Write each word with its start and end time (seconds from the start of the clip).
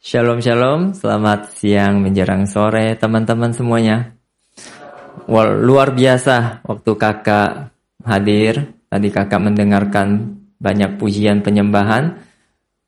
Shalom 0.00 0.40
shalom, 0.40 0.96
selamat 0.96 1.60
siang 1.60 2.00
menjelang 2.00 2.48
sore 2.48 2.96
teman-teman 2.96 3.52
semuanya. 3.52 4.16
Well, 5.28 5.60
luar 5.60 5.92
biasa 5.92 6.64
waktu 6.64 6.96
kakak 6.96 7.68
hadir, 8.08 8.80
tadi 8.88 9.12
kakak 9.12 9.36
mendengarkan 9.44 10.40
banyak 10.56 10.96
pujian 10.96 11.44
penyembahan. 11.44 12.16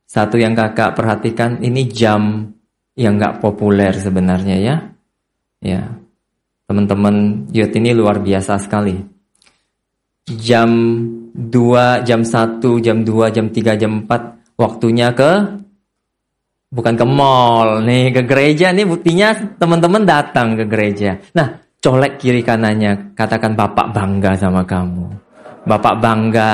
Satu 0.09 0.41
yang 0.41 0.57
kakak 0.57 0.97
perhatikan 0.97 1.61
ini 1.61 1.85
jam 1.85 2.49
yang 2.97 3.21
gak 3.21 3.45
populer 3.45 3.93
sebenarnya 3.93 4.57
ya. 4.57 4.77
Ya, 5.61 5.93
teman-teman 6.65 7.45
youth 7.53 7.77
ini 7.77 7.93
luar 7.93 8.25
biasa 8.25 8.57
sekali. 8.57 8.97
Jam 10.41 10.73
2, 11.37 12.09
jam 12.09 12.25
1, 12.25 12.57
jam 12.81 13.05
2, 13.05 13.37
jam 13.37 13.53
3, 13.53 13.77
jam 13.77 14.01
4 14.09 14.57
waktunya 14.57 15.13
ke 15.13 15.61
bukan 16.73 16.97
ke 16.97 17.05
mall 17.05 17.85
nih 17.85 18.17
ke 18.17 18.23
gereja 18.25 18.73
nih 18.73 18.89
buktinya 18.89 19.37
teman-teman 19.61 20.09
datang 20.09 20.57
ke 20.57 20.65
gereja. 20.65 21.21
Nah, 21.37 21.61
colek 21.79 22.17
kiri 22.17 22.41
kanannya 22.41 23.13
katakan 23.13 23.53
Bapak 23.53 23.93
bangga 23.93 24.33
sama 24.41 24.65
kamu. 24.65 25.07
Bapak 25.69 25.95
bangga 26.01 26.53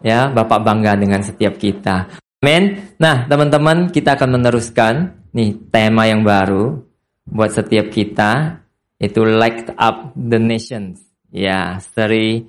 ya, 0.00 0.30
Bapak 0.30 0.62
bangga 0.62 0.94
dengan 0.94 1.20
setiap 1.20 1.58
kita. 1.58 2.06
Amin. 2.44 2.76
Nah, 3.00 3.24
teman-teman, 3.24 3.88
kita 3.88 4.20
akan 4.20 4.36
meneruskan 4.36 4.94
nih 5.32 5.72
tema 5.72 6.04
yang 6.04 6.20
baru 6.20 6.76
buat 7.24 7.50
setiap 7.56 7.88
kita 7.88 8.60
itu 9.00 9.24
light 9.24 9.72
up 9.80 10.12
the 10.12 10.36
nations. 10.36 11.00
Ya, 11.32 11.80
seri 11.80 12.44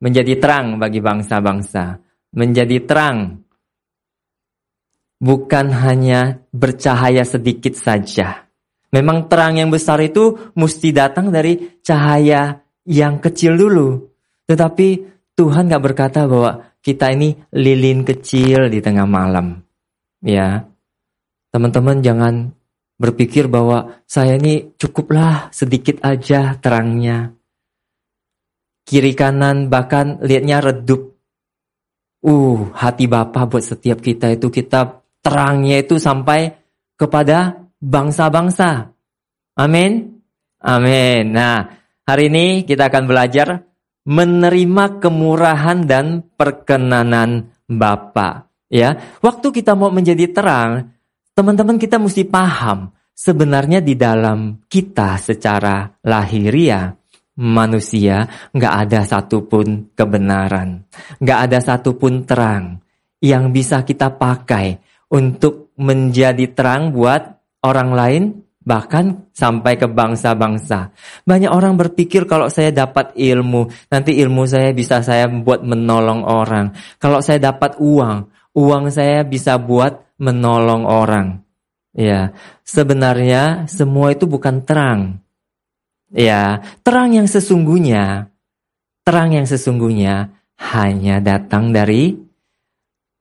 menjadi 0.00 0.40
terang 0.40 0.80
bagi 0.80 1.04
bangsa-bangsa, 1.04 2.00
menjadi 2.32 2.80
terang 2.88 3.45
bukan 5.20 5.72
hanya 5.72 6.40
bercahaya 6.52 7.24
sedikit 7.24 7.76
saja. 7.76 8.46
Memang 8.92 9.28
terang 9.28 9.58
yang 9.58 9.68
besar 9.68 10.00
itu 10.00 10.52
mesti 10.56 10.94
datang 10.94 11.28
dari 11.28 11.80
cahaya 11.82 12.62
yang 12.86 13.18
kecil 13.18 13.58
dulu. 13.58 14.08
Tetapi 14.46 14.88
Tuhan 15.36 15.68
gak 15.68 15.84
berkata 15.84 16.24
bahwa 16.24 16.64
kita 16.80 17.10
ini 17.12 17.34
lilin 17.52 18.06
kecil 18.06 18.70
di 18.70 18.78
tengah 18.78 19.04
malam. 19.04 19.58
Ya, 20.22 20.64
teman-teman 21.50 22.00
jangan 22.00 22.56
berpikir 22.96 23.50
bahwa 23.50 24.00
saya 24.08 24.40
ini 24.40 24.72
cukuplah 24.80 25.52
sedikit 25.52 26.00
aja 26.00 26.56
terangnya. 26.56 27.36
Kiri 28.86 29.12
kanan 29.18 29.66
bahkan 29.66 30.22
lihatnya 30.22 30.62
redup. 30.62 31.18
Uh, 32.26 32.72
hati 32.74 33.06
Bapak 33.06 33.54
buat 33.54 33.62
setiap 33.62 34.02
kita 34.02 34.34
itu 34.34 34.50
kita 34.50 35.05
terangnya 35.26 35.82
itu 35.82 35.98
sampai 35.98 36.54
kepada 36.94 37.66
bangsa-bangsa. 37.82 38.94
Amin. 39.58 40.22
Amin. 40.62 41.34
Nah, 41.34 41.66
hari 42.06 42.30
ini 42.30 42.62
kita 42.62 42.86
akan 42.86 43.10
belajar 43.10 43.66
menerima 44.06 45.02
kemurahan 45.02 45.82
dan 45.82 46.22
perkenanan 46.38 47.50
Bapa. 47.66 48.46
Ya, 48.70 49.18
waktu 49.18 49.50
kita 49.50 49.74
mau 49.74 49.90
menjadi 49.90 50.30
terang, 50.30 50.94
teman-teman 51.34 51.78
kita 51.78 51.98
mesti 51.98 52.22
paham 52.22 52.94
sebenarnya 53.10 53.82
di 53.82 53.98
dalam 53.98 54.62
kita 54.70 55.18
secara 55.18 55.90
lahiriah 56.06 56.94
manusia 57.36 58.26
nggak 58.54 58.74
ada 58.86 59.00
satupun 59.02 59.90
kebenaran, 59.94 60.86
nggak 61.18 61.38
ada 61.50 61.58
satupun 61.58 62.22
terang 62.26 62.80
yang 63.22 63.50
bisa 63.50 63.82
kita 63.82 64.14
pakai 64.14 64.85
untuk 65.12 65.74
menjadi 65.78 66.50
terang 66.50 66.90
buat 66.90 67.38
orang 67.62 67.90
lain 67.94 68.24
bahkan 68.66 69.30
sampai 69.30 69.78
ke 69.78 69.86
bangsa-bangsa. 69.86 70.90
Banyak 71.22 71.54
orang 71.54 71.78
berpikir 71.78 72.26
kalau 72.26 72.50
saya 72.50 72.74
dapat 72.74 73.14
ilmu, 73.14 73.70
nanti 73.86 74.18
ilmu 74.18 74.42
saya 74.42 74.74
bisa 74.74 74.98
saya 75.06 75.30
buat 75.30 75.62
menolong 75.62 76.26
orang. 76.26 76.74
Kalau 76.98 77.22
saya 77.22 77.38
dapat 77.38 77.78
uang, 77.78 78.26
uang 78.58 78.84
saya 78.90 79.22
bisa 79.22 79.54
buat 79.62 80.18
menolong 80.18 80.82
orang. 80.82 81.46
Ya, 81.94 82.34
sebenarnya 82.66 83.70
semua 83.70 84.12
itu 84.12 84.26
bukan 84.26 84.66
terang. 84.66 85.22
Ya, 86.10 86.60
terang 86.82 87.14
yang 87.14 87.30
sesungguhnya, 87.30 88.34
terang 89.06 89.30
yang 89.30 89.46
sesungguhnya 89.46 90.34
hanya 90.74 91.22
datang 91.22 91.70
dari 91.70 92.18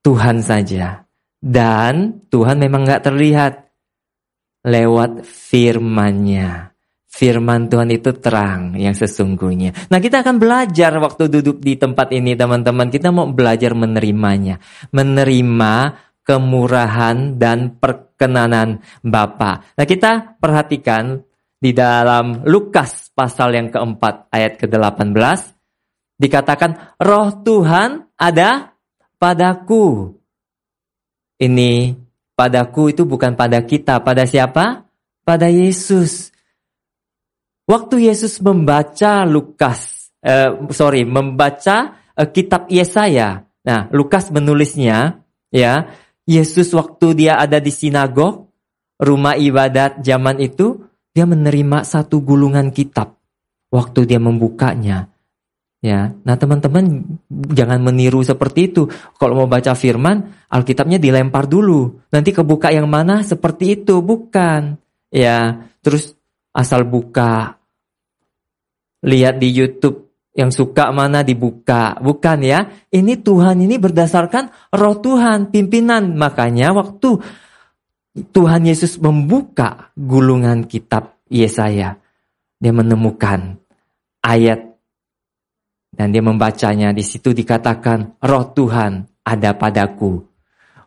Tuhan 0.01 0.41
saja. 0.41 1.04
Dan 1.45 2.25
Tuhan 2.33 2.57
memang 2.57 2.89
nggak 2.89 3.05
terlihat 3.05 3.53
lewat 4.65 5.21
firmannya. 5.21 6.73
Firman 7.05 7.71
Tuhan 7.71 7.93
itu 7.93 8.11
terang 8.17 8.75
yang 8.75 8.91
sesungguhnya. 8.91 9.87
Nah 9.87 10.03
kita 10.03 10.19
akan 10.25 10.35
belajar 10.35 10.91
waktu 10.99 11.31
duduk 11.31 11.63
di 11.63 11.77
tempat 11.79 12.11
ini 12.11 12.35
teman-teman. 12.35 12.91
Kita 12.91 13.13
mau 13.13 13.29
belajar 13.29 13.71
menerimanya. 13.71 14.59
Menerima 14.91 15.73
kemurahan 16.25 17.37
dan 17.37 17.77
perkenanan 17.77 18.83
Bapa. 19.05 19.77
Nah 19.77 19.85
kita 19.85 20.35
perhatikan 20.41 21.21
di 21.55 21.71
dalam 21.71 22.43
Lukas 22.43 23.13
pasal 23.15 23.55
yang 23.55 23.71
keempat 23.71 24.33
ayat 24.33 24.59
ke-18. 24.59 25.15
Dikatakan 26.19 26.99
roh 26.99 27.31
Tuhan 27.45 28.11
ada 28.19 28.75
padaku 29.15 30.19
ini 31.41 31.95
padaku 32.35 32.91
itu 32.91 33.03
bukan 33.07 33.33
pada 33.33 33.63
kita, 33.63 34.03
pada 34.03 34.27
siapa? 34.27 34.87
Pada 35.25 35.47
Yesus. 35.49 36.31
Waktu 37.65 38.11
Yesus 38.11 38.37
membaca 38.45 39.25
Lukas, 39.25 40.11
eh, 40.21 40.53
sorry, 40.69 41.01
membaca 41.07 41.97
eh, 42.13 42.29
kitab 42.29 42.69
Yesaya. 42.69 43.41
Nah, 43.65 43.89
Lukas 43.89 44.29
menulisnya, 44.29 45.25
ya, 45.49 45.89
Yesus 46.29 46.69
waktu 46.77 47.25
dia 47.25 47.41
ada 47.41 47.57
di 47.57 47.73
sinagog, 47.73 48.53
rumah 49.01 49.33
ibadat 49.33 50.05
zaman 50.05 50.37
itu, 50.37 50.85
dia 51.09 51.25
menerima 51.25 51.81
satu 51.81 52.21
gulungan 52.21 52.69
kitab. 52.69 53.17
Waktu 53.73 54.05
dia 54.05 54.21
membukanya, 54.21 55.09
Ya, 55.85 56.17
nah 56.25 56.33
teman-teman 56.33 57.05
jangan 57.29 57.77
meniru 57.77 58.25
seperti 58.25 58.73
itu. 58.73 58.89
Kalau 59.21 59.37
mau 59.37 59.45
baca 59.45 59.77
firman, 59.77 60.33
Alkitabnya 60.49 60.97
dilempar 60.97 61.45
dulu. 61.45 62.01
Nanti 62.09 62.33
kebuka 62.33 62.73
yang 62.73 62.89
mana 62.89 63.21
seperti 63.21 63.77
itu, 63.77 64.01
bukan. 64.01 64.81
Ya, 65.13 65.69
terus 65.85 66.17
asal 66.57 66.89
buka. 66.89 67.61
Lihat 69.05 69.37
di 69.37 69.53
YouTube 69.53 70.09
yang 70.33 70.49
suka 70.49 70.89
mana 70.89 71.21
dibuka, 71.21 72.01
bukan 72.01 72.41
ya. 72.41 72.65
Ini 72.89 73.21
Tuhan 73.21 73.61
ini 73.61 73.77
berdasarkan 73.77 74.73
roh 74.73 74.97
Tuhan, 74.97 75.53
pimpinan. 75.53 76.17
Makanya 76.17 76.73
waktu 76.73 77.21
Tuhan 78.33 78.65
Yesus 78.65 78.97
membuka 78.97 79.93
gulungan 79.93 80.65
kitab 80.65 81.21
Yesaya, 81.29 82.01
dia 82.57 82.73
menemukan 82.73 83.61
ayat 84.25 84.74
dan 85.95 86.11
dia 86.11 86.21
membacanya. 86.21 86.91
Di 86.91 87.01
situ 87.01 87.31
dikatakan 87.31 88.19
roh 88.21 88.51
Tuhan 88.51 89.23
ada 89.23 89.55
padaku. 89.55 90.21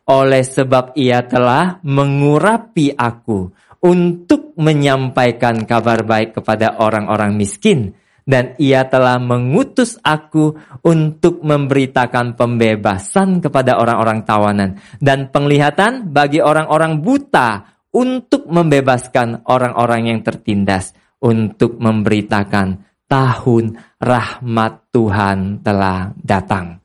Oleh 0.09 0.41
sebab 0.41 0.97
ia 0.97 1.21
telah 1.21 1.77
mengurapi 1.85 2.97
aku 2.97 3.53
untuk 3.85 4.57
menyampaikan 4.57 5.69
kabar 5.69 6.01
baik 6.01 6.41
kepada 6.41 6.81
orang-orang 6.81 7.37
miskin. 7.37 7.93
Dan 8.29 8.53
ia 8.61 8.85
telah 8.85 9.17
mengutus 9.17 9.97
aku 10.05 10.53
untuk 10.85 11.41
memberitakan 11.41 12.37
pembebasan 12.37 13.41
kepada 13.41 13.81
orang-orang 13.81 14.21
tawanan. 14.21 14.77
Dan 15.01 15.33
penglihatan 15.33 16.13
bagi 16.13 16.37
orang-orang 16.37 17.01
buta 17.01 17.65
untuk 17.89 18.45
membebaskan 18.45 19.49
orang-orang 19.49 20.13
yang 20.13 20.21
tertindas. 20.21 20.93
Untuk 21.19 21.81
memberitakan 21.81 22.88
tahun 23.09 23.81
rahmat 23.97 24.93
Tuhan 24.93 25.65
telah 25.65 26.13
datang. 26.21 26.79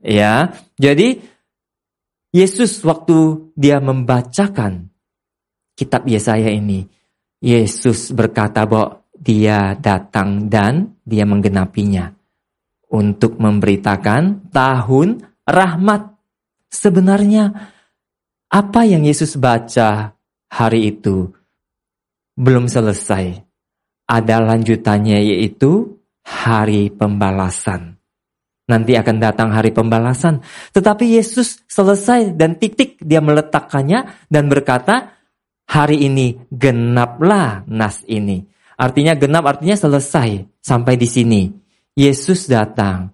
Ya, 0.00 0.52
jadi 0.76 1.18
Yesus 2.30 2.84
waktu 2.86 3.50
dia 3.58 3.82
membacakan 3.82 4.92
kitab 5.74 6.06
Yesaya 6.06 6.52
ini, 6.52 6.86
Yesus 7.40 8.12
berkata 8.12 8.68
bahwa 8.68 9.02
dia 9.16 9.76
datang 9.76 10.48
dan 10.48 10.96
dia 11.04 11.24
menggenapinya 11.24 12.12
untuk 12.92 13.40
memberitakan 13.40 14.52
tahun 14.52 15.20
rahmat. 15.44 16.16
Sebenarnya 16.70 17.50
apa 18.46 18.86
yang 18.86 19.02
Yesus 19.02 19.34
baca 19.34 20.14
hari 20.46 20.94
itu 20.94 21.34
belum 22.38 22.70
selesai 22.70 23.49
ada 24.10 24.42
lanjutannya 24.42 25.22
yaitu 25.22 26.02
hari 26.26 26.90
pembalasan. 26.90 27.94
Nanti 28.66 28.98
akan 28.98 29.16
datang 29.22 29.54
hari 29.54 29.70
pembalasan. 29.70 30.42
Tetapi 30.74 31.18
Yesus 31.18 31.62
selesai 31.66 32.34
dan 32.34 32.58
titik 32.58 32.98
dia 33.02 33.22
meletakkannya 33.22 34.30
dan 34.30 34.50
berkata, 34.50 35.14
hari 35.70 36.06
ini 36.10 36.38
genaplah 36.50 37.66
nas 37.70 38.02
ini. 38.10 38.42
Artinya 38.78 39.14
genap 39.14 39.46
artinya 39.46 39.78
selesai 39.78 40.58
sampai 40.58 40.94
di 40.98 41.06
sini. 41.06 41.42
Yesus 41.94 42.46
datang 42.46 43.10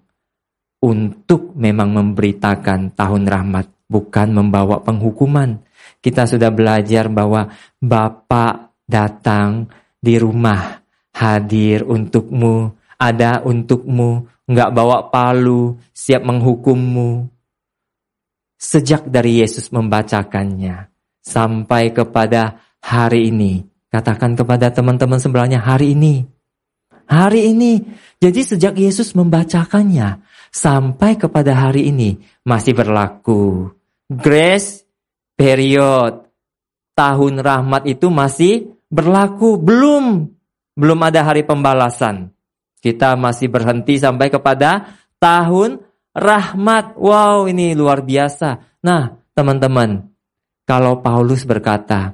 untuk 0.81 1.57
memang 1.57 1.89
memberitakan 1.89 2.93
tahun 2.93 3.25
rahmat, 3.25 3.89
bukan 3.89 4.27
membawa 4.31 4.85
penghukuman. 4.85 5.57
Kita 5.97 6.29
sudah 6.29 6.53
belajar 6.53 7.09
bahwa 7.09 7.49
Bapak 7.81 8.77
datang 8.85 9.67
di 9.97 10.15
rumah, 10.21 10.77
hadir 11.17 11.81
untukmu, 11.81 12.77
ada 13.01 13.41
untukmu, 13.41 14.29
nggak 14.45 14.69
bawa 14.69 15.09
palu, 15.09 15.81
siap 15.89 16.21
menghukummu. 16.21 17.25
Sejak 18.57 19.09
dari 19.09 19.41
Yesus 19.41 19.69
membacakannya 19.73 20.89
sampai 21.21 21.93
kepada 21.93 22.61
hari 22.81 23.33
ini, 23.33 23.65
katakan 23.89 24.37
kepada 24.37 24.69
teman-teman 24.69 25.17
sebelahnya 25.17 25.61
hari 25.61 25.97
ini. 25.97 26.25
Hari 27.07 27.55
ini. 27.55 27.81
Jadi 28.17 28.41
sejak 28.43 28.75
Yesus 28.75 29.15
membacakannya 29.15 30.19
sampai 30.51 31.15
kepada 31.15 31.55
hari 31.55 31.87
ini 31.93 32.19
masih 32.43 32.75
berlaku. 32.75 33.71
Grace 34.09 34.83
period 35.39 36.27
tahun 36.97 37.39
rahmat 37.39 37.87
itu 37.87 38.11
masih 38.11 38.75
berlaku. 38.91 39.55
Belum 39.55 40.36
belum 40.77 40.99
ada 41.01 41.25
hari 41.25 41.41
pembalasan. 41.41 42.29
Kita 42.77 43.17
masih 43.17 43.49
berhenti 43.49 43.97
sampai 43.97 44.29
kepada 44.29 44.93
tahun 45.17 45.81
rahmat. 46.13 46.93
Wow, 46.95 47.49
ini 47.49 47.73
luar 47.73 48.05
biasa. 48.05 48.79
Nah, 48.85 49.17
teman-teman, 49.33 50.05
kalau 50.69 51.01
Paulus 51.01 51.43
berkata, 51.43 52.13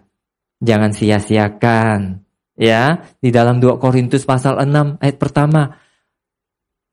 jangan 0.64 0.96
sia-siakan. 0.96 2.24
Ya, 2.56 3.04
di 3.20 3.34
dalam 3.34 3.60
2 3.60 3.82
Korintus 3.82 4.24
pasal 4.24 4.62
6 4.62 5.02
ayat 5.04 5.18
pertama, 5.20 5.76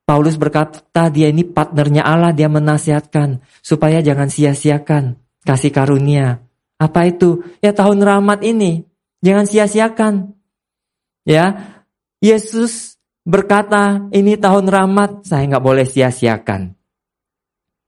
Paulus 0.08 0.34
berkata 0.34 1.06
dia 1.06 1.31
ini 1.31 1.46
partnernya 1.46 2.02
Allah, 2.02 2.34
dia 2.34 2.50
menasihatkan 2.50 3.38
supaya 3.62 4.02
jangan 4.02 4.26
sia-siakan 4.26 5.14
kasih 5.46 5.70
karunia. 5.70 6.43
Apa 6.81 7.06
itu? 7.06 7.44
Ya 7.61 7.70
tahun 7.70 8.02
rahmat 8.02 8.40
ini. 8.43 8.88
Jangan 9.20 9.46
sia-siakan. 9.46 10.39
Ya, 11.25 11.76
Yesus 12.20 12.96
berkata, 13.25 14.08
ini 14.12 14.37
tahun 14.37 14.69
rahmat, 14.69 15.25
saya 15.28 15.46
nggak 15.46 15.64
boleh 15.64 15.87
sia-siakan. 15.88 16.76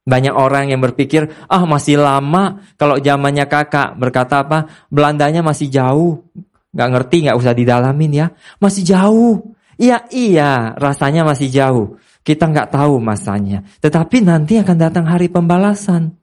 Banyak 0.02 0.34
orang 0.34 0.75
yang 0.75 0.82
berpikir, 0.82 1.31
ah 1.46 1.62
masih 1.62 2.02
lama, 2.02 2.58
kalau 2.75 2.99
zamannya 2.99 3.46
kakak 3.46 3.94
berkata 3.94 4.43
apa, 4.43 4.67
Belandanya 4.90 5.46
masih 5.46 5.70
jauh, 5.70 6.26
nggak 6.75 6.88
ngerti, 6.90 7.17
nggak 7.29 7.38
usah 7.38 7.55
didalamin 7.55 8.12
ya, 8.12 8.26
masih 8.58 8.82
jauh. 8.82 9.55
Iya, 9.78 10.05
iya, 10.11 10.75
rasanya 10.75 11.23
masih 11.23 11.49
jauh. 11.49 11.87
Kita 12.23 12.46
nggak 12.46 12.70
tahu 12.75 13.02
masanya. 13.02 13.67
Tetapi 13.82 14.23
nanti 14.23 14.58
akan 14.58 14.76
datang 14.78 15.06
hari 15.11 15.26
pembalasan. 15.26 16.14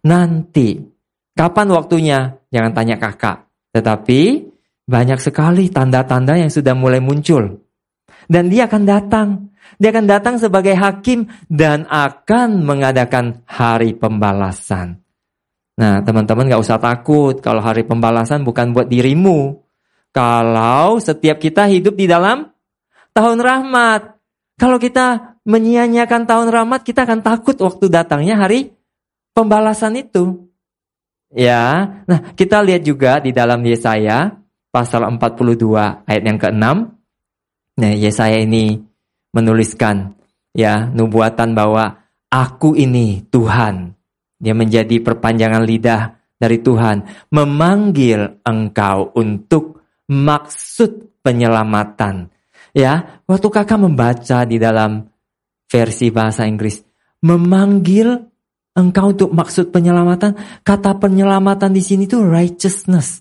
Nanti, 0.00 0.80
kapan 1.36 1.68
waktunya? 1.76 2.40
Jangan 2.48 2.72
tanya 2.72 2.96
kakak. 2.96 3.44
Tetapi 3.76 4.49
banyak 4.90 5.22
sekali 5.22 5.70
tanda-tanda 5.70 6.34
yang 6.34 6.50
sudah 6.50 6.74
mulai 6.74 6.98
muncul. 6.98 7.62
Dan 8.26 8.50
dia 8.50 8.66
akan 8.66 8.82
datang. 8.82 9.28
Dia 9.78 9.94
akan 9.94 10.06
datang 10.10 10.34
sebagai 10.42 10.74
hakim 10.74 11.30
dan 11.46 11.86
akan 11.86 12.66
mengadakan 12.66 13.46
hari 13.46 13.94
pembalasan. 13.94 14.98
Nah, 15.78 16.02
teman-teman 16.02 16.50
gak 16.50 16.60
usah 16.60 16.82
takut 16.82 17.38
kalau 17.38 17.62
hari 17.62 17.86
pembalasan 17.86 18.42
bukan 18.42 18.74
buat 18.74 18.90
dirimu. 18.90 19.62
Kalau 20.10 20.98
setiap 20.98 21.38
kita 21.38 21.70
hidup 21.70 21.94
di 21.94 22.10
dalam 22.10 22.50
tahun 23.14 23.38
rahmat. 23.38 24.18
Kalau 24.58 24.76
kita 24.76 25.38
menyia-nyiakan 25.46 26.28
tahun 26.28 26.48
rahmat, 26.50 26.84
kita 26.84 27.06
akan 27.06 27.24
takut 27.24 27.56
waktu 27.62 27.86
datangnya 27.88 28.36
hari 28.36 28.74
pembalasan 29.32 29.96
itu. 29.96 30.50
Ya, 31.30 32.02
nah 32.10 32.34
kita 32.34 32.58
lihat 32.58 32.82
juga 32.82 33.22
di 33.22 33.30
dalam 33.30 33.62
Yesaya 33.62 34.39
pasal 34.70 35.06
42 35.06 36.06
ayat 36.06 36.22
yang 36.22 36.38
ke-6. 36.38 36.64
Nah, 37.80 37.92
Yesaya 37.94 38.38
ini 38.42 38.78
menuliskan 39.34 40.14
ya 40.54 40.90
nubuatan 40.90 41.54
bahwa 41.54 41.98
aku 42.30 42.78
ini 42.78 43.26
Tuhan. 43.30 43.94
Dia 44.40 44.56
menjadi 44.56 45.02
perpanjangan 45.04 45.62
lidah 45.66 46.16
dari 46.40 46.64
Tuhan, 46.64 47.28
memanggil 47.28 48.40
engkau 48.40 49.12
untuk 49.12 49.84
maksud 50.08 51.20
penyelamatan. 51.20 52.32
Ya, 52.72 53.20
waktu 53.28 53.46
kakak 53.52 53.76
membaca 53.76 54.48
di 54.48 54.56
dalam 54.56 55.04
versi 55.68 56.08
bahasa 56.08 56.48
Inggris, 56.48 56.80
memanggil 57.20 58.16
engkau 58.72 59.12
untuk 59.12 59.30
maksud 59.36 59.68
penyelamatan, 59.68 60.64
kata 60.64 60.96
penyelamatan 60.96 61.76
di 61.76 61.82
sini 61.84 62.08
tuh 62.08 62.24
righteousness. 62.24 63.20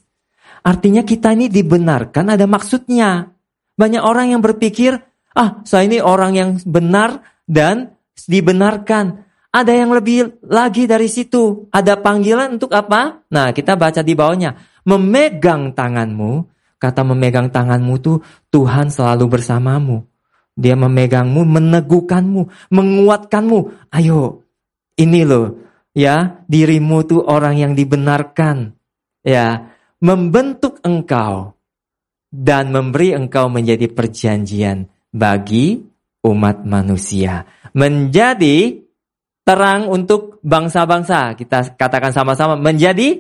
Artinya 0.64 1.04
kita 1.08 1.34
ini 1.36 1.48
dibenarkan 1.48 2.36
ada 2.36 2.46
maksudnya. 2.46 3.32
Banyak 3.80 4.04
orang 4.04 4.36
yang 4.36 4.42
berpikir, 4.44 5.00
ah 5.36 5.64
saya 5.64 5.88
ini 5.88 6.04
orang 6.04 6.32
yang 6.36 6.50
benar 6.68 7.24
dan 7.48 7.96
dibenarkan. 8.28 9.24
Ada 9.50 9.74
yang 9.74 9.90
lebih 9.96 10.46
lagi 10.46 10.86
dari 10.86 11.10
situ. 11.10 11.72
Ada 11.74 11.98
panggilan 11.98 12.60
untuk 12.60 12.70
apa? 12.76 13.26
Nah 13.34 13.50
kita 13.50 13.74
baca 13.74 14.06
di 14.06 14.14
bawahnya. 14.14 14.54
Memegang 14.86 15.74
tanganmu. 15.74 16.46
Kata 16.80 17.02
memegang 17.04 17.52
tanganmu 17.52 17.94
tuh 18.00 18.24
Tuhan 18.54 18.88
selalu 18.94 19.26
bersamamu. 19.28 20.06
Dia 20.60 20.76
memegangmu, 20.76 21.48
meneguhkanmu, 21.48 22.72
menguatkanmu. 22.72 23.60
Ayo, 23.96 24.44
ini 25.00 25.24
loh, 25.24 25.56
ya, 25.96 26.44
dirimu 26.52 27.08
tuh 27.08 27.24
orang 27.24 27.56
yang 27.56 27.74
dibenarkan. 27.76 28.76
Ya, 29.24 29.72
membentuk 30.00 30.80
engkau 30.84 31.56
dan 32.30 32.72
memberi 32.72 33.16
engkau 33.16 33.52
menjadi 33.52 33.92
perjanjian 33.92 34.88
bagi 35.12 35.82
umat 36.24 36.64
manusia. 36.64 37.48
Menjadi 37.76 38.80
terang 39.46 39.90
untuk 39.90 40.38
bangsa-bangsa. 40.46 41.34
Kita 41.34 41.74
katakan 41.74 42.14
sama-sama 42.14 42.54
menjadi 42.54 43.18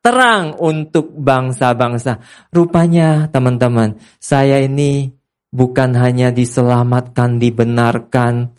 terang 0.00 0.56
untuk 0.56 1.12
bangsa-bangsa. 1.12 2.22
Rupanya 2.54 3.28
teman-teman, 3.28 4.00
saya 4.22 4.62
ini 4.62 5.12
bukan 5.52 5.92
hanya 5.98 6.32
diselamatkan, 6.32 7.36
dibenarkan, 7.42 8.54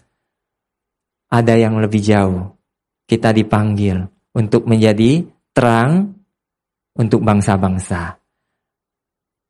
ada 1.31 1.53
yang 1.55 1.79
lebih 1.79 2.03
jauh. 2.03 2.53
Kita 3.07 3.31
dipanggil 3.31 4.03
untuk 4.36 4.67
menjadi 4.67 5.24
terang 5.55 6.20
untuk 6.98 7.24
bangsa-bangsa. 7.24 8.21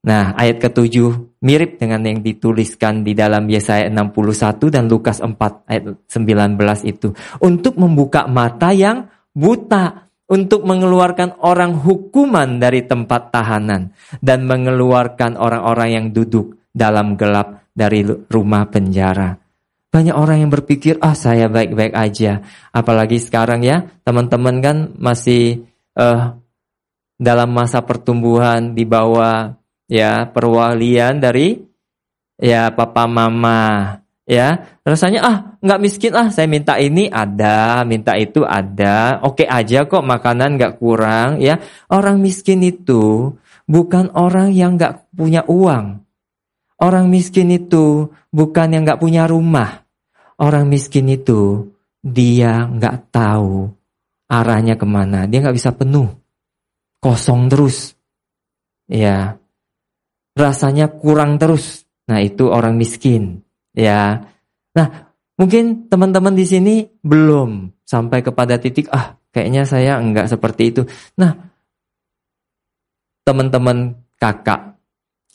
Nah, 0.01 0.33
ayat 0.33 0.57
ketujuh 0.57 1.37
mirip 1.45 1.77
dengan 1.77 2.01
yang 2.01 2.25
dituliskan 2.25 3.05
di 3.05 3.13
dalam 3.13 3.45
Yesaya 3.45 3.85
61 3.85 4.73
dan 4.73 4.89
Lukas 4.89 5.21
4 5.21 5.37
ayat 5.69 5.83
19 6.09 6.89
itu. 6.89 7.13
Untuk 7.37 7.77
membuka 7.77 8.25
mata 8.25 8.73
yang 8.73 9.05
buta, 9.29 10.09
untuk 10.25 10.65
mengeluarkan 10.65 11.45
orang 11.45 11.77
hukuman 11.77 12.57
dari 12.57 12.81
tempat 12.89 13.29
tahanan, 13.29 13.93
dan 14.25 14.49
mengeluarkan 14.49 15.37
orang-orang 15.37 15.89
yang 15.93 16.05
duduk 16.09 16.57
dalam 16.73 17.13
gelap 17.13 17.69
dari 17.69 18.01
rumah 18.25 18.65
penjara. 18.73 19.37
Banyak 19.91 20.15
orang 20.17 20.47
yang 20.47 20.49
berpikir, 20.49 20.97
ah 20.97 21.13
saya 21.13 21.45
baik-baik 21.45 21.93
aja. 21.93 22.41
Apalagi 22.73 23.21
sekarang 23.21 23.61
ya, 23.61 23.85
teman-teman 24.01 24.63
kan 24.63 24.77
masih 24.97 25.67
uh, 25.93 26.40
dalam 27.21 27.53
masa 27.53 27.85
pertumbuhan 27.85 28.73
di 28.73 28.81
bawah 28.81 29.53
ya 29.85 30.25
perwalian 30.25 31.21
dari 31.21 31.61
ya 32.41 32.73
papa 32.73 33.05
mama 33.05 34.01
ya. 34.25 34.65
Rasanya 34.81 35.21
ah 35.21 35.37
nggak 35.61 35.81
miskin 35.85 36.17
ah 36.17 36.33
saya 36.33 36.49
minta 36.49 36.81
ini 36.81 37.05
ada 37.13 37.85
minta 37.85 38.17
itu 38.17 38.41
ada 38.41 39.21
oke 39.21 39.45
aja 39.45 39.85
kok 39.85 40.01
makanan 40.01 40.57
nggak 40.57 40.81
kurang 40.81 41.37
ya. 41.37 41.61
Orang 41.93 42.25
miskin 42.25 42.65
itu 42.65 43.37
bukan 43.69 44.09
orang 44.17 44.49
yang 44.49 44.81
nggak 44.81 45.13
punya 45.13 45.45
uang. 45.45 46.01
Orang 46.81 47.13
miskin 47.13 47.53
itu 47.53 48.09
bukan 48.33 48.73
yang 48.73 48.81
nggak 48.81 48.97
punya 48.97 49.29
rumah. 49.29 49.85
Orang 50.41 50.73
miskin 50.73 51.05
itu 51.13 51.69
dia 52.01 52.65
nggak 52.65 53.13
tahu 53.13 53.69
arahnya 54.25 54.73
ke 54.73 54.89
mana. 54.89 55.29
Dia 55.29 55.45
nggak 55.45 55.53
bisa 55.61 55.69
penuh 55.77 56.20
kosong 57.01 57.49
terus. 57.49 57.97
Ya. 58.85 59.41
Rasanya 60.37 60.87
kurang 60.87 61.41
terus. 61.41 61.83
Nah, 62.07 62.21
itu 62.23 62.47
orang 62.47 62.77
miskin. 62.77 63.43
Ya. 63.75 64.23
Nah, 64.77 64.87
mungkin 65.35 65.89
teman-teman 65.89 66.37
di 66.37 66.45
sini 66.47 66.75
belum 67.03 67.81
sampai 67.83 68.23
kepada 68.23 68.55
titik 68.55 68.87
ah, 68.93 69.19
kayaknya 69.33 69.67
saya 69.67 69.99
enggak 69.99 70.31
seperti 70.31 70.71
itu. 70.71 70.81
Nah, 71.19 71.35
teman-teman 73.27 73.97
kakak 74.15 74.77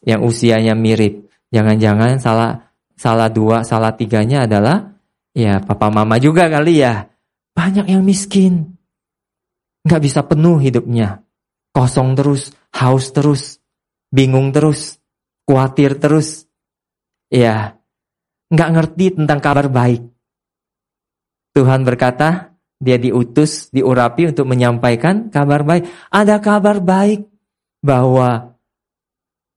yang 0.06 0.22
usianya 0.22 0.72
mirip. 0.72 1.26
Jangan-jangan 1.50 2.22
salah 2.22 2.72
salah 2.96 3.28
dua, 3.28 3.66
salah 3.66 3.92
tiganya 3.92 4.48
adalah 4.48 4.96
ya 5.36 5.60
papa 5.60 5.92
mama 5.92 6.16
juga 6.16 6.48
kali 6.48 6.80
ya. 6.80 7.04
Banyak 7.56 7.88
yang 7.88 8.04
miskin. 8.04 8.76
Nggak 9.86 10.02
bisa 10.02 10.20
penuh 10.24 10.60
hidupnya. 10.60 11.25
Kosong 11.76 12.16
terus, 12.16 12.56
haus 12.72 13.12
terus, 13.12 13.60
bingung 14.08 14.48
terus, 14.48 14.96
khawatir 15.44 16.00
terus. 16.00 16.48
Ya, 17.28 17.76
nggak 18.48 18.72
ngerti 18.72 19.06
tentang 19.20 19.44
kabar 19.44 19.68
baik. 19.68 20.00
Tuhan 21.52 21.84
berkata, 21.84 22.56
dia 22.80 22.96
diutus, 22.96 23.68
diurapi 23.68 24.32
untuk 24.32 24.48
menyampaikan 24.48 25.28
kabar 25.28 25.68
baik. 25.68 25.84
Ada 26.08 26.40
kabar 26.40 26.80
baik 26.80 27.28
bahwa 27.84 28.56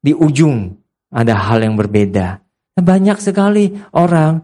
di 0.04 0.12
ujung 0.12 0.76
ada 1.12 1.40
hal 1.40 1.64
yang 1.64 1.80
berbeda. 1.80 2.44
Banyak 2.80 3.20
sekali 3.20 3.80
orang 3.96 4.44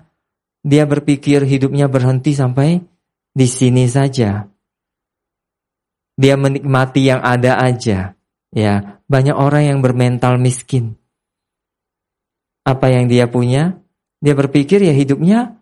dia 0.63 0.87
berpikir 0.87 1.43
hidupnya 1.43 1.91
berhenti 1.91 2.31
sampai 2.31 2.79
di 3.35 3.47
sini 3.47 3.87
saja. 3.87 4.54
Dia 6.15 6.39
menikmati 6.39 7.11
yang 7.11 7.19
ada 7.19 7.59
aja. 7.59 8.15
Ya, 8.55 9.03
banyak 9.11 9.35
orang 9.35 9.63
yang 9.67 9.79
bermental 9.83 10.39
miskin. 10.39 10.95
Apa 12.63 12.89
yang 12.89 13.11
dia 13.11 13.27
punya? 13.27 13.77
Dia 14.23 14.33
berpikir 14.33 14.81
ya 14.81 14.95
hidupnya 14.95 15.59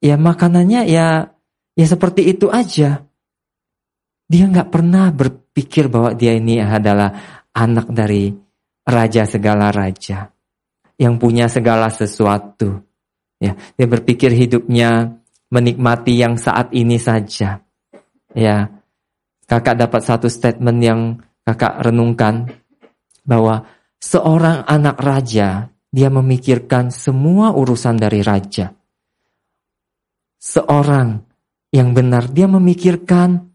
ya 0.00 0.16
makanannya 0.16 0.88
ya 0.88 1.30
ya 1.76 1.86
seperti 1.86 2.32
itu 2.32 2.48
aja. 2.48 3.04
Dia 4.30 4.44
nggak 4.48 4.72
pernah 4.72 5.12
berpikir 5.12 5.92
bahwa 5.92 6.16
dia 6.16 6.34
ini 6.34 6.58
adalah 6.58 7.44
anak 7.52 7.92
dari 7.92 8.32
raja 8.88 9.28
segala 9.28 9.68
raja 9.70 10.32
yang 11.00 11.16
punya 11.16 11.46
segala 11.46 11.88
sesuatu. 11.88 12.82
Ya, 13.40 13.56
dia 13.76 13.88
berpikir 13.88 14.32
hidupnya 14.36 15.16
menikmati 15.48 16.20
yang 16.20 16.36
saat 16.36 16.76
ini 16.76 17.00
saja. 17.00 17.64
Ya, 18.36 18.68
kakak 19.50 19.74
dapat 19.82 20.02
satu 20.06 20.30
statement 20.30 20.78
yang 20.78 21.00
kakak 21.42 21.82
renungkan 21.82 22.46
bahwa 23.26 23.66
seorang 23.98 24.62
anak 24.70 25.02
raja 25.02 25.66
dia 25.90 26.06
memikirkan 26.06 26.94
semua 26.94 27.50
urusan 27.50 27.98
dari 27.98 28.22
raja. 28.22 28.70
Seorang 30.38 31.18
yang 31.74 31.90
benar 31.90 32.30
dia 32.30 32.46
memikirkan 32.46 33.50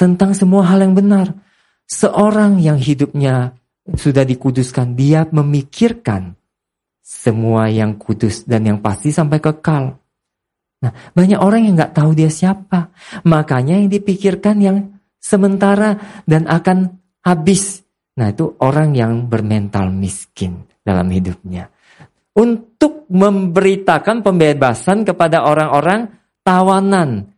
tentang 0.00 0.32
semua 0.32 0.64
hal 0.72 0.80
yang 0.80 0.96
benar. 0.96 1.36
Seorang 1.84 2.56
yang 2.56 2.80
hidupnya 2.80 3.52
sudah 3.84 4.24
dikuduskan, 4.24 4.96
dia 4.96 5.28
memikirkan 5.28 6.32
semua 7.04 7.68
yang 7.68 8.00
kudus 8.00 8.48
dan 8.48 8.64
yang 8.64 8.78
pasti 8.80 9.12
sampai 9.12 9.44
kekal. 9.44 10.00
Nah, 10.82 10.92
banyak 11.14 11.38
orang 11.38 11.68
yang 11.68 11.76
nggak 11.76 11.94
tahu 11.94 12.16
dia 12.16 12.32
siapa. 12.32 12.90
Makanya 13.28 13.78
yang 13.78 13.92
dipikirkan 13.92 14.56
yang 14.58 14.76
sementara 15.22 16.22
dan 16.26 16.50
akan 16.50 16.98
habis. 17.22 17.86
Nah, 18.18 18.34
itu 18.34 18.58
orang 18.58 18.92
yang 18.92 19.30
bermental 19.30 19.88
miskin 19.94 20.66
dalam 20.82 21.06
hidupnya. 21.08 21.70
Untuk 22.34 23.06
memberitakan 23.06 24.26
pembebasan 24.26 25.06
kepada 25.06 25.46
orang-orang 25.46 26.10
tawanan. 26.42 27.30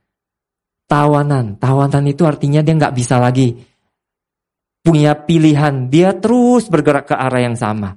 Tawanan. 0.89 1.61
Tawanan 1.61 2.05
itu 2.09 2.25
artinya 2.25 2.65
dia 2.65 2.75
nggak 2.75 2.97
bisa 2.97 3.21
lagi 3.21 3.53
punya 4.85 5.17
pilihan. 5.17 5.89
Dia 5.93 6.17
terus 6.17 6.69
bergerak 6.73 7.13
ke 7.13 7.15
arah 7.17 7.43
yang 7.45 7.57
sama. 7.57 7.97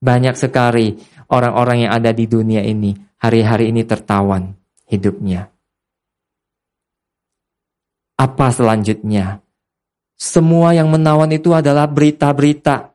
Banyak 0.00 0.32
sekali 0.32 0.96
orang-orang 1.28 1.84
yang 1.86 1.92
ada 1.92 2.16
di 2.16 2.24
dunia 2.24 2.64
ini 2.64 2.96
hari-hari 3.20 3.68
ini 3.68 3.84
tertawan 3.84 4.56
hidupnya. 4.88 5.52
Apa 8.20 8.52
selanjutnya? 8.52 9.40
Semua 10.20 10.76
yang 10.76 10.92
menawan 10.92 11.32
itu 11.32 11.56
adalah 11.56 11.88
berita-berita 11.88 12.92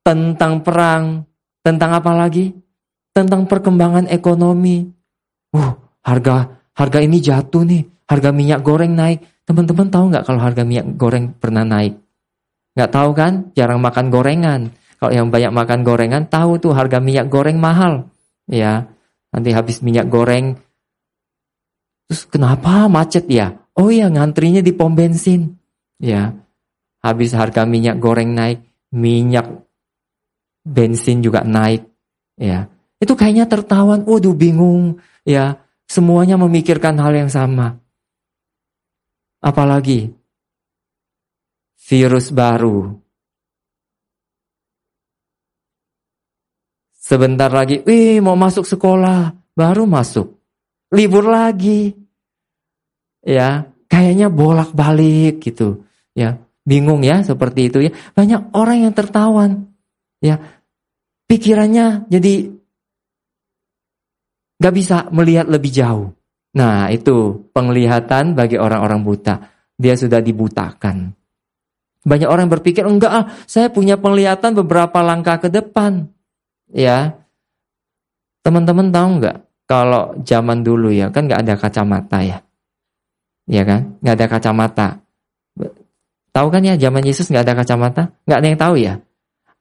tentang 0.00 0.64
perang, 0.64 1.28
tentang 1.60 2.00
apa 2.00 2.16
lagi? 2.16 2.56
Tentang 3.12 3.44
perkembangan 3.44 4.08
ekonomi. 4.08 4.88
Uh, 5.52 5.76
harga 6.00 6.48
harga 6.72 6.98
ini 7.04 7.20
jatuh 7.20 7.68
nih, 7.68 7.84
harga 8.08 8.32
minyak 8.32 8.64
goreng 8.64 8.96
naik. 8.96 9.20
Teman-teman 9.44 9.92
tahu 9.92 10.08
nggak 10.08 10.24
kalau 10.24 10.40
harga 10.40 10.64
minyak 10.64 10.88
goreng 10.96 11.36
pernah 11.36 11.68
naik? 11.68 12.00
Nggak 12.72 12.90
tahu 12.96 13.10
kan? 13.12 13.52
Jarang 13.52 13.84
makan 13.84 14.08
gorengan. 14.08 14.60
Kalau 14.96 15.12
yang 15.12 15.28
banyak 15.28 15.52
makan 15.52 15.84
gorengan 15.84 16.24
tahu 16.32 16.56
tuh 16.56 16.72
harga 16.72 16.96
minyak 16.96 17.28
goreng 17.28 17.60
mahal. 17.60 18.08
Ya, 18.48 18.88
nanti 19.28 19.52
habis 19.52 19.84
minyak 19.84 20.08
goreng. 20.08 20.56
Terus 22.08 22.24
kenapa 22.24 22.88
macet 22.88 23.28
ya? 23.28 23.61
Oh 23.78 23.88
ya 23.88 24.12
ngantrinya 24.12 24.60
di 24.60 24.72
pom 24.76 24.92
bensin. 24.92 25.56
Ya, 26.02 26.34
habis 27.00 27.32
harga 27.32 27.64
minyak 27.64 27.96
goreng 28.02 28.36
naik, 28.36 28.60
minyak 28.92 29.48
bensin 30.66 31.24
juga 31.24 31.46
naik. 31.46 31.88
Ya, 32.36 32.68
itu 33.00 33.14
kayaknya 33.16 33.48
tertawan. 33.48 34.04
Waduh 34.04 34.36
bingung. 34.36 35.00
Ya, 35.24 35.62
semuanya 35.86 36.36
memikirkan 36.36 36.98
hal 36.98 37.14
yang 37.16 37.30
sama. 37.32 37.78
Apalagi 39.42 40.12
virus 41.82 42.30
baru. 42.30 42.98
Sebentar 47.02 47.50
lagi, 47.50 47.82
wih 47.82 48.22
mau 48.22 48.38
masuk 48.38 48.62
sekolah, 48.62 49.34
baru 49.58 49.84
masuk. 49.84 50.38
Libur 50.94 51.26
lagi. 51.26 52.01
Ya, 53.22 53.70
kayaknya 53.86 54.28
bolak-balik 54.28 55.42
gitu. 55.42 55.86
Ya, 56.12 56.42
bingung 56.66 57.06
ya 57.06 57.22
seperti 57.22 57.70
itu 57.70 57.78
ya. 57.86 57.92
Banyak 58.14 58.54
orang 58.54 58.90
yang 58.90 58.94
tertawan. 58.94 59.70
Ya, 60.22 60.38
pikirannya 61.26 62.06
jadi 62.10 62.54
gak 64.62 64.74
bisa 64.74 65.10
melihat 65.10 65.50
lebih 65.50 65.74
jauh. 65.74 66.14
Nah, 66.52 66.92
itu 66.92 67.48
penglihatan 67.50 68.36
bagi 68.36 68.60
orang-orang 68.60 69.00
buta. 69.02 69.50
Dia 69.74 69.96
sudah 69.96 70.20
dibutakan. 70.20 71.10
Banyak 72.02 72.28
orang 72.28 72.50
berpikir, 72.50 72.82
enggak 72.84 73.12
ah, 73.14 73.26
saya 73.46 73.70
punya 73.70 73.96
penglihatan 73.96 74.58
beberapa 74.58 75.00
langkah 75.00 75.38
ke 75.38 75.48
depan. 75.48 76.10
Ya, 76.68 77.14
teman-teman 78.42 78.90
tahu 78.90 79.08
enggak? 79.18 79.36
Kalau 79.70 80.18
zaman 80.20 80.66
dulu 80.66 80.92
ya, 80.92 81.08
kan 81.08 81.30
enggak 81.30 81.42
ada 81.46 81.54
kacamata 81.56 82.18
ya. 82.20 82.38
Ya 83.46 83.62
kan? 83.66 83.98
Enggak 84.00 84.14
ada 84.18 84.26
kacamata. 84.28 84.88
Tahu 86.32 86.48
kan 86.48 86.62
ya, 86.64 86.74
zaman 86.80 87.04
Yesus 87.04 87.28
enggak 87.28 87.44
ada 87.50 87.54
kacamata? 87.60 88.02
Enggak 88.24 88.38
ada 88.38 88.46
yang 88.48 88.60
tahu 88.60 88.76
ya? 88.80 88.94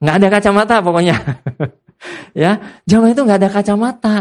nggak 0.02 0.16
ada 0.18 0.28
kacamata 0.34 0.76
pokoknya. 0.82 1.16
ya, 2.42 2.58
zaman 2.90 3.14
itu 3.14 3.22
nggak 3.22 3.40
ada 3.46 3.52
kacamata. 3.54 4.16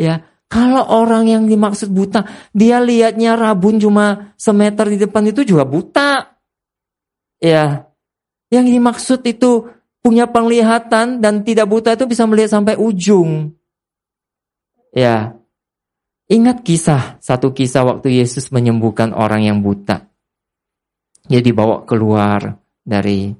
Ya, 0.00 0.24
kalau 0.48 0.82
orang 0.88 1.28
yang 1.28 1.44
dimaksud 1.44 1.92
buta, 1.92 2.24
dia 2.56 2.80
lihatnya 2.80 3.36
rabun 3.36 3.76
cuma 3.76 4.32
semeter 4.40 4.88
di 4.88 4.98
depan 4.98 5.28
itu 5.28 5.44
juga 5.44 5.68
buta. 5.68 6.40
Ya, 7.36 7.84
yang 8.48 8.64
dimaksud 8.64 9.20
itu 9.28 9.68
punya 10.00 10.24
penglihatan 10.24 11.20
dan 11.20 11.44
tidak 11.44 11.68
buta 11.68 11.92
itu 11.92 12.08
bisa 12.08 12.24
melihat 12.24 12.56
sampai 12.56 12.80
ujung. 12.80 13.52
Ya, 14.96 15.35
ingat 16.26 16.62
kisah 16.66 17.18
satu 17.22 17.54
kisah 17.54 17.86
waktu 17.86 18.22
Yesus 18.22 18.50
menyembuhkan 18.50 19.14
orang 19.14 19.46
yang 19.46 19.58
buta. 19.62 20.06
Dia 21.26 21.42
dibawa 21.42 21.82
keluar 21.82 22.54
dari 22.86 23.34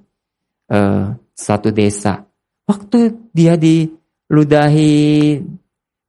uh, 0.71 1.07
satu 1.31 1.71
desa. 1.71 2.27
Waktu 2.67 3.31
dia 3.31 3.55
diludahi, 3.55 5.39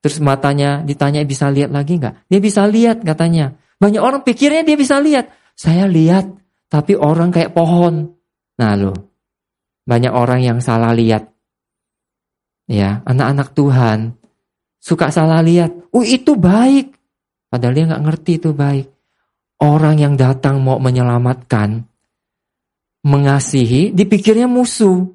terus 0.02 0.18
matanya 0.18 0.82
ditanya 0.82 1.22
bisa 1.22 1.54
lihat 1.54 1.70
lagi 1.70 2.02
nggak? 2.02 2.26
Dia 2.26 2.40
bisa 2.42 2.66
lihat 2.66 3.06
katanya. 3.06 3.54
Banyak 3.78 4.02
orang 4.02 4.26
pikirnya 4.26 4.66
dia 4.66 4.74
bisa 4.74 4.98
lihat. 4.98 5.30
Saya 5.54 5.86
lihat, 5.86 6.26
tapi 6.66 6.98
orang 6.98 7.30
kayak 7.30 7.54
pohon. 7.54 8.18
Nah 8.58 8.74
lo, 8.74 8.94
banyak 9.86 10.10
orang 10.10 10.42
yang 10.42 10.58
salah 10.66 10.98
lihat. 10.98 11.30
Ya, 12.68 13.06
anak-anak 13.06 13.54
Tuhan 13.54 14.18
suka 14.78 15.10
salah 15.10 15.42
lihat. 15.44 15.74
Oh 15.92 16.06
itu 16.06 16.38
baik. 16.38 16.94
Padahal 17.48 17.74
dia 17.74 17.86
nggak 17.90 18.04
ngerti 18.04 18.32
itu 18.40 18.52
baik. 18.52 18.88
Orang 19.58 19.98
yang 19.98 20.14
datang 20.14 20.62
mau 20.62 20.78
menyelamatkan, 20.78 21.82
mengasihi, 23.02 23.90
dipikirnya 23.90 24.46
musuh. 24.46 25.10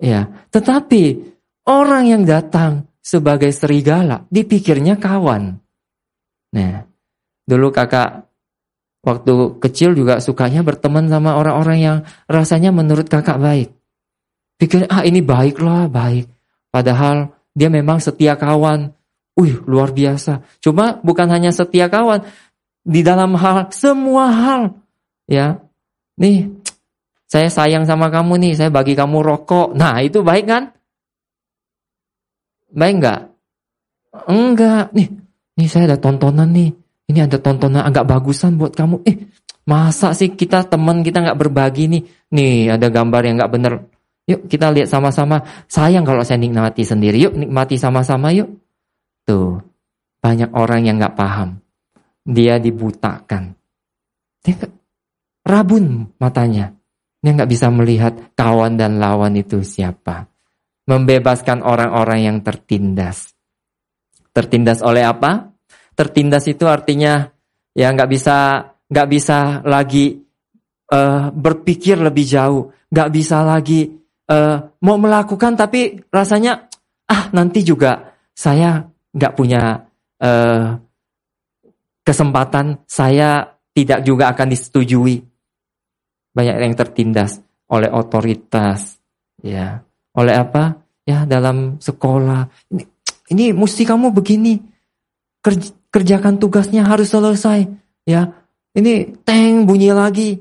Ya, 0.00 0.26
tetapi 0.50 1.22
orang 1.68 2.04
yang 2.10 2.22
datang 2.26 2.90
sebagai 2.98 3.52
serigala 3.54 4.26
dipikirnya 4.32 4.98
kawan. 4.98 5.60
Nah, 6.50 6.74
dulu 7.46 7.70
kakak 7.70 8.26
waktu 9.00 9.60
kecil 9.60 9.96
juga 9.96 10.20
sukanya 10.20 10.60
berteman 10.60 11.08
sama 11.08 11.36
orang-orang 11.36 11.78
yang 11.78 11.98
rasanya 12.26 12.74
menurut 12.74 13.06
kakak 13.06 13.40
baik. 13.40 13.68
Pikir, 14.60 14.84
ah 14.92 15.00
ini 15.06 15.24
baik 15.24 15.56
lah, 15.64 15.88
baik. 15.88 16.28
Padahal 16.68 17.32
dia 17.54 17.68
memang 17.68 17.98
setia 17.98 18.38
kawan. 18.38 18.94
Wih, 19.38 19.62
luar 19.64 19.94
biasa. 19.94 20.44
Cuma 20.60 20.98
bukan 21.00 21.30
hanya 21.30 21.50
setia 21.50 21.86
kawan. 21.86 22.26
Di 22.84 23.00
dalam 23.00 23.36
hal, 23.36 23.70
semua 23.72 24.28
hal. 24.32 24.62
Ya, 25.30 25.62
nih, 26.18 26.50
saya 27.30 27.46
sayang 27.46 27.86
sama 27.86 28.10
kamu 28.10 28.42
nih, 28.42 28.52
saya 28.58 28.70
bagi 28.74 28.98
kamu 28.98 29.22
rokok. 29.22 29.78
Nah, 29.78 30.02
itu 30.02 30.26
baik 30.26 30.46
kan? 30.50 30.74
Baik 32.74 32.94
nggak? 32.98 33.20
Enggak. 34.26 34.90
Nih, 34.94 35.08
nih 35.54 35.68
saya 35.70 35.94
ada 35.94 35.98
tontonan 35.98 36.50
nih. 36.50 36.74
Ini 37.10 37.26
ada 37.26 37.38
tontonan 37.42 37.82
agak 37.86 38.06
bagusan 38.06 38.54
buat 38.58 38.74
kamu. 38.74 39.02
Eh, 39.06 39.30
masa 39.66 40.14
sih 40.14 40.34
kita 40.34 40.66
teman 40.66 41.02
kita 41.02 41.22
nggak 41.22 41.38
berbagi 41.38 41.90
nih? 41.90 42.02
Nih 42.34 42.70
ada 42.70 42.86
gambar 42.90 43.22
yang 43.26 43.34
nggak 43.38 43.52
bener. 43.54 43.74
Yuk 44.30 44.46
kita 44.46 44.70
lihat 44.70 44.86
sama-sama. 44.86 45.42
Sayang 45.66 46.06
kalau 46.06 46.22
saya 46.22 46.38
nikmati 46.38 46.86
sendiri. 46.86 47.18
Yuk 47.18 47.34
nikmati 47.34 47.74
sama-sama 47.74 48.30
yuk. 48.30 48.46
Tuh, 49.26 49.58
banyak 50.22 50.54
orang 50.54 50.86
yang 50.86 51.02
nggak 51.02 51.18
paham. 51.18 51.58
Dia 52.22 52.62
dibutakan. 52.62 53.58
Dia 54.46 54.54
rabun 55.42 56.14
matanya. 56.22 56.70
Dia 57.20 57.34
nggak 57.34 57.50
bisa 57.50 57.68
melihat 57.68 58.32
kawan 58.38 58.78
dan 58.78 59.02
lawan 59.02 59.34
itu 59.34 59.66
siapa. 59.66 60.30
Membebaskan 60.86 61.66
orang-orang 61.66 62.30
yang 62.30 62.38
tertindas. 62.40 63.34
Tertindas 64.30 64.80
oleh 64.80 65.02
apa? 65.02 65.50
tertindas 66.00 66.48
itu 66.48 66.64
artinya 66.64 67.28
ya 67.76 67.92
nggak 67.92 68.08
bisa 68.08 68.36
nggak 68.88 69.08
bisa 69.12 69.60
lagi 69.68 70.16
uh, 70.88 71.28
berpikir 71.28 72.00
lebih 72.00 72.24
jauh, 72.24 72.72
nggak 72.88 73.10
bisa 73.12 73.44
lagi 73.44 73.99
uh, 74.30 74.56
mau 74.86 74.96
melakukan 74.96 75.58
tapi 75.58 75.98
rasanya 76.08 76.70
ah 77.10 77.28
nanti 77.34 77.66
juga 77.66 78.14
saya 78.30 78.86
nggak 79.10 79.34
punya 79.34 79.90
uh, 80.22 80.78
kesempatan, 82.10 82.82
saya 82.90 83.44
tidak 83.70 84.02
juga 84.02 84.34
akan 84.34 84.48
disetujui. 84.50 85.22
Banyak 86.30 86.56
yang 86.62 86.74
tertindas 86.78 87.42
oleh 87.70 87.90
otoritas, 87.90 88.98
ya, 89.42 89.82
oleh 90.14 90.34
apa? 90.34 90.78
Ya 91.06 91.26
dalam 91.26 91.82
sekolah. 91.82 92.46
Ini, 92.70 92.84
ini 93.34 93.44
mesti 93.54 93.82
kamu 93.82 94.14
begini. 94.14 94.58
Kerja, 95.40 95.72
kerjakan 95.90 96.36
tugasnya 96.36 96.84
harus 96.84 97.10
selesai. 97.10 97.66
Ya, 98.04 98.30
ini 98.76 99.10
teng 99.26 99.66
bunyi 99.66 99.90
lagi. 99.90 100.38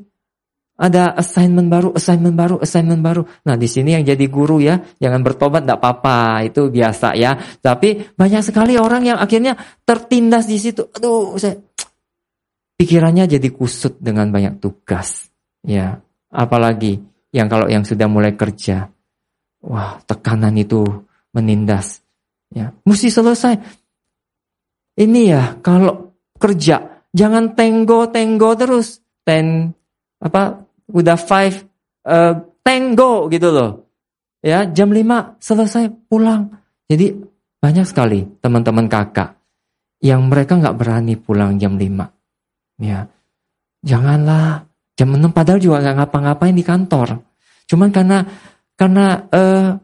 Ada 0.80 1.12
assignment 1.20 1.68
baru, 1.68 1.92
assignment 1.92 2.40
baru, 2.40 2.56
assignment 2.64 3.04
baru. 3.04 3.28
Nah, 3.44 3.60
di 3.60 3.68
sini 3.68 4.00
yang 4.00 4.08
jadi 4.08 4.26
guru 4.32 4.64
ya, 4.64 4.80
jangan 4.96 5.20
bertobat, 5.20 5.68
tidak 5.68 5.84
apa-apa, 5.84 6.48
itu 6.48 6.72
biasa 6.72 7.20
ya. 7.20 7.36
Tapi 7.36 8.16
banyak 8.16 8.40
sekali 8.40 8.80
orang 8.80 9.04
yang 9.04 9.20
akhirnya 9.20 9.60
tertindas 9.84 10.48
di 10.48 10.56
situ. 10.56 10.88
Aduh, 10.88 11.36
saya 11.36 11.60
pikirannya 12.80 13.28
jadi 13.28 13.44
kusut 13.52 14.00
dengan 14.00 14.32
banyak 14.32 14.64
tugas. 14.64 15.28
Ya, 15.68 16.00
apalagi 16.32 17.04
yang 17.36 17.52
kalau 17.52 17.68
yang 17.68 17.84
sudah 17.84 18.08
mulai 18.08 18.40
kerja, 18.40 18.88
wah 19.60 20.00
tekanan 20.08 20.56
itu 20.56 20.88
menindas. 21.36 22.00
Ya, 22.56 22.72
mesti 22.88 23.12
selesai. 23.12 23.60
Ini 24.96 25.22
ya 25.28 25.44
kalau 25.60 26.16
kerja 26.40 27.04
jangan 27.12 27.52
tenggo 27.52 28.08
tenggo 28.08 28.56
terus. 28.56 29.04
Ten 29.28 29.76
apa 30.24 30.69
udah 30.90 31.18
five 31.18 31.64
uh, 32.06 32.34
tenggo 32.66 33.30
gitu 33.30 33.50
loh. 33.50 33.72
Ya 34.40 34.64
jam 34.64 34.94
5 34.94 35.42
selesai 35.44 35.92
pulang. 36.08 36.48
Jadi 36.88 37.12
banyak 37.60 37.84
sekali 37.84 38.24
teman-teman 38.40 38.88
kakak 38.88 39.36
yang 40.00 40.32
mereka 40.32 40.56
nggak 40.56 40.78
berani 40.80 41.20
pulang 41.20 41.60
jam 41.60 41.76
5. 41.76 42.80
Ya 42.80 43.08
janganlah 43.84 44.64
jam 44.96 45.12
6 45.12 45.36
padahal 45.36 45.60
juga 45.60 45.84
nggak 45.84 45.98
ngapa-ngapain 46.04 46.56
di 46.56 46.64
kantor. 46.64 47.20
Cuman 47.68 47.90
karena 47.92 48.24
karena 48.80 49.28
uh, 49.28 49.76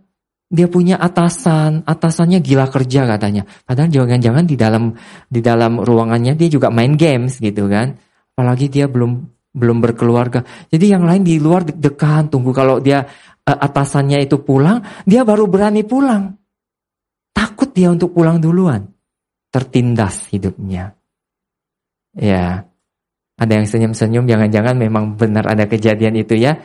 dia 0.45 0.71
punya 0.71 0.95
atasan, 1.01 1.83
atasannya 1.83 2.39
gila 2.39 2.71
kerja 2.71 3.03
katanya. 3.03 3.43
Padahal 3.67 3.91
jangan-jangan 3.91 4.45
di 4.47 4.55
dalam 4.55 4.95
di 5.27 5.43
dalam 5.43 5.83
ruangannya 5.83 6.37
dia 6.39 6.47
juga 6.47 6.71
main 6.71 6.95
games 6.95 7.43
gitu 7.43 7.67
kan. 7.67 7.91
Apalagi 8.35 8.71
dia 8.71 8.87
belum 8.87 9.19
belum 9.55 9.79
berkeluarga. 9.79 10.43
Jadi 10.67 10.91
yang 10.91 11.07
lain 11.07 11.23
di 11.23 11.39
luar 11.39 11.63
deg-degan 11.63 12.27
tunggu 12.27 12.51
kalau 12.51 12.83
dia 12.83 13.07
uh, 13.47 13.57
atasannya 13.57 14.27
itu 14.27 14.43
pulang, 14.43 14.83
dia 15.07 15.23
baru 15.23 15.47
berani 15.47 15.87
pulang. 15.87 16.35
Takut 17.31 17.71
dia 17.71 17.87
untuk 17.87 18.11
pulang 18.11 18.43
duluan. 18.43 18.83
Tertindas 19.47 20.27
hidupnya. 20.35 20.91
Ya. 22.15 22.67
Ada 23.35 23.51
yang 23.51 23.67
senyum-senyum, 23.67 24.27
jangan-jangan 24.27 24.75
memang 24.79 25.19
benar 25.19 25.47
ada 25.47 25.67
kejadian 25.67 26.15
itu 26.19 26.35
ya. 26.39 26.55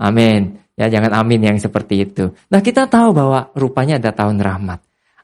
Amin. 0.00 0.60
Ya 0.74 0.90
jangan 0.90 1.14
amin 1.14 1.54
yang 1.54 1.58
seperti 1.60 2.08
itu. 2.08 2.34
Nah 2.50 2.60
kita 2.64 2.90
tahu 2.90 3.14
bahwa 3.14 3.52
rupanya 3.54 4.00
ada 4.00 4.10
tahun 4.10 4.40
rahmat. 4.42 4.80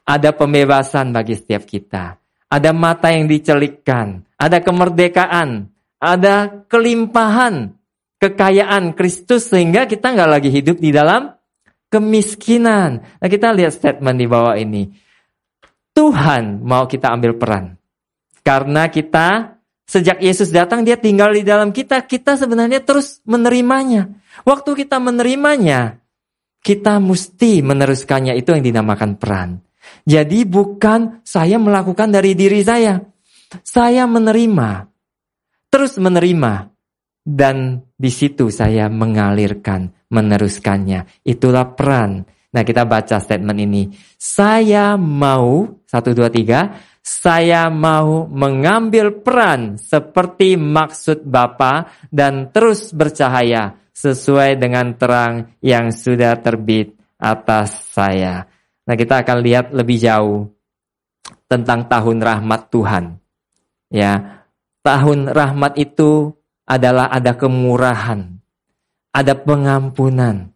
Ada 0.07 0.31
pembebasan 0.33 1.11
bagi 1.11 1.35
setiap 1.35 1.67
kita. 1.67 2.17
Ada 2.47 2.71
mata 2.71 3.11
yang 3.11 3.27
dicelikkan. 3.27 4.23
Ada 4.39 4.63
kemerdekaan. 4.63 5.71
Ada 6.01 6.65
kelimpahan. 6.65 7.77
Kekayaan 8.21 8.93
Kristus 8.93 9.49
sehingga 9.49 9.89
kita 9.89 10.13
nggak 10.13 10.29
lagi 10.29 10.49
hidup 10.53 10.77
di 10.77 10.93
dalam 10.93 11.33
kemiskinan. 11.89 13.01
Nah 13.01 13.29
kita 13.29 13.49
lihat 13.49 13.73
statement 13.73 14.17
di 14.17 14.29
bawah 14.29 14.53
ini. 14.53 14.85
Tuhan 15.91 16.61
mau 16.61 16.85
kita 16.85 17.09
ambil 17.09 17.33
peran. 17.37 17.75
Karena 18.45 18.93
kita 18.93 19.57
sejak 19.85 20.23
Yesus 20.23 20.49
datang 20.53 20.85
dia 20.85 21.01
tinggal 21.01 21.33
di 21.33 21.41
dalam 21.41 21.73
kita. 21.73 22.05
Kita 22.05 22.37
sebenarnya 22.37 22.81
terus 22.81 23.19
menerimanya. 23.25 24.07
Waktu 24.47 24.85
kita 24.85 25.01
menerimanya, 25.03 25.99
kita 26.61 27.01
mesti 27.01 27.65
meneruskannya 27.65 28.37
itu 28.37 28.53
yang 28.53 28.63
dinamakan 28.63 29.17
peran. 29.17 29.59
Jadi 30.07 30.47
bukan 30.47 31.25
saya 31.25 31.57
melakukan 31.57 32.13
dari 32.13 32.37
diri 32.37 32.61
saya. 32.63 33.01
Saya 33.65 34.07
menerima, 34.07 34.90
terus 35.71 35.95
menerima, 35.97 36.69
dan 37.23 37.87
di 37.95 38.11
situ 38.11 38.51
saya 38.51 38.91
mengalirkan, 38.91 39.89
meneruskannya. 40.11 41.23
Itulah 41.23 41.73
peran. 41.73 42.27
Nah 42.51 42.63
kita 42.67 42.83
baca 42.83 43.17
statement 43.23 43.59
ini. 43.61 43.83
Saya 44.19 44.99
mau, 44.99 45.63
satu, 45.87 46.11
dua, 46.11 46.27
tiga, 46.27 46.75
saya 47.01 47.71
mau 47.71 48.29
mengambil 48.29 49.23
peran 49.23 49.79
seperti 49.79 50.59
maksud 50.59 51.25
Bapa 51.25 51.89
dan 52.11 52.53
terus 52.53 52.93
bercahaya 52.93 53.79
sesuai 53.89 54.57
dengan 54.57 54.93
terang 54.97 55.57
yang 55.61 55.89
sudah 55.89 56.37
terbit 56.41 56.93
atas 57.21 57.93
saya. 57.93 58.45
Nah, 58.81 58.95
kita 58.97 59.21
akan 59.21 59.37
lihat 59.45 59.65
lebih 59.77 60.01
jauh 60.01 60.49
tentang 61.45 61.85
tahun 61.85 62.17
rahmat 62.17 62.61
Tuhan. 62.73 63.05
Ya, 63.93 64.40
tahun 64.81 65.31
rahmat 65.31 65.77
itu 65.77 66.33
adalah 66.65 67.09
ada 67.09 67.37
kemurahan, 67.37 68.25
ada 69.13 69.33
pengampunan, 69.37 70.49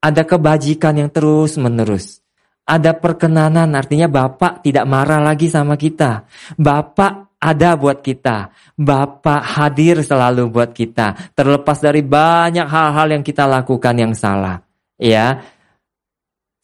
ada 0.00 0.22
kebajikan 0.24 1.00
yang 1.00 1.10
terus-menerus. 1.10 2.20
Ada 2.64 2.96
perkenanan, 2.96 3.76
artinya 3.76 4.08
Bapak 4.08 4.64
tidak 4.64 4.88
marah 4.88 5.20
lagi 5.20 5.52
sama 5.52 5.76
kita. 5.76 6.24
Bapak 6.56 7.36
ada 7.36 7.76
buat 7.76 8.00
kita. 8.00 8.48
Bapak 8.72 9.44
hadir 9.44 10.00
selalu 10.00 10.48
buat 10.48 10.72
kita. 10.72 11.36
Terlepas 11.36 11.84
dari 11.84 12.00
banyak 12.00 12.64
hal-hal 12.64 13.12
yang 13.12 13.20
kita 13.20 13.44
lakukan 13.44 13.92
yang 14.00 14.16
salah. 14.16 14.64
Ya. 14.96 15.44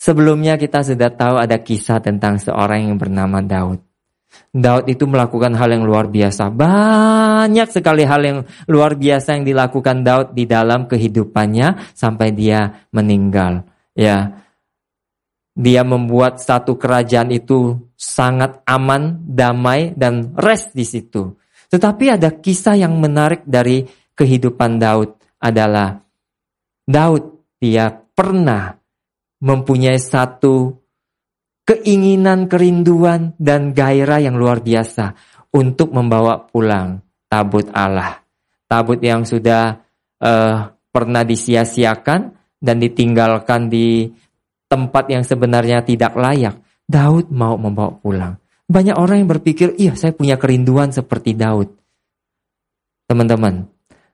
Sebelumnya 0.00 0.56
kita 0.56 0.80
sudah 0.80 1.12
tahu 1.12 1.36
ada 1.36 1.60
kisah 1.60 2.00
tentang 2.00 2.40
seorang 2.40 2.88
yang 2.88 2.96
bernama 2.96 3.44
Daud. 3.44 3.89
Daud 4.50 4.90
itu 4.90 5.06
melakukan 5.06 5.54
hal 5.54 5.70
yang 5.70 5.86
luar 5.86 6.10
biasa. 6.10 6.50
Banyak 6.50 7.70
sekali 7.70 8.02
hal 8.02 8.22
yang 8.22 8.38
luar 8.66 8.98
biasa 8.98 9.38
yang 9.38 9.44
dilakukan 9.46 10.02
Daud 10.02 10.34
di 10.34 10.46
dalam 10.46 10.90
kehidupannya 10.90 11.94
sampai 11.94 12.34
dia 12.34 12.86
meninggal. 12.90 13.62
Ya. 13.94 14.42
Dia 15.54 15.82
membuat 15.86 16.42
satu 16.42 16.74
kerajaan 16.78 17.30
itu 17.30 17.78
sangat 17.94 18.62
aman, 18.66 19.22
damai, 19.22 19.92
dan 19.94 20.34
rest 20.34 20.72
di 20.74 20.86
situ. 20.86 21.36
Tetapi 21.70 22.18
ada 22.18 22.34
kisah 22.34 22.74
yang 22.74 22.98
menarik 22.98 23.46
dari 23.46 23.86
kehidupan 24.18 24.82
Daud 24.82 25.14
adalah 25.38 26.00
Daud 26.86 27.54
dia 27.62 27.92
pernah 27.92 28.74
mempunyai 29.40 29.96
satu 29.96 30.74
keinginan, 31.70 32.50
kerinduan, 32.50 33.38
dan 33.38 33.70
gairah 33.70 34.18
yang 34.18 34.34
luar 34.34 34.58
biasa 34.58 35.14
untuk 35.54 35.94
membawa 35.94 36.42
pulang 36.42 36.98
tabut 37.30 37.70
Allah. 37.70 38.18
tabut 38.66 38.98
yang 39.02 39.26
sudah 39.26 39.82
uh, 40.22 40.70
pernah 40.94 41.22
disia-siakan 41.26 42.34
dan 42.58 42.76
ditinggalkan 42.78 43.66
di 43.66 44.10
tempat 44.70 45.10
yang 45.10 45.26
sebenarnya 45.26 45.82
tidak 45.82 46.14
layak. 46.14 46.58
Daud 46.86 47.30
mau 47.34 47.54
membawa 47.58 47.94
pulang. 47.98 48.34
Banyak 48.66 48.94
orang 48.98 49.22
yang 49.22 49.30
berpikir, 49.30 49.74
iya 49.78 49.98
saya 49.98 50.14
punya 50.14 50.38
kerinduan 50.38 50.94
seperti 50.94 51.34
Daud. 51.34 51.70
Teman-teman, 53.10 53.66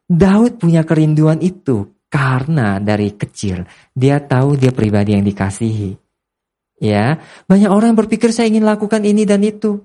Daud 0.08 0.56
punya 0.60 0.84
kerinduan 0.88 1.40
itu 1.44 1.88
karena 2.08 2.80
dari 2.80 3.12
kecil 3.12 3.64
dia 3.92 4.20
tahu 4.24 4.56
dia 4.56 4.72
pribadi 4.72 5.16
yang 5.16 5.24
dikasihi. 5.24 6.05
Ya, 6.76 7.24
banyak 7.48 7.72
orang 7.72 7.96
yang 7.96 8.00
berpikir 8.04 8.36
saya 8.36 8.52
ingin 8.52 8.68
lakukan 8.68 9.00
ini 9.00 9.24
dan 9.24 9.40
itu. 9.40 9.80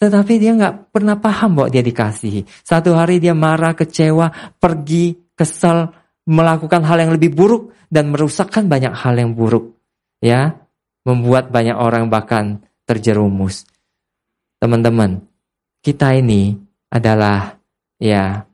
Tetapi 0.00 0.32
dia 0.40 0.52
nggak 0.56 0.92
pernah 0.92 1.16
paham 1.16 1.60
bahwa 1.60 1.68
dia 1.72 1.84
dikasihi. 1.84 2.44
Satu 2.64 2.96
hari 2.96 3.20
dia 3.20 3.36
marah, 3.36 3.72
kecewa, 3.76 4.56
pergi, 4.56 5.16
kesal, 5.36 5.92
melakukan 6.28 6.84
hal 6.84 7.00
yang 7.04 7.12
lebih 7.16 7.32
buruk 7.32 7.72
dan 7.88 8.12
merusakkan 8.12 8.68
banyak 8.68 8.92
hal 8.92 9.16
yang 9.16 9.32
buruk. 9.32 9.76
Ya, 10.20 10.60
membuat 11.04 11.48
banyak 11.48 11.76
orang 11.76 12.12
bahkan 12.12 12.64
terjerumus. 12.84 13.64
Teman-teman, 14.60 15.24
kita 15.80 16.12
ini 16.16 16.52
adalah 16.92 17.56
ya 17.96 18.44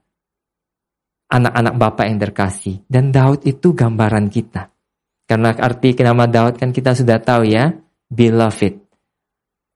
anak-anak 1.27 1.75
Bapak 1.75 2.07
yang 2.07 2.19
terkasih 2.23 2.87
dan 2.87 3.11
Daud 3.11 3.43
itu 3.43 3.75
gambaran 3.75 4.31
kita. 4.31 4.76
Karena 5.27 5.51
arti 5.53 5.93
nama 5.99 6.31
Daud 6.31 6.57
kan 6.63 6.71
kita 6.71 6.95
sudah 6.95 7.19
tahu 7.19 7.51
ya, 7.51 7.75
beloved 8.07 8.87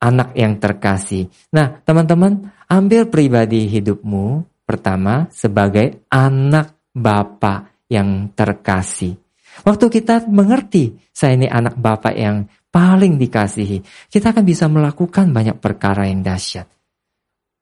anak 0.01 0.33
yang 0.35 0.57
terkasih. 0.57 1.29
Nah, 1.53 1.85
teman-teman, 1.85 2.49
ambil 2.67 3.07
pribadi 3.07 3.69
hidupmu 3.69 4.43
pertama 4.65 5.29
sebagai 5.31 6.09
anak 6.09 6.81
Bapa 6.91 7.71
yang 7.87 8.35
terkasih. 8.35 9.15
Waktu 9.63 9.87
kita 9.93 10.27
mengerti 10.27 10.99
saya 11.13 11.37
ini 11.37 11.47
anak 11.47 11.79
Bapak 11.79 12.17
yang 12.17 12.49
paling 12.73 13.21
dikasihi, 13.21 14.09
kita 14.11 14.35
akan 14.35 14.43
bisa 14.43 14.67
melakukan 14.67 15.31
banyak 15.31 15.61
perkara 15.61 16.09
yang 16.09 16.25
dahsyat. 16.25 16.67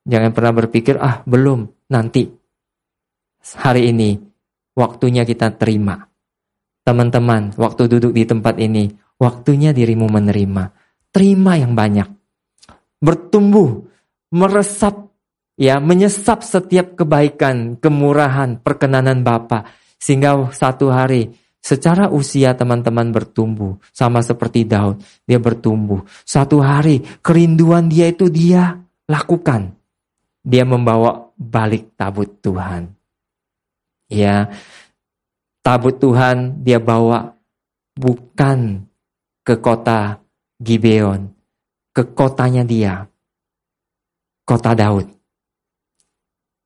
Jangan 0.09 0.33
pernah 0.33 0.53
berpikir, 0.57 0.97
ah 0.97 1.21
belum, 1.29 1.69
nanti. 1.93 2.25
Hari 3.45 3.93
ini, 3.93 4.17
waktunya 4.73 5.29
kita 5.29 5.53
terima. 5.61 6.08
Teman-teman, 6.89 7.53
waktu 7.61 7.85
duduk 7.85 8.17
di 8.17 8.25
tempat 8.25 8.57
ini, 8.57 8.89
waktunya 9.21 9.77
dirimu 9.77 10.09
menerima. 10.09 10.73
Terima 11.13 11.61
yang 11.61 11.77
banyak 11.77 12.09
bertumbuh, 12.99 13.87
meresap, 14.35 15.11
ya, 15.55 15.79
menyesap 15.79 16.43
setiap 16.43 16.99
kebaikan, 16.99 17.79
kemurahan, 17.79 18.59
perkenanan 18.59 19.23
Bapa 19.23 19.69
sehingga 19.99 20.51
satu 20.55 20.91
hari 20.95 21.35
secara 21.59 22.11
usia 22.11 22.55
teman-teman 22.55 23.11
bertumbuh 23.11 23.79
sama 23.91 24.23
seperti 24.23 24.63
Daud, 24.67 25.03
dia 25.27 25.39
bertumbuh. 25.43 26.07
Satu 26.23 26.63
hari 26.63 27.03
kerinduan 27.23 27.91
dia 27.91 28.11
itu 28.11 28.31
dia 28.31 28.79
lakukan. 29.11 29.75
Dia 30.41 30.65
membawa 30.65 31.29
balik 31.37 31.99
tabut 31.99 32.41
Tuhan. 32.41 32.95
Ya, 34.09 34.49
tabut 35.63 35.97
Tuhan 36.01 36.65
dia 36.65 36.81
bawa 36.81 37.35
bukan 37.99 38.89
ke 39.43 39.59
kota 39.59 40.21
Gibeon, 40.59 41.31
ke 41.95 42.03
kotanya 42.15 42.67
dia. 42.67 43.07
Kota 44.45 44.73
Daud. 44.73 45.07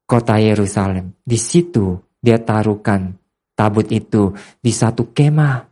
Kota 0.07 0.39
Yerusalem. 0.39 1.19
Di 1.23 1.39
situ 1.39 1.99
dia 2.19 2.39
taruhkan 2.39 3.11
tabut 3.55 3.87
itu 3.91 4.33
di 4.59 4.71
satu 4.71 5.11
kemah. 5.11 5.67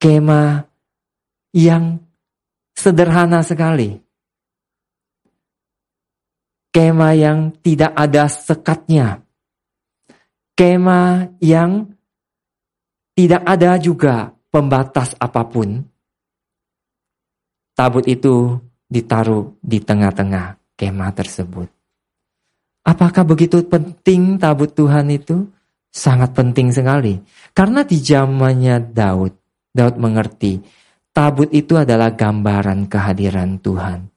Kemah 0.00 0.64
yang 1.52 2.00
sederhana 2.72 3.44
sekali. 3.44 4.00
Kemah 6.70 7.14
yang 7.18 7.38
tidak 7.60 7.92
ada 7.98 8.30
sekatnya. 8.30 9.20
Kemah 10.60 11.40
yang 11.40 11.88
tidak 13.16 13.48
ada 13.48 13.80
juga 13.80 14.28
pembatas 14.52 15.16
apa 15.16 15.48
pun 15.48 15.80
tabut 17.72 18.04
itu 18.04 18.60
ditaruh 18.84 19.56
di 19.64 19.80
tengah-tengah 19.80 20.76
kemah 20.76 21.16
tersebut. 21.16 21.64
Apakah 22.84 23.24
begitu 23.24 23.64
penting 23.64 24.36
tabut 24.36 24.76
Tuhan 24.76 25.08
itu? 25.08 25.48
Sangat 25.88 26.36
penting 26.36 26.68
sekali. 26.76 27.16
Karena 27.56 27.80
di 27.80 27.96
zamannya 27.96 28.84
Daud, 28.84 29.32
Daud 29.72 29.96
mengerti 29.96 30.60
tabut 31.08 31.48
itu 31.56 31.80
adalah 31.80 32.12
gambaran 32.12 32.84
kehadiran 32.84 33.64
Tuhan. 33.64 34.12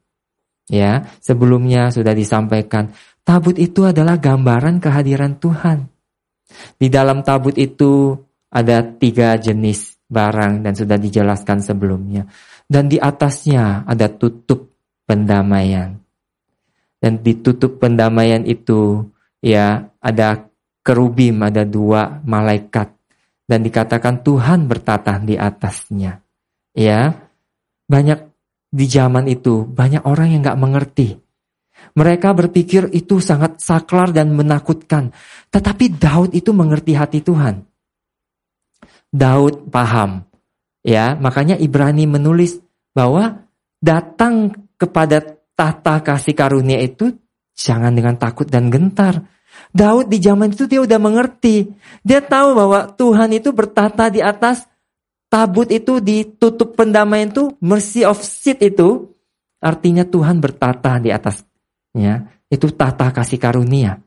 Ya, 0.67 1.08
sebelumnya 1.23 1.88
sudah 1.88 2.12
disampaikan, 2.12 2.91
tabut 3.23 3.56
itu 3.56 3.88
adalah 3.88 4.19
gambaran 4.19 4.84
kehadiran 4.84 5.39
Tuhan. 5.39 5.92
Di 6.78 6.88
dalam 6.92 7.26
tabut 7.26 7.58
itu 7.58 8.18
ada 8.54 8.86
tiga 8.86 9.36
jenis 9.39 9.98
barang 10.08 10.62
dan 10.62 10.74
sudah 10.78 10.98
dijelaskan 11.00 11.63
sebelumnya 11.63 12.30
dan 12.74 12.88
di 12.88 12.98
atasnya 13.00 13.84
ada 13.86 14.08
tutup 14.10 14.74
pendamaian. 15.06 16.00
Dan 16.98 17.20
di 17.20 17.36
tutup 17.38 17.84
pendamaian 17.84 18.48
itu 18.48 19.04
ya 19.44 19.92
ada 20.00 20.48
kerubim, 20.82 21.44
ada 21.44 21.68
dua 21.68 22.24
malaikat 22.24 22.96
dan 23.44 23.60
dikatakan 23.60 24.24
Tuhan 24.24 24.72
bertatah 24.72 25.20
di 25.20 25.36
atasnya. 25.36 26.24
Ya, 26.74 27.13
banyak 27.92 28.24
di 28.74 28.86
zaman 28.88 29.28
itu 29.28 29.68
banyak 29.68 30.08
orang 30.08 30.32
yang 30.32 30.42
nggak 30.42 30.62
mengerti. 30.63 31.20
Mereka 31.93 32.34
berpikir 32.34 32.89
itu 32.89 33.21
sangat 33.21 33.62
saklar 33.62 34.10
dan 34.10 34.34
menakutkan. 34.34 35.13
Tetapi 35.53 35.97
Daud 35.97 36.34
itu 36.34 36.49
mengerti 36.49 36.97
hati 36.97 37.21
Tuhan. 37.21 37.62
Daud 39.13 39.69
paham 39.69 40.25
Ya, 40.84 41.15
makanya 41.15 41.56
Ibrani 41.56 42.03
menulis 42.03 42.60
bahwa 42.91 43.47
datang 43.79 44.51
kepada 44.75 45.23
tahta 45.56 46.03
kasih 46.03 46.36
karunia 46.36 46.84
itu 46.84 47.15
jangan 47.56 47.95
dengan 47.95 48.19
takut 48.19 48.43
dan 48.43 48.67
gentar. 48.67 49.23
Daud 49.71 50.12
di 50.12 50.19
zaman 50.19 50.51
itu 50.51 50.67
dia 50.67 50.84
udah 50.84 50.99
mengerti. 50.99 51.71
Dia 52.03 52.19
tahu 52.19 52.51
bahwa 52.51 52.91
Tuhan 52.91 53.32
itu 53.32 53.56
bertata 53.56 54.12
di 54.12 54.19
atas 54.19 54.67
tabut 55.32 55.71
itu 55.71 56.03
ditutup 56.03 56.75
pendamaian 56.75 57.32
itu 57.32 57.56
mercy 57.63 58.03
of 58.03 58.19
seat 58.19 58.60
itu 58.60 59.08
artinya 59.63 60.03
Tuhan 60.03 60.43
bertata 60.43 60.99
di 60.99 61.10
atasnya. 61.93 62.34
Itu 62.49 62.73
tahta 62.73 63.13
kasih 63.13 63.38
karunia. 63.38 64.01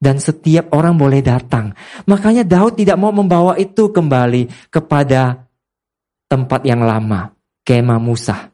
Dan 0.00 0.16
setiap 0.16 0.72
orang 0.72 0.96
boleh 0.96 1.20
datang. 1.20 1.76
Makanya 2.08 2.46
Daud 2.46 2.80
tidak 2.80 2.96
mau 2.96 3.12
membawa 3.12 3.60
itu 3.60 3.92
kembali 3.92 4.72
kepada 4.72 5.44
tempat 6.24 6.64
yang 6.64 6.80
lama, 6.80 7.36
kemah 7.68 8.00
Musa. 8.00 8.48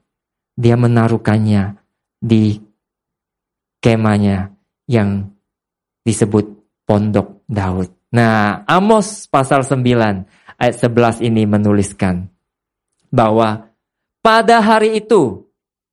Dia 0.57 0.75
menaruhkannya 0.75 1.79
di 2.19 2.59
kemahnya 3.79 4.51
yang 4.91 5.31
disebut 6.03 6.51
pondok 6.83 7.47
Daud. 7.47 7.95
Nah, 8.11 8.67
Amos 8.67 9.31
pasal 9.31 9.63
9 9.63 10.59
ayat 10.59 10.75
11 10.83 11.23
ini 11.23 11.47
menuliskan 11.47 12.27
bahwa 13.13 13.71
pada 14.19 14.59
hari 14.59 14.99
itu 14.99 15.47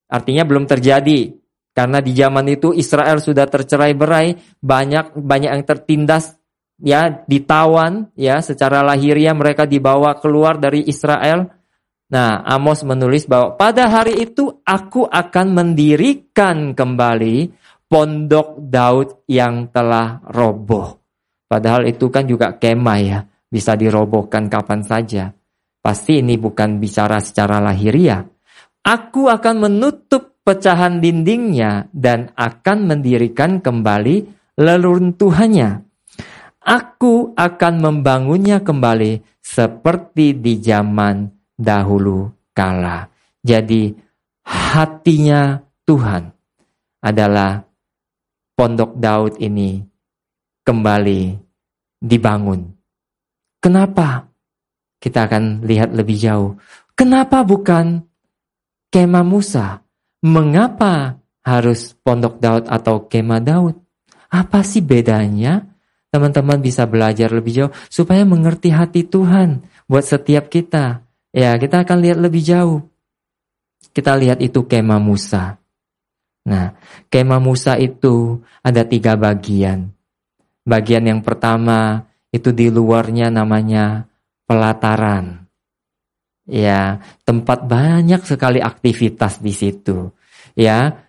artinya 0.10 0.42
belum 0.48 0.66
terjadi 0.66 1.43
karena 1.74 2.00
di 2.00 2.14
zaman 2.14 2.46
itu 2.48 2.72
Israel 2.72 3.18
sudah 3.18 3.50
tercerai 3.50 3.94
berai, 3.98 4.38
banyak 4.62 5.18
banyak 5.18 5.52
yang 5.52 5.66
tertindas 5.66 6.38
ya 6.78 7.26
ditawan 7.26 8.14
ya 8.14 8.42
secara 8.42 8.86
lahiriah 8.86 9.34
mereka 9.34 9.66
dibawa 9.66 10.18
keluar 10.22 10.62
dari 10.62 10.86
Israel 10.86 11.50
Nah, 12.14 12.46
Amos 12.46 12.86
menulis 12.86 13.26
bahwa 13.26 13.58
pada 13.58 13.90
hari 13.90 14.30
itu 14.30 14.62
aku 14.62 15.10
akan 15.10 15.48
mendirikan 15.50 16.78
kembali 16.78 17.50
pondok 17.90 18.62
Daud 18.62 19.26
yang 19.26 19.74
telah 19.74 20.22
roboh. 20.30 21.02
Padahal 21.50 21.90
itu 21.90 22.14
kan 22.14 22.30
juga 22.30 22.54
kemah 22.54 23.00
ya, 23.02 23.26
bisa 23.50 23.74
dirobohkan 23.74 24.46
kapan 24.46 24.86
saja. 24.86 25.34
Pasti 25.82 26.22
ini 26.22 26.38
bukan 26.38 26.78
bicara 26.78 27.18
secara 27.18 27.58
lahiriah. 27.58 28.22
Aku 28.86 29.26
akan 29.26 29.66
menutup 29.66 30.33
pecahan 30.44 31.00
dindingnya 31.00 31.88
dan 31.96 32.32
akan 32.36 32.88
mendirikan 32.88 33.64
kembali 33.64 34.28
leluntuhannya. 34.60 35.84
Aku 36.64 37.36
akan 37.36 37.74
membangunnya 37.84 38.64
kembali 38.64 39.20
seperti 39.44 40.40
di 40.40 40.64
zaman 40.64 41.28
dahulu 41.60 42.32
kala. 42.56 43.12
Jadi 43.44 43.92
hatinya 44.48 45.60
Tuhan 45.84 46.32
adalah 47.04 47.60
pondok 48.56 48.96
Daud 48.96 49.44
ini 49.44 49.84
kembali 50.64 51.36
dibangun. 52.00 52.72
Kenapa? 53.60 54.32
Kita 55.04 55.28
akan 55.28 55.68
lihat 55.68 55.92
lebih 55.92 56.16
jauh. 56.16 56.56
Kenapa 56.96 57.44
bukan 57.44 58.08
kemah 58.88 59.28
Musa? 59.28 59.83
Mengapa 60.24 61.20
harus 61.44 61.92
pondok 62.00 62.40
Daud 62.40 62.72
atau 62.72 63.12
kemah 63.12 63.44
Daud? 63.44 63.76
Apa 64.32 64.64
sih 64.64 64.80
bedanya? 64.80 65.68
Teman-teman 66.08 66.64
bisa 66.64 66.88
belajar 66.88 67.28
lebih 67.28 67.52
jauh 67.52 67.74
supaya 67.92 68.24
mengerti 68.24 68.72
hati 68.72 69.04
Tuhan 69.04 69.68
buat 69.84 70.06
setiap 70.08 70.48
kita. 70.48 71.04
Ya, 71.36 71.58
kita 71.60 71.84
akan 71.84 71.98
lihat 72.00 72.24
lebih 72.24 72.40
jauh. 72.40 72.88
Kita 73.92 74.16
lihat 74.16 74.40
itu 74.40 74.64
kemah 74.64 75.02
Musa. 75.02 75.60
Nah, 76.48 76.72
kemah 77.12 77.44
Musa 77.44 77.76
itu 77.76 78.40
ada 78.64 78.88
tiga 78.88 79.20
bagian. 79.20 79.92
Bagian 80.64 81.04
yang 81.04 81.20
pertama 81.20 82.08
itu 82.32 82.56
di 82.56 82.72
luarnya 82.72 83.28
namanya 83.28 84.08
pelataran. 84.48 85.43
Ya, 86.44 87.00
tempat 87.24 87.66
banyak 87.66 88.28
sekali 88.28 88.60
aktivitas 88.60 89.40
di 89.40 89.56
situ. 89.56 90.12
Ya, 90.60 91.08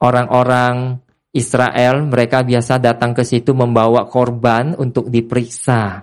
orang-orang 0.00 1.04
Israel 1.30 2.08
mereka 2.08 2.42
biasa 2.42 2.82
datang 2.82 3.14
ke 3.14 3.22
situ 3.22 3.54
membawa 3.54 4.08
korban 4.10 4.74
untuk 4.74 5.12
diperiksa 5.12 6.02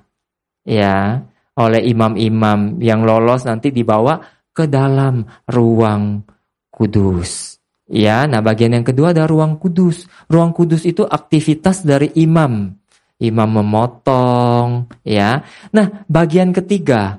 ya 0.67 1.19
oleh 1.57 1.81
imam-imam 1.83 2.79
yang 2.79 3.03
lolos 3.03 3.43
nanti 3.43 3.73
dibawa 3.73 4.19
ke 4.53 4.69
dalam 4.69 5.25
ruang 5.49 6.21
kudus. 6.69 7.57
Ya, 7.87 8.27
nah 8.27 8.43
bagian 8.43 8.75
yang 8.75 8.85
kedua 8.85 9.15
ada 9.15 9.23
ruang 9.25 9.57
kudus. 9.57 10.05
Ruang 10.27 10.51
kudus 10.51 10.83
itu 10.83 11.07
aktivitas 11.07 11.87
dari 11.87 12.11
imam. 12.19 12.75
Imam 13.17 13.49
memotong, 13.49 14.85
ya. 15.01 15.41
Nah, 15.73 16.05
bagian 16.05 16.53
ketiga 16.53 17.17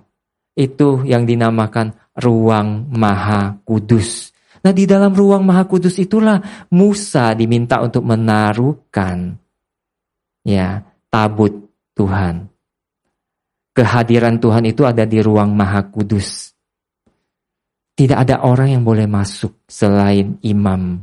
itu 0.59 1.07
yang 1.07 1.23
dinamakan 1.23 1.95
ruang 2.19 2.91
maha 2.91 3.63
kudus. 3.63 4.35
Nah 4.67 4.75
di 4.75 4.91
dalam 4.91 5.15
ruang 5.15 5.47
maha 5.47 5.71
kudus 5.71 6.03
itulah 6.03 6.43
Musa 6.75 7.31
diminta 7.39 7.79
untuk 7.79 8.03
menaruhkan 8.03 9.39
ya 10.43 10.83
tabut 11.07 11.55
Tuhan. 11.95 12.51
Kehadiran 13.71 14.43
Tuhan 14.43 14.67
itu 14.67 14.83
ada 14.83 15.07
di 15.07 15.23
ruang 15.23 15.55
maha 15.55 15.87
kudus. 15.87 16.51
Tidak 17.95 18.19
ada 18.19 18.43
orang 18.43 18.75
yang 18.75 18.83
boleh 18.83 19.07
masuk 19.07 19.63
selain 19.71 20.43
imam 20.43 20.99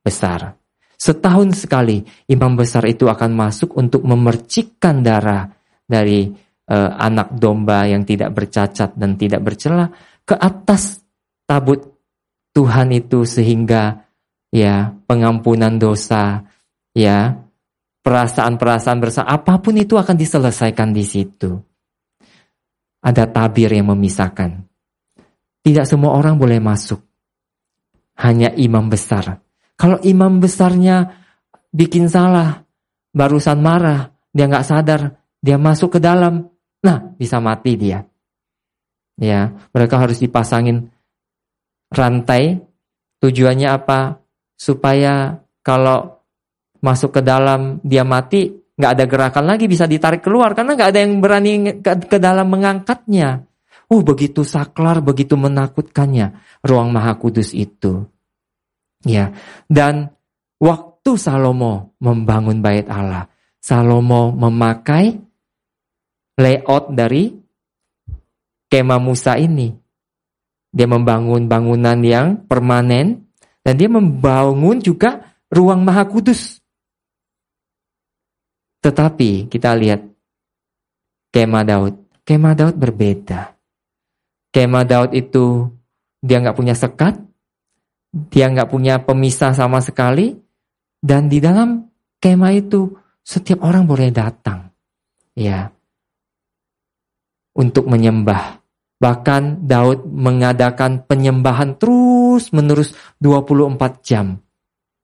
besar. 0.00 0.56
Setahun 0.96 1.52
sekali 1.52 2.00
imam 2.32 2.56
besar 2.56 2.88
itu 2.88 3.04
akan 3.04 3.36
masuk 3.36 3.76
untuk 3.76 4.00
memercikkan 4.08 5.04
darah 5.04 5.52
dari 5.84 6.32
uh, 6.70 6.90
anak 6.98 7.34
domba 7.38 7.86
yang 7.86 8.02
tidak 8.02 8.34
bercacat 8.34 8.94
dan 8.98 9.14
tidak 9.14 9.42
bercela 9.42 9.90
ke 10.26 10.34
atas 10.34 11.02
tabut 11.46 11.96
Tuhan 12.56 12.88
itu 12.90 13.22
sehingga 13.28 14.06
ya 14.48 14.96
pengampunan 15.04 15.76
dosa, 15.76 16.48
ya 16.96 17.36
perasaan-perasaan 18.00 18.98
bersama 19.02 19.28
apa 19.28 19.60
pun 19.60 19.76
itu 19.76 20.00
akan 20.00 20.16
diselesaikan 20.16 20.96
di 20.96 21.04
situ. 21.04 21.52
Ada 23.04 23.28
tabir 23.28 23.70
yang 23.70 23.92
memisahkan. 23.92 24.66
Tidak 25.60 25.86
semua 25.86 26.16
orang 26.16 26.40
boleh 26.40 26.58
masuk. 26.58 27.02
Hanya 28.16 28.50
imam 28.56 28.88
besar. 28.88 29.44
Kalau 29.76 30.00
imam 30.00 30.40
besarnya 30.40 31.12
bikin 31.68 32.08
salah, 32.08 32.64
barusan 33.12 33.60
marah, 33.60 34.16
dia 34.32 34.48
nggak 34.48 34.64
sadar, 34.64 35.20
dia 35.44 35.60
masuk 35.60 35.98
ke 35.98 36.00
dalam, 36.00 36.48
nah 36.86 37.02
bisa 37.18 37.42
mati 37.42 37.74
dia. 37.74 38.06
Ya, 39.18 39.50
mereka 39.74 39.98
harus 39.98 40.22
dipasangin 40.22 40.86
rantai 41.90 42.62
tujuannya 43.18 43.68
apa? 43.74 44.22
Supaya 44.54 45.42
kalau 45.66 46.22
masuk 46.78 47.18
ke 47.18 47.22
dalam 47.24 47.82
dia 47.82 48.06
mati 48.06 48.52
nggak 48.76 48.92
ada 48.92 49.04
gerakan 49.08 49.44
lagi 49.48 49.64
bisa 49.66 49.88
ditarik 49.88 50.20
keluar 50.20 50.52
karena 50.52 50.76
nggak 50.76 50.90
ada 50.92 51.00
yang 51.00 51.18
berani 51.18 51.52
ke, 51.80 51.92
ke 52.06 52.18
dalam 52.20 52.46
mengangkatnya. 52.52 53.42
Uh 53.86 54.02
begitu 54.02 54.44
saklar, 54.44 55.00
begitu 55.00 55.38
menakutkannya 55.38 56.36
ruang 56.66 56.92
maha 56.92 57.16
kudus 57.16 57.56
itu. 57.56 58.04
Ya, 59.06 59.30
dan 59.70 60.10
waktu 60.58 61.14
Salomo 61.14 61.94
membangun 62.02 62.58
bait 62.58 62.90
Allah, 62.90 63.30
Salomo 63.62 64.34
memakai 64.34 65.25
layout 66.36 66.92
dari 66.92 67.32
kemah 68.68 69.00
Musa 69.00 69.40
ini. 69.40 69.72
Dia 70.70 70.84
membangun 70.84 71.48
bangunan 71.48 71.96
yang 72.04 72.44
permanen 72.44 73.32
dan 73.64 73.74
dia 73.80 73.88
membangun 73.88 74.78
juga 74.78 75.34
ruang 75.48 75.80
maha 75.80 76.04
kudus. 76.04 76.60
Tetapi 78.84 79.48
kita 79.48 79.72
lihat 79.74 80.04
kemah 81.32 81.64
Daud. 81.64 81.94
Kemah 82.26 82.54
Daud 82.54 82.76
berbeda. 82.76 83.56
Kemah 84.52 84.84
Daud 84.84 85.10
itu 85.16 85.68
dia 86.20 86.42
nggak 86.42 86.56
punya 86.58 86.74
sekat, 86.74 87.18
dia 88.12 88.50
nggak 88.50 88.70
punya 88.72 88.98
pemisah 89.04 89.54
sama 89.54 89.78
sekali, 89.78 90.34
dan 90.98 91.28
di 91.30 91.38
dalam 91.38 91.86
kemah 92.18 92.52
itu 92.56 92.90
setiap 93.22 93.62
orang 93.62 93.84
boleh 93.86 94.10
datang, 94.10 94.72
ya, 95.36 95.70
untuk 97.56 97.88
menyembah. 97.88 98.60
Bahkan 98.96 99.68
Daud 99.68 100.08
mengadakan 100.08 101.04
penyembahan 101.04 101.76
terus 101.76 102.48
menerus 102.52 102.96
24 103.20 104.00
jam. 104.00 104.40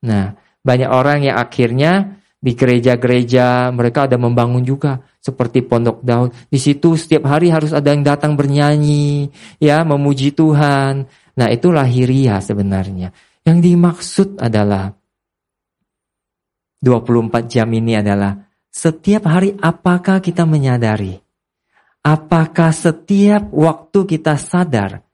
Nah, 0.04 0.32
banyak 0.64 0.88
orang 0.88 1.28
yang 1.28 1.36
akhirnya 1.36 2.22
di 2.42 2.58
gereja-gereja 2.58 3.70
mereka 3.70 4.10
ada 4.10 4.18
membangun 4.18 4.64
juga 4.64 4.98
seperti 5.20 5.62
Pondok 5.62 6.00
Daud. 6.00 6.32
Di 6.48 6.56
situ 6.56 6.96
setiap 6.96 7.28
hari 7.28 7.52
harus 7.52 7.70
ada 7.76 7.92
yang 7.92 8.02
datang 8.02 8.34
bernyanyi, 8.34 9.28
ya, 9.60 9.84
memuji 9.84 10.32
Tuhan. 10.32 11.06
Nah, 11.36 11.48
itu 11.52 11.68
lahiriah 11.68 12.40
sebenarnya. 12.40 13.12
Yang 13.44 13.58
dimaksud 13.60 14.28
adalah 14.40 14.90
24 16.82 17.46
jam 17.46 17.68
ini 17.70 17.94
adalah 17.94 18.34
setiap 18.72 19.28
hari 19.30 19.54
apakah 19.60 20.18
kita 20.18 20.42
menyadari 20.42 21.14
Apakah 22.02 22.74
setiap 22.74 23.46
waktu 23.54 23.98
kita 24.10 24.34
sadar 24.34 25.06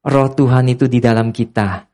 roh 0.00 0.30
Tuhan 0.32 0.72
itu 0.72 0.88
di 0.88 0.96
dalam 0.96 1.28
kita 1.28 1.84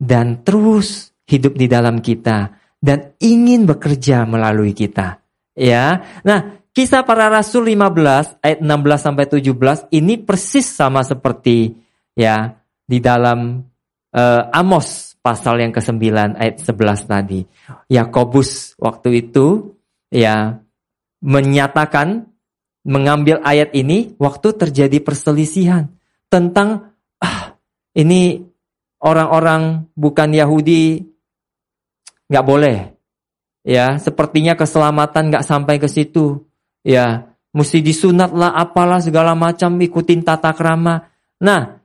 dan 0.00 0.40
terus 0.40 1.12
hidup 1.28 1.54
di 1.56 1.68
dalam 1.68 2.00
kita 2.00 2.50
dan 2.82 3.14
ingin 3.22 3.68
bekerja 3.68 4.26
melalui 4.26 4.74
kita. 4.74 5.22
Ya. 5.54 6.02
Nah, 6.26 6.64
kisah 6.74 7.06
para 7.06 7.30
rasul 7.30 7.70
15 7.70 8.42
ayat 8.42 8.58
16 8.58 8.66
sampai 8.98 9.24
17 9.28 9.94
ini 9.94 10.18
persis 10.18 10.66
sama 10.66 11.06
seperti 11.06 11.76
ya 12.16 12.56
di 12.82 12.98
dalam 12.98 13.62
uh, 14.16 14.42
Amos 14.50 15.14
pasal 15.22 15.62
yang 15.62 15.70
ke-9 15.70 16.02
ayat 16.34 16.56
11 16.58 17.06
tadi. 17.06 17.40
Yakobus 17.86 18.74
waktu 18.82 19.22
itu 19.22 19.78
ya 20.10 20.58
menyatakan 21.22 22.31
mengambil 22.82 23.38
ayat 23.46 23.70
ini 23.74 24.18
waktu 24.18 24.58
terjadi 24.58 24.98
perselisihan 24.98 25.90
tentang 26.26 26.94
ah 27.22 27.54
ini 27.94 28.42
orang-orang 29.02 29.86
bukan 29.94 30.30
Yahudi 30.34 31.02
nggak 32.30 32.46
boleh. 32.46 32.76
Ya 33.62 33.98
sepertinya 34.02 34.58
keselamatan 34.58 35.30
nggak 35.30 35.46
sampai 35.46 35.78
ke 35.78 35.86
situ. 35.86 36.42
Ya 36.82 37.30
mesti 37.54 37.78
disunat 37.78 38.34
lah 38.34 38.56
apalah 38.58 38.98
segala 38.98 39.38
macam 39.38 39.78
ikutin 39.78 40.26
tata 40.26 40.50
krama. 40.50 41.06
Nah 41.38 41.78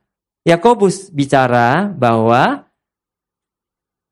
Yakobus 0.47 1.12
bicara 1.12 1.91
bahwa 1.91 2.65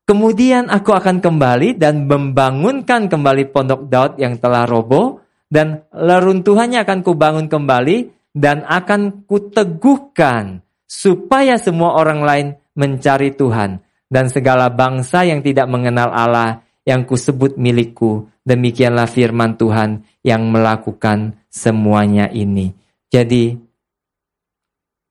kemudian 0.06 0.68
aku 0.70 0.92
akan 0.94 1.18
kembali 1.24 1.80
dan 1.80 2.06
membangunkan 2.06 3.08
kembali 3.10 3.50
pondok 3.50 3.88
Daud 3.88 4.12
yang 4.20 4.36
telah 4.38 4.68
roboh 4.68 5.25
dan 5.46 5.86
leruntuhannya 5.94 6.82
akan 6.82 7.00
kubangun 7.06 7.46
kembali 7.46 8.10
dan 8.36 8.66
akan 8.66 9.24
kuteguhkan 9.24 10.60
supaya 10.86 11.56
semua 11.56 11.96
orang 11.96 12.20
lain 12.22 12.48
mencari 12.76 13.32
Tuhan 13.32 13.80
dan 14.06 14.30
segala 14.30 14.70
bangsa 14.70 15.26
yang 15.26 15.42
tidak 15.42 15.66
mengenal 15.66 16.12
Allah 16.12 16.62
yang 16.86 17.02
kusebut 17.02 17.58
milikku. 17.58 18.30
Demikianlah 18.46 19.10
firman 19.10 19.58
Tuhan 19.58 20.06
yang 20.22 20.46
melakukan 20.46 21.34
semuanya 21.50 22.30
ini. 22.30 22.70
Jadi 23.10 23.58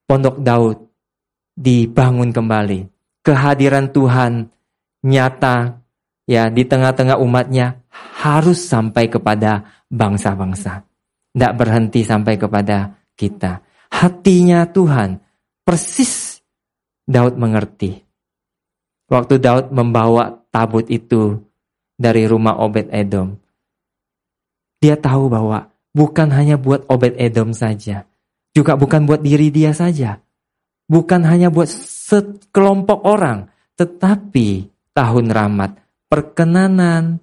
pondok 0.08 0.40
Daud 0.40 0.78
dibangun 1.58 2.32
kembali. 2.32 2.88
Kehadiran 3.26 3.92
Tuhan 3.92 4.48
nyata 5.04 5.82
ya 6.30 6.48
di 6.48 6.64
tengah-tengah 6.64 7.20
umatnya 7.20 7.82
harus 8.22 8.64
sampai 8.64 9.12
kepada 9.12 9.75
bangsa-bangsa. 9.96 10.84
Tidak 11.32 11.54
berhenti 11.56 12.04
sampai 12.04 12.36
kepada 12.36 12.92
kita. 13.16 13.64
Hatinya 13.96 14.68
Tuhan 14.68 15.20
persis 15.64 16.44
Daud 17.08 17.40
mengerti. 17.40 17.96
Waktu 19.08 19.40
Daud 19.40 19.72
membawa 19.72 20.36
tabut 20.52 20.88
itu 20.92 21.40
dari 21.96 22.28
rumah 22.28 22.60
Obed 22.60 22.92
Edom. 22.92 23.40
Dia 24.84 25.00
tahu 25.00 25.32
bahwa 25.32 25.72
bukan 25.96 26.30
hanya 26.36 26.60
buat 26.60 26.84
Obed 26.92 27.16
Edom 27.16 27.56
saja. 27.56 28.04
Juga 28.52 28.76
bukan 28.76 29.08
buat 29.08 29.24
diri 29.24 29.52
dia 29.52 29.72
saja. 29.72 30.20
Bukan 30.88 31.24
hanya 31.28 31.52
buat 31.52 31.68
sekelompok 31.72 33.04
orang. 33.04 33.52
Tetapi 33.76 34.72
tahun 34.96 35.28
rahmat, 35.30 35.76
perkenanan, 36.08 37.20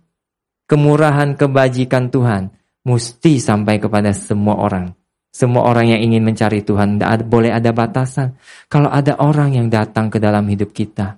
kemurahan, 0.68 1.32
kebajikan 1.34 2.12
Tuhan 2.12 2.61
mesti 2.82 3.38
sampai 3.38 3.78
kepada 3.78 4.10
semua 4.14 4.58
orang. 4.58 4.92
Semua 5.32 5.64
orang 5.64 5.96
yang 5.96 6.00
ingin 6.12 6.28
mencari 6.28 6.60
Tuhan, 6.60 7.00
tidak 7.00 7.24
boleh 7.24 7.56
ada 7.56 7.72
batasan. 7.72 8.36
Kalau 8.68 8.92
ada 8.92 9.16
orang 9.16 9.56
yang 9.56 9.72
datang 9.72 10.12
ke 10.12 10.20
dalam 10.20 10.44
hidup 10.44 10.76
kita, 10.76 11.16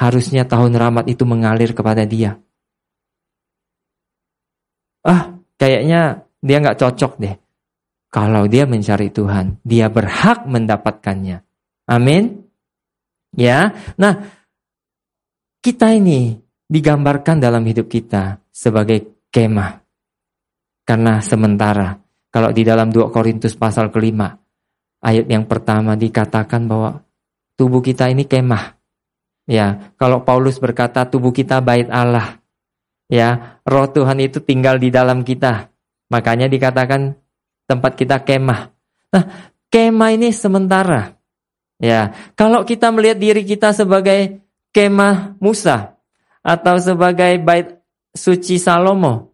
harusnya 0.00 0.48
tahun 0.48 0.72
rahmat 0.72 1.04
itu 1.12 1.28
mengalir 1.28 1.76
kepada 1.76 2.08
dia. 2.08 2.40
Ah, 5.04 5.36
kayaknya 5.60 6.24
dia 6.40 6.56
nggak 6.56 6.80
cocok 6.80 7.12
deh. 7.20 7.36
Kalau 8.08 8.48
dia 8.48 8.64
mencari 8.64 9.12
Tuhan, 9.12 9.60
dia 9.60 9.92
berhak 9.92 10.48
mendapatkannya. 10.48 11.44
Amin. 11.84 12.48
Ya, 13.36 13.76
nah 14.00 14.24
kita 15.60 15.92
ini 15.92 16.38
digambarkan 16.64 17.44
dalam 17.44 17.60
hidup 17.68 17.92
kita 17.92 18.40
sebagai 18.48 19.28
kemah. 19.28 19.83
Karena 20.84 21.20
sementara 21.24 21.96
kalau 22.28 22.52
di 22.52 22.60
dalam 22.66 22.92
2 22.92 23.08
Korintus 23.14 23.56
pasal 23.56 23.88
kelima, 23.88 24.34
ayat 25.00 25.30
yang 25.30 25.48
pertama 25.48 25.96
dikatakan 25.96 26.68
bahwa 26.68 27.00
tubuh 27.54 27.80
kita 27.84 28.10
ini 28.10 28.28
kemah. 28.28 28.74
Ya, 29.44 29.92
kalau 30.00 30.24
Paulus 30.24 30.56
berkata 30.56 31.04
tubuh 31.04 31.30
kita 31.30 31.60
bait 31.60 31.86
Allah. 31.92 32.40
Ya, 33.12 33.60
roh 33.68 33.84
Tuhan 33.86 34.16
itu 34.24 34.40
tinggal 34.40 34.80
di 34.80 34.88
dalam 34.88 35.20
kita. 35.20 35.68
Makanya 36.08 36.48
dikatakan 36.48 37.12
tempat 37.68 37.92
kita 37.94 38.24
kemah. 38.24 38.72
Nah, 39.12 39.24
kemah 39.68 40.10
ini 40.16 40.32
sementara. 40.32 41.12
Ya, 41.76 42.16
kalau 42.34 42.64
kita 42.64 42.88
melihat 42.88 43.20
diri 43.20 43.44
kita 43.44 43.76
sebagai 43.76 44.40
kemah 44.72 45.36
Musa 45.38 46.00
atau 46.40 46.80
sebagai 46.80 47.36
bait 47.38 47.78
suci 48.16 48.56
Salomo, 48.56 49.33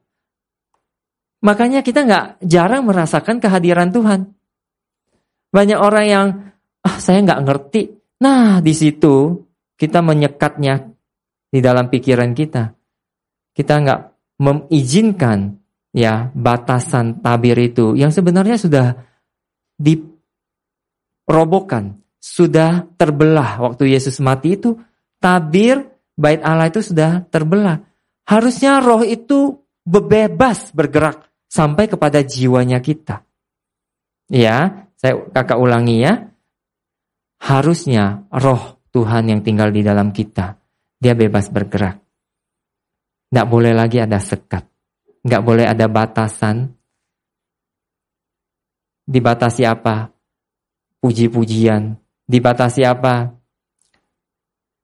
Makanya 1.40 1.80
kita 1.80 2.04
nggak 2.04 2.44
jarang 2.44 2.84
merasakan 2.84 3.40
kehadiran 3.40 3.88
Tuhan. 3.88 4.28
Banyak 5.50 5.80
orang 5.80 6.06
yang 6.06 6.26
ah 6.84 7.00
saya 7.00 7.24
nggak 7.24 7.42
ngerti. 7.48 7.82
Nah 8.20 8.60
di 8.60 8.76
situ 8.76 9.40
kita 9.80 10.04
menyekatnya 10.04 10.84
di 11.48 11.64
dalam 11.64 11.88
pikiran 11.88 12.36
kita. 12.36 12.76
Kita 13.56 13.74
nggak 13.80 14.00
mengizinkan 14.44 15.56
ya 15.96 16.28
batasan 16.36 17.24
tabir 17.24 17.56
itu 17.56 17.96
yang 17.96 18.12
sebenarnya 18.12 18.60
sudah 18.60 19.00
dirobohkan, 19.80 22.04
sudah 22.20 22.84
terbelah 23.00 23.64
waktu 23.64 23.96
Yesus 23.96 24.20
mati 24.20 24.60
itu 24.60 24.76
tabir 25.16 25.88
bait 26.20 26.44
Allah 26.44 26.68
itu 26.68 26.84
sudah 26.84 27.24
terbelah. 27.32 27.80
Harusnya 28.28 28.84
roh 28.84 29.00
itu 29.00 29.56
bebas 29.88 30.76
bergerak 30.76 31.29
sampai 31.50 31.90
kepada 31.90 32.22
jiwanya 32.22 32.78
kita. 32.78 33.26
Ya, 34.30 34.86
saya 34.94 35.18
kakak 35.34 35.58
ulangi 35.58 36.06
ya. 36.06 36.30
Harusnya 37.42 38.30
roh 38.30 38.78
Tuhan 38.94 39.26
yang 39.26 39.42
tinggal 39.42 39.74
di 39.74 39.82
dalam 39.82 40.14
kita, 40.14 40.54
dia 41.02 41.18
bebas 41.18 41.50
bergerak. 41.50 41.98
Tidak 43.30 43.46
boleh 43.46 43.74
lagi 43.74 43.98
ada 43.98 44.22
sekat. 44.22 44.66
Nggak 45.26 45.42
boleh 45.42 45.66
ada 45.66 45.86
batasan. 45.90 46.70
Dibatasi 49.06 49.62
apa? 49.66 50.10
Puji-pujian. 51.02 51.94
Dibatasi 52.26 52.82
apa? 52.86 53.30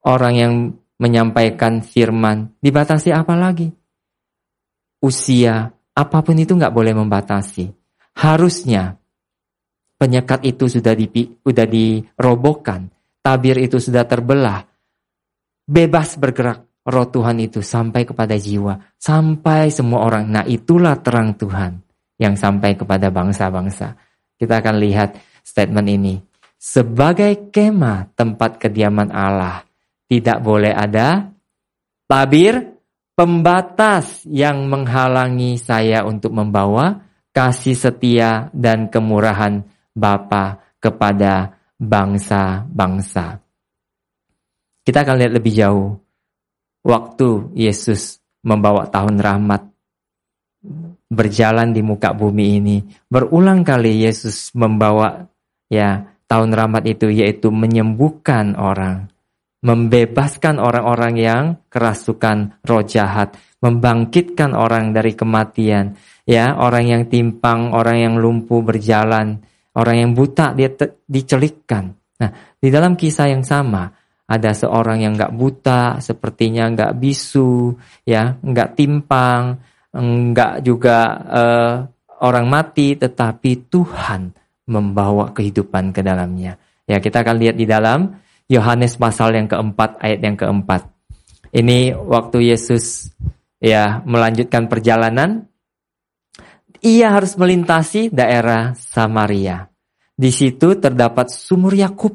Orang 0.06 0.34
yang 0.34 0.52
menyampaikan 0.96 1.82
firman. 1.82 2.54
Dibatasi 2.62 3.10
apa 3.10 3.34
lagi? 3.34 3.68
Usia, 5.02 5.75
Apa 5.96 6.20
pun 6.20 6.36
itu 6.36 6.52
nggak 6.52 6.74
boleh 6.76 6.92
membatasi. 6.92 7.72
Harusnya 8.20 9.00
penyekat 9.96 10.44
itu 10.44 10.68
sudah 10.68 10.92
di, 10.92 11.08
sudah 11.40 11.64
dirobohkan, 11.64 12.92
tabir 13.24 13.56
itu 13.56 13.80
sudah 13.80 14.04
terbelah, 14.04 14.60
bebas 15.64 16.20
bergerak 16.20 16.68
roh 16.86 17.08
Tuhan 17.10 17.42
itu 17.42 17.64
sampai 17.64 18.06
kepada 18.06 18.38
jiwa, 18.38 18.78
sampai 19.00 19.72
semua 19.72 20.06
orang. 20.06 20.28
Nah 20.30 20.44
itulah 20.46 21.00
terang 21.00 21.34
Tuhan 21.34 21.80
yang 22.20 22.38
sampai 22.38 22.78
kepada 22.78 23.10
bangsa-bangsa. 23.10 23.96
Kita 24.36 24.60
akan 24.60 24.76
lihat 24.78 25.16
statement 25.42 25.88
ini. 25.88 26.14
Sebagai 26.56 27.52
kemah 27.52 28.16
tempat 28.16 28.56
kediaman 28.60 29.12
Allah, 29.12 29.64
tidak 30.08 30.40
boleh 30.40 30.72
ada 30.72 31.28
tabir, 32.08 32.75
pembatas 33.16 34.22
yang 34.28 34.68
menghalangi 34.68 35.56
saya 35.56 36.04
untuk 36.04 36.36
membawa 36.36 37.00
kasih 37.32 37.74
setia 37.74 38.52
dan 38.52 38.92
kemurahan 38.92 39.64
Bapa 39.96 40.60
kepada 40.76 41.56
bangsa-bangsa. 41.80 43.40
Kita 44.84 45.02
akan 45.02 45.16
lihat 45.16 45.32
lebih 45.32 45.52
jauh. 45.56 45.90
Waktu 46.86 47.56
Yesus 47.56 48.22
membawa 48.46 48.86
tahun 48.86 49.18
rahmat 49.18 49.66
berjalan 51.10 51.74
di 51.74 51.82
muka 51.82 52.14
bumi 52.14 52.62
ini, 52.62 52.76
berulang 53.10 53.66
kali 53.66 54.06
Yesus 54.06 54.54
membawa 54.54 55.26
ya 55.66 56.06
tahun 56.30 56.54
rahmat 56.54 56.86
itu 56.86 57.10
yaitu 57.10 57.50
menyembuhkan 57.50 58.54
orang, 58.54 59.10
membebaskan 59.66 60.62
orang-orang 60.62 61.14
yang 61.18 61.44
kerasukan 61.66 62.62
roh 62.62 62.86
jahat, 62.86 63.34
membangkitkan 63.58 64.54
orang 64.54 64.94
dari 64.94 65.18
kematian, 65.18 65.98
ya, 66.22 66.54
orang 66.54 66.86
yang 66.86 67.02
timpang, 67.10 67.74
orang 67.74 67.98
yang 67.98 68.14
lumpuh 68.14 68.62
berjalan, 68.62 69.42
orang 69.74 69.96
yang 70.06 70.10
buta 70.14 70.54
dia 70.54 70.70
dicelikkan. 71.10 71.90
Nah, 72.22 72.30
di 72.62 72.70
dalam 72.70 72.94
kisah 72.94 73.26
yang 73.26 73.42
sama 73.42 73.90
ada 74.30 74.54
seorang 74.54 75.02
yang 75.02 75.18
nggak 75.18 75.34
buta, 75.34 75.98
sepertinya 75.98 76.70
nggak 76.70 76.94
bisu, 77.02 77.74
ya, 78.06 78.38
nggak 78.38 78.78
timpang, 78.78 79.58
nggak 79.98 80.62
juga 80.62 80.98
uh, 81.26 81.74
orang 82.22 82.46
mati, 82.46 82.94
tetapi 82.94 83.66
Tuhan 83.66 84.30
membawa 84.70 85.34
kehidupan 85.34 85.90
ke 85.90 86.06
dalamnya. 86.06 86.54
Ya, 86.86 87.02
kita 87.02 87.26
akan 87.26 87.34
lihat 87.42 87.58
di 87.58 87.66
dalam 87.66 88.25
Yohanes 88.46 88.94
pasal 88.94 89.34
yang 89.34 89.50
keempat 89.50 89.98
ayat 89.98 90.20
yang 90.22 90.38
keempat. 90.38 90.86
Ini 91.50 91.98
waktu 91.98 92.54
Yesus 92.54 93.10
ya 93.58 94.02
melanjutkan 94.06 94.70
perjalanan, 94.70 95.50
ia 96.78 97.10
harus 97.10 97.34
melintasi 97.34 98.14
daerah 98.14 98.78
Samaria. 98.78 99.66
Di 100.14 100.30
situ 100.30 100.78
terdapat 100.78 101.28
sumur 101.28 101.74
Yakub. 101.74 102.14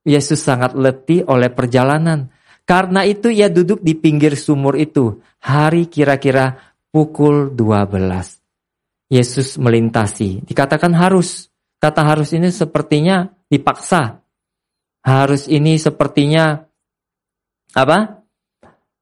Yesus 0.00 0.40
sangat 0.40 0.76
letih 0.76 1.28
oleh 1.28 1.52
perjalanan. 1.52 2.32
Karena 2.64 3.04
itu 3.04 3.28
ia 3.28 3.48
duduk 3.52 3.84
di 3.84 3.96
pinggir 3.96 4.36
sumur 4.36 4.76
itu. 4.76 5.20
Hari 5.44 5.88
kira-kira 5.88 6.56
pukul 6.88 7.52
12. 7.52 9.10
Yesus 9.12 9.56
melintasi. 9.56 10.44
Dikatakan 10.44 10.92
harus. 10.94 11.48
Kata 11.80 12.04
harus 12.04 12.36
ini 12.36 12.52
sepertinya 12.52 13.24
dipaksa 13.48 14.19
harus 15.00 15.48
ini 15.48 15.80
sepertinya 15.80 16.60
apa? 17.72 18.22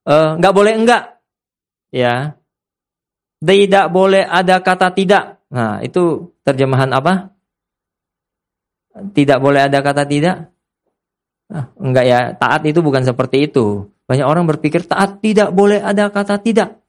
Eh, 0.08 0.30
nggak 0.40 0.54
uh, 0.54 0.56
boleh 0.56 0.74
enggak, 0.78 1.20
ya. 1.92 2.32
Tidak 3.38 3.86
boleh 3.94 4.26
ada 4.26 4.58
kata 4.58 4.90
tidak. 4.90 5.46
Nah, 5.54 5.78
itu 5.84 6.34
terjemahan 6.42 6.90
apa? 6.90 7.30
Tidak 8.98 9.38
boleh 9.38 9.70
ada 9.70 9.78
kata 9.78 10.02
tidak. 10.08 10.50
Nah, 11.48 11.64
enggak 11.78 12.04
ya, 12.04 12.18
taat 12.34 12.66
itu 12.66 12.82
bukan 12.82 13.06
seperti 13.06 13.46
itu. 13.46 13.88
Banyak 14.08 14.26
orang 14.26 14.48
berpikir 14.48 14.88
taat 14.88 15.20
tidak 15.20 15.52
boleh 15.52 15.78
ada 15.78 16.08
kata 16.08 16.40
tidak. 16.40 16.80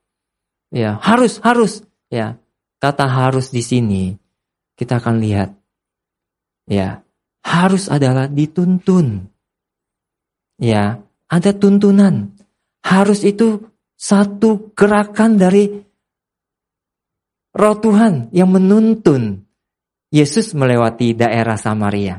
Ya, 0.73 0.97
harus, 1.03 1.37
harus. 1.43 1.83
Ya, 2.09 2.41
kata 2.81 3.05
harus 3.05 3.53
di 3.53 3.61
sini 3.61 4.17
kita 4.79 5.03
akan 5.03 5.19
lihat. 5.19 5.53
Ya, 6.65 7.03
harus 7.43 7.87
adalah 7.87 8.27
dituntun. 8.27 9.27
Ya, 10.59 10.99
ada 11.31 11.51
tuntunan. 11.55 12.35
Harus 12.83 13.23
itu 13.23 13.69
satu 13.99 14.71
gerakan 14.75 15.35
dari 15.35 15.67
roh 17.55 17.77
Tuhan 17.79 18.31
yang 18.31 18.51
menuntun 18.51 19.43
Yesus 20.09 20.57
melewati 20.57 21.13
daerah 21.13 21.59
Samaria. 21.59 22.17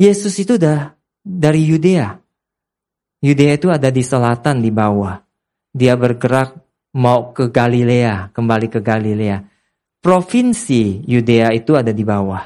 Yesus 0.00 0.34
itu 0.40 0.56
dah 0.56 0.94
dari 1.20 1.62
Yudea. 1.68 2.10
Yudea 3.22 3.52
itu 3.54 3.68
ada 3.70 3.92
di 3.92 4.02
selatan 4.02 4.58
di 4.64 4.74
bawah. 4.74 5.20
Dia 5.70 5.94
bergerak 5.94 6.58
mau 6.98 7.30
ke 7.30 7.52
Galilea, 7.52 8.34
kembali 8.34 8.66
ke 8.72 8.80
Galilea. 8.82 9.51
Provinsi 10.02 11.06
Yudea 11.06 11.54
itu 11.54 11.78
ada 11.78 11.94
di 11.94 12.02
bawah. 12.02 12.42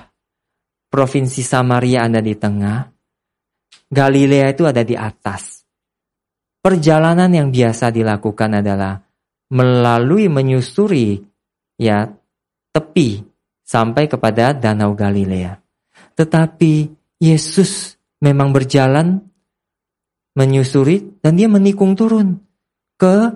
Provinsi 0.93 1.41
Samaria 1.41 2.05
ada 2.05 2.21
di 2.21 2.37
tengah. 2.37 2.85
Galilea 3.89 4.53
itu 4.53 4.69
ada 4.69 4.85
di 4.85 4.93
atas. 4.93 5.65
Perjalanan 6.61 7.33
yang 7.33 7.49
biasa 7.49 7.89
dilakukan 7.89 8.61
adalah 8.61 9.01
melalui 9.57 10.29
menyusuri 10.29 11.17
ya 11.81 12.05
tepi 12.77 13.25
sampai 13.65 14.05
kepada 14.05 14.53
Danau 14.53 14.93
Galilea. 14.93 15.57
Tetapi 16.13 16.93
Yesus 17.25 17.97
memang 18.21 18.53
berjalan 18.53 19.17
menyusuri 20.37 21.25
dan 21.25 21.41
dia 21.41 21.49
menikung 21.49 21.97
turun 21.97 22.37
ke 23.01 23.33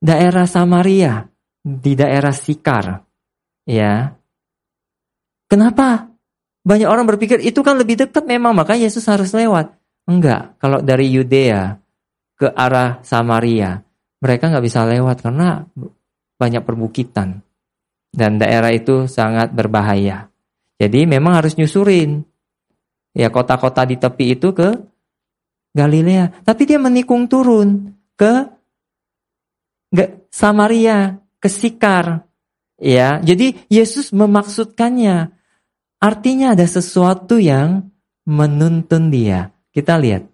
daerah 0.00 0.48
Samaria 0.48 1.28
di 1.60 1.92
daerah 1.92 2.32
Sikar. 2.32 3.09
Ya. 3.68 4.16
Kenapa? 5.50 6.08
Banyak 6.62 6.88
orang 6.88 7.08
berpikir 7.08 7.40
itu 7.40 7.64
kan 7.64 7.80
lebih 7.80 7.96
dekat 7.96 8.28
memang 8.28 8.52
makanya 8.52 8.86
Yesus 8.86 9.08
harus 9.08 9.32
lewat. 9.32 9.72
Enggak, 10.06 10.56
kalau 10.60 10.84
dari 10.84 11.08
Yudea 11.08 11.76
ke 12.36 12.48
arah 12.52 13.00
Samaria, 13.00 13.80
mereka 14.20 14.52
nggak 14.52 14.64
bisa 14.64 14.84
lewat 14.84 15.24
karena 15.24 15.64
banyak 16.36 16.62
perbukitan 16.64 17.40
dan 18.10 18.40
daerah 18.40 18.72
itu 18.72 19.06
sangat 19.06 19.52
berbahaya. 19.54 20.28
Jadi 20.80 21.04
memang 21.04 21.40
harus 21.40 21.56
nyusurin 21.56 22.24
ya 23.12 23.28
kota-kota 23.28 23.84
di 23.84 24.00
tepi 24.00 24.38
itu 24.38 24.50
ke 24.56 24.68
Galilea. 25.70 26.42
Tapi 26.42 26.62
dia 26.66 26.80
menikung 26.82 27.30
turun 27.30 27.94
ke 28.18 28.48
Samaria, 30.30 31.18
ke 31.38 31.48
Sikar. 31.50 32.29
Ya, 32.80 33.20
jadi 33.20 33.60
Yesus 33.68 34.10
memaksudkannya. 34.16 35.36
Artinya 36.00 36.56
ada 36.56 36.64
sesuatu 36.64 37.36
yang 37.36 37.92
menuntun 38.24 39.12
dia. 39.12 39.52
Kita 39.68 40.00
lihat. 40.00 40.24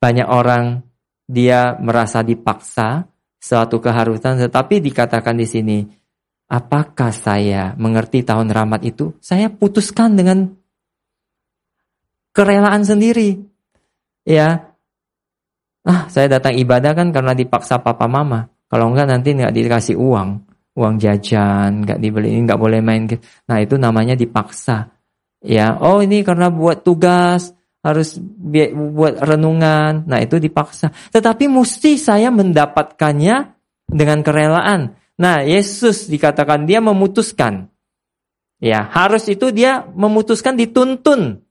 Banyak 0.00 0.28
orang 0.28 0.80
dia 1.28 1.76
merasa 1.76 2.24
dipaksa 2.24 3.04
suatu 3.36 3.84
keharusan, 3.84 4.40
tetapi 4.40 4.80
dikatakan 4.80 5.36
di 5.36 5.44
sini 5.44 5.78
apakah 6.48 7.12
saya 7.12 7.76
mengerti 7.76 8.24
tahun 8.24 8.48
rahmat 8.48 8.80
itu? 8.88 9.12
Saya 9.20 9.52
putuskan 9.52 10.16
dengan 10.16 10.56
kerelaan 12.32 12.80
sendiri. 12.80 13.44
Ya, 14.24 14.72
ah 15.84 16.08
saya 16.08 16.32
datang 16.40 16.56
ibadah 16.56 16.96
kan 16.96 17.12
karena 17.12 17.36
dipaksa 17.36 17.76
papa 17.84 18.08
mama. 18.08 18.53
Kalau 18.74 18.90
enggak 18.90 19.06
nanti 19.06 19.38
nggak 19.38 19.54
dikasih 19.54 19.94
uang, 19.94 20.28
uang 20.74 20.94
jajan, 20.98 21.86
nggak 21.86 22.02
dibeli, 22.02 22.34
nggak 22.42 22.58
boleh 22.58 22.82
main. 22.82 23.06
Nah 23.46 23.62
itu 23.62 23.78
namanya 23.78 24.18
dipaksa. 24.18 24.90
Ya, 25.38 25.78
oh 25.78 26.02
ini 26.02 26.26
karena 26.26 26.50
buat 26.50 26.82
tugas, 26.82 27.54
harus 27.86 28.18
buat 28.74 29.22
renungan. 29.22 30.10
Nah 30.10 30.18
itu 30.18 30.42
dipaksa. 30.42 30.90
Tetapi 30.90 31.46
mesti 31.46 31.94
saya 31.94 32.34
mendapatkannya 32.34 33.54
dengan 33.86 34.26
kerelaan. 34.26 34.98
Nah, 35.22 35.46
Yesus 35.46 36.10
dikatakan 36.10 36.66
dia 36.66 36.82
memutuskan. 36.82 37.70
Ya, 38.58 38.90
harus 38.90 39.30
itu 39.30 39.54
dia 39.54 39.86
memutuskan 39.86 40.58
dituntun 40.58 41.46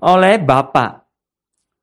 oleh 0.00 0.40
Bapa. 0.40 1.04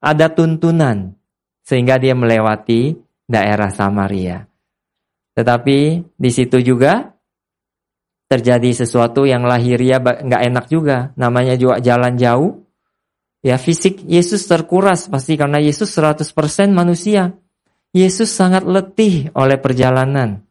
Ada 0.01 0.33
tuntunan 0.33 1.13
sehingga 1.61 2.01
dia 2.01 2.17
melewati 2.17 3.06
daerah 3.27 3.69
Samaria. 3.69 4.47
Tetapi 5.37 6.01
di 6.17 6.31
situ 6.33 6.57
juga 6.63 7.13
terjadi 8.27 8.73
sesuatu 8.73 9.23
yang 9.23 9.45
lahiriah 9.45 10.01
nggak 10.01 10.43
enak 10.49 10.65
juga. 10.71 11.13
Namanya 11.13 11.53
juga 11.59 11.77
jalan 11.77 12.17
jauh. 12.17 12.65
Ya 13.45 13.61
fisik 13.61 14.01
Yesus 14.03 14.49
terkuras 14.49 15.05
pasti 15.07 15.37
karena 15.37 15.61
Yesus 15.61 15.93
100% 15.93 16.25
manusia. 16.73 17.37
Yesus 17.93 18.33
sangat 18.33 18.65
letih 18.65 19.31
oleh 19.37 19.55
perjalanan. 19.61 20.43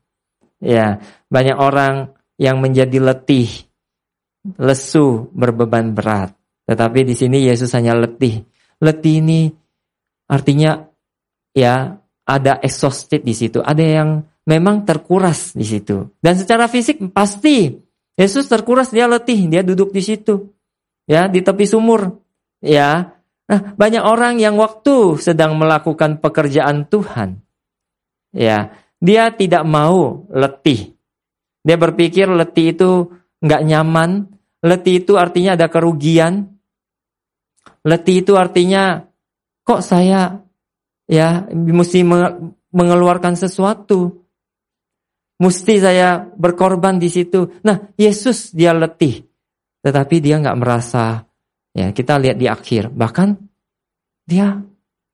Ya, 0.56 1.04
banyak 1.28 1.58
orang 1.60 2.16
yang 2.40 2.64
menjadi 2.64 2.96
letih, 2.96 3.68
lesu, 4.56 5.28
berbeban 5.36 5.92
berat. 5.92 6.32
Tetapi 6.64 7.04
di 7.04 7.12
sini 7.12 7.44
Yesus 7.44 7.70
hanya 7.76 7.92
letih. 7.92 8.40
Letih 8.80 9.20
ini 9.20 9.52
artinya 10.26 10.88
ya 11.52 12.00
ada 12.26 12.58
exhausted 12.60 13.22
di 13.22 13.32
situ, 13.32 13.62
ada 13.62 13.80
yang 13.80 14.26
memang 14.44 14.82
terkuras 14.82 15.54
di 15.54 15.62
situ. 15.62 16.10
Dan 16.18 16.34
secara 16.34 16.66
fisik 16.66 16.98
pasti 17.14 17.86
Yesus 18.16 18.48
terkuras, 18.48 18.88
dia 18.88 19.04
letih, 19.04 19.44
dia 19.44 19.60
duduk 19.60 19.92
di 19.92 20.00
situ. 20.00 20.48
Ya, 21.04 21.28
di 21.28 21.44
tepi 21.44 21.68
sumur. 21.68 22.24
Ya. 22.64 23.20
Nah, 23.46 23.60
banyak 23.76 24.02
orang 24.02 24.40
yang 24.40 24.56
waktu 24.56 25.20
sedang 25.20 25.54
melakukan 25.60 26.18
pekerjaan 26.18 26.88
Tuhan. 26.88 27.44
Ya, 28.32 28.74
dia 28.98 29.30
tidak 29.30 29.62
mau 29.68 30.26
letih. 30.32 30.96
Dia 31.62 31.76
berpikir 31.76 32.26
letih 32.26 32.72
itu 32.72 32.90
nggak 33.44 33.62
nyaman. 33.68 34.32
Letih 34.64 35.04
itu 35.04 35.20
artinya 35.20 35.54
ada 35.54 35.68
kerugian. 35.68 36.56
Letih 37.86 38.24
itu 38.24 38.34
artinya 38.34 39.04
kok 39.62 39.84
saya 39.84 40.42
ya 41.06 41.46
mesti 41.50 42.02
mengeluarkan 42.70 43.34
sesuatu. 43.38 44.26
Mesti 45.36 45.74
saya 45.84 46.24
berkorban 46.24 46.96
di 46.96 47.12
situ. 47.12 47.60
Nah, 47.60 47.92
Yesus 48.00 48.56
dia 48.56 48.72
letih. 48.72 49.20
Tetapi 49.84 50.16
dia 50.18 50.40
nggak 50.40 50.58
merasa 50.58 51.22
ya 51.76 51.92
kita 51.92 52.16
lihat 52.16 52.40
di 52.40 52.48
akhir 52.48 52.88
bahkan 52.88 53.36
dia 54.26 54.64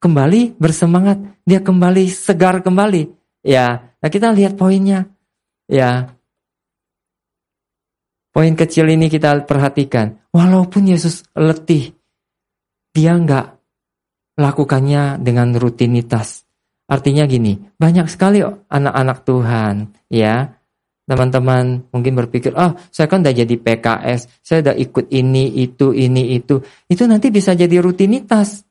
kembali 0.03 0.59
bersemangat, 0.59 1.21
dia 1.47 1.63
kembali 1.63 2.11
segar 2.11 2.59
kembali. 2.65 3.07
Ya, 3.47 3.95
nah 4.03 4.11
kita 4.11 4.35
lihat 4.35 4.59
poinnya. 4.59 5.07
Ya. 5.71 6.19
Poin 8.33 8.57
kecil 8.57 8.89
ini 8.91 9.13
kita 9.13 9.45
perhatikan. 9.45 10.19
Walaupun 10.33 10.89
Yesus 10.89 11.23
letih, 11.37 11.93
dia 12.97 13.13
nggak 13.15 13.62
lakukannya 14.37 15.21
dengan 15.21 15.57
rutinitas. 15.57 16.45
Artinya 16.89 17.25
gini, 17.25 17.57
banyak 17.81 18.07
sekali 18.09 18.45
anak-anak 18.45 19.19
Tuhan, 19.25 19.75
ya. 20.13 20.59
Teman-teman 21.03 21.91
mungkin 21.91 22.15
berpikir, 22.15 22.55
oh 22.55 22.79
saya 22.89 23.11
kan 23.11 23.27
udah 23.27 23.35
jadi 23.35 23.55
PKS, 23.59 24.41
saya 24.41 24.71
udah 24.71 24.77
ikut 24.79 25.11
ini, 25.11 25.61
itu, 25.61 25.91
ini, 25.91 26.37
itu. 26.39 26.63
Itu 26.87 27.05
nanti 27.11 27.29
bisa 27.35 27.53
jadi 27.59 27.83
rutinitas. 27.83 28.63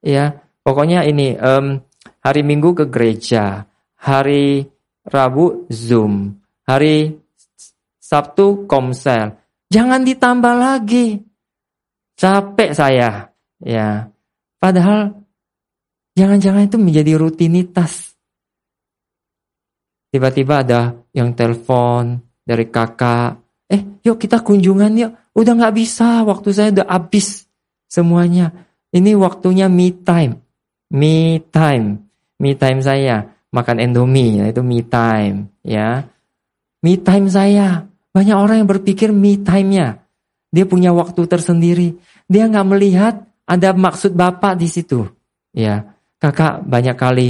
Ya, 0.00 0.42
pokoknya 0.64 1.04
ini, 1.04 1.36
um, 1.36 1.82
hari 2.24 2.40
Minggu 2.40 2.72
ke 2.72 2.84
gereja, 2.88 3.68
Hari 4.04 4.64
Rabu 5.08 5.68
Zoom. 5.68 6.40
Hari 6.64 7.12
Sabtu 8.00 8.68
Komsel. 8.68 9.32
Jangan 9.68 10.04
ditambah 10.04 10.54
lagi. 10.56 11.20
Capek 12.16 12.70
saya. 12.76 13.32
Ya. 13.60 14.13
Padahal 14.64 15.12
jangan-jangan 16.16 16.64
itu 16.64 16.80
menjadi 16.80 17.20
rutinitas. 17.20 18.16
Tiba-tiba 20.08 20.64
ada 20.64 20.96
yang 21.12 21.36
telepon 21.36 22.16
dari 22.40 22.72
kakak. 22.72 23.44
Eh, 23.68 24.00
yuk 24.00 24.16
kita 24.16 24.40
kunjungan 24.40 24.92
yuk. 24.96 25.12
Udah 25.36 25.52
nggak 25.52 25.76
bisa, 25.76 26.24
waktu 26.24 26.48
saya 26.56 26.72
udah 26.80 26.88
habis 26.88 27.44
semuanya. 27.92 28.56
Ini 28.88 29.12
waktunya 29.20 29.68
me 29.68 29.92
time. 30.00 30.40
Me 30.88 31.44
time. 31.52 32.00
Me 32.40 32.56
time 32.56 32.80
saya 32.80 33.36
makan 33.52 33.84
Indomie, 33.84 34.40
ya, 34.40 34.44
itu 34.48 34.64
me 34.64 34.80
time, 34.80 35.52
ya. 35.60 36.08
Me 36.80 36.96
time 36.96 37.28
saya. 37.28 37.84
Banyak 38.16 38.36
orang 38.40 38.64
yang 38.64 38.70
berpikir 38.70 39.12
me 39.12 39.36
time-nya. 39.44 40.00
Dia 40.48 40.64
punya 40.64 40.96
waktu 40.96 41.28
tersendiri. 41.28 42.00
Dia 42.32 42.48
nggak 42.48 42.66
melihat 42.72 43.14
ada 43.44 43.76
maksud 43.76 44.16
Bapak 44.16 44.56
di 44.56 44.68
situ. 44.68 45.04
Ya, 45.54 45.94
kakak 46.18 46.64
banyak 46.66 46.96
kali 46.98 47.28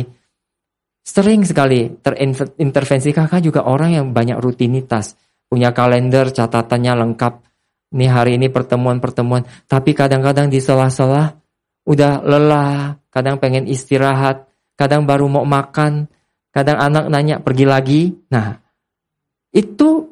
sering 1.05 1.45
sekali 1.45 1.93
terintervensi 2.01 3.13
kakak 3.13 3.45
juga 3.45 3.69
orang 3.69 3.93
yang 3.93 4.07
banyak 4.17 4.41
rutinitas, 4.41 5.21
punya 5.47 5.77
kalender 5.77 6.33
catatannya 6.33 6.93
lengkap. 7.05 7.35
Ini 7.95 8.07
hari 8.11 8.41
ini 8.41 8.51
pertemuan-pertemuan, 8.51 9.47
tapi 9.71 9.95
kadang-kadang 9.95 10.51
di 10.51 10.59
sela-sela 10.59 11.37
udah 11.87 12.25
lelah, 12.25 12.99
kadang 13.13 13.39
pengen 13.39 13.69
istirahat, 13.69 14.49
kadang 14.75 15.07
baru 15.07 15.31
mau 15.31 15.47
makan, 15.47 16.11
kadang 16.51 16.81
anak 16.81 17.07
nanya 17.13 17.39
pergi 17.39 17.67
lagi. 17.69 18.03
Nah, 18.33 18.57
itu 19.55 20.04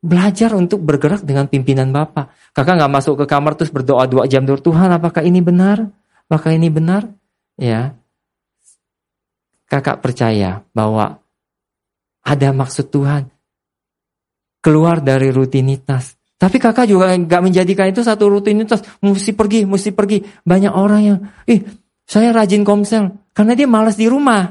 belajar 0.00 0.52
untuk 0.54 0.82
bergerak 0.84 1.24
dengan 1.24 1.48
pimpinan 1.48 1.90
Bapak. 1.90 2.32
Kakak 2.52 2.78
nggak 2.78 2.92
masuk 2.92 3.14
ke 3.22 3.26
kamar 3.28 3.56
terus 3.56 3.72
berdoa 3.72 4.04
dua 4.08 4.28
jam 4.28 4.44
dulu 4.44 4.72
Tuhan 4.72 4.92
apakah 4.92 5.24
ini 5.24 5.40
benar? 5.40 5.88
Apakah 6.26 6.52
ini 6.54 6.68
benar? 6.68 7.06
Ya, 7.56 7.96
kakak 9.66 10.02
percaya 10.02 10.62
bahwa 10.70 11.18
ada 12.26 12.48
maksud 12.50 12.90
Tuhan 12.90 13.30
keluar 14.62 14.98
dari 14.98 15.30
rutinitas. 15.30 16.18
Tapi 16.36 16.58
kakak 16.58 16.90
juga 16.90 17.14
nggak 17.14 17.42
menjadikan 17.42 17.88
itu 17.88 18.02
satu 18.02 18.28
rutinitas. 18.28 18.82
Mesti 19.00 19.32
pergi, 19.32 19.64
mesti 19.64 19.94
pergi. 19.94 20.20
Banyak 20.42 20.72
orang 20.74 21.00
yang, 21.00 21.18
ih 21.48 21.62
saya 22.04 22.34
rajin 22.34 22.66
komsel. 22.66 23.30
Karena 23.32 23.54
dia 23.56 23.70
malas 23.70 23.96
di 23.96 24.10
rumah. 24.10 24.44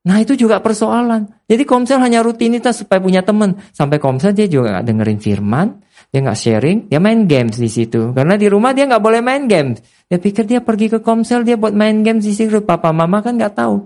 Nah 0.00 0.16
itu 0.16 0.32
juga 0.32 0.64
persoalan. 0.64 1.28
Jadi 1.44 1.68
komsel 1.68 2.00
hanya 2.00 2.24
rutinitas 2.24 2.80
supaya 2.80 3.04
punya 3.04 3.20
teman. 3.20 3.60
Sampai 3.76 4.00
komsel 4.00 4.32
dia 4.32 4.48
juga 4.48 4.80
nggak 4.80 4.86
dengerin 4.88 5.20
firman, 5.20 5.66
dia 6.08 6.24
nggak 6.24 6.38
sharing, 6.40 6.78
dia 6.88 6.96
main 6.96 7.28
games 7.28 7.60
di 7.60 7.68
situ. 7.68 8.16
Karena 8.16 8.40
di 8.40 8.48
rumah 8.48 8.72
dia 8.72 8.88
nggak 8.88 9.02
boleh 9.02 9.20
main 9.20 9.44
games. 9.44 9.84
Dia 10.08 10.16
pikir 10.16 10.48
dia 10.48 10.64
pergi 10.64 10.88
ke 10.88 10.98
komsel 11.04 11.44
dia 11.44 11.60
buat 11.60 11.76
main 11.76 12.00
games 12.00 12.24
di 12.24 12.32
situ. 12.32 12.64
Papa 12.64 12.96
mama 12.96 13.20
kan 13.20 13.36
nggak 13.36 13.52
tahu. 13.52 13.76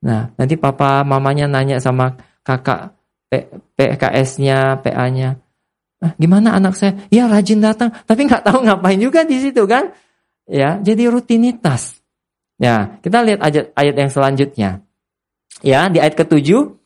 Nah 0.00 0.32
nanti 0.40 0.56
papa 0.56 1.04
mamanya 1.04 1.44
nanya 1.44 1.76
sama 1.76 2.16
kakak 2.40 2.96
PKS-nya, 3.76 4.80
PA-nya. 4.82 5.38
Ah, 6.00 6.16
gimana 6.16 6.56
anak 6.56 6.74
saya? 6.74 6.96
Ya 7.12 7.28
rajin 7.28 7.60
datang, 7.60 7.92
tapi 8.08 8.24
nggak 8.24 8.42
tahu 8.48 8.64
ngapain 8.64 8.96
juga 8.96 9.22
di 9.22 9.36
situ 9.36 9.68
kan? 9.68 9.92
Ya, 10.48 10.80
jadi 10.80 11.12
rutinitas. 11.12 12.00
Ya, 12.56 12.98
kita 13.04 13.22
lihat 13.22 13.40
ayat, 13.44 13.70
ayat 13.76 13.94
yang 13.94 14.10
selanjutnya. 14.10 14.70
Ya, 15.60 15.90
di 15.90 15.98
ayat 15.98 16.14
ketujuh, 16.14 16.78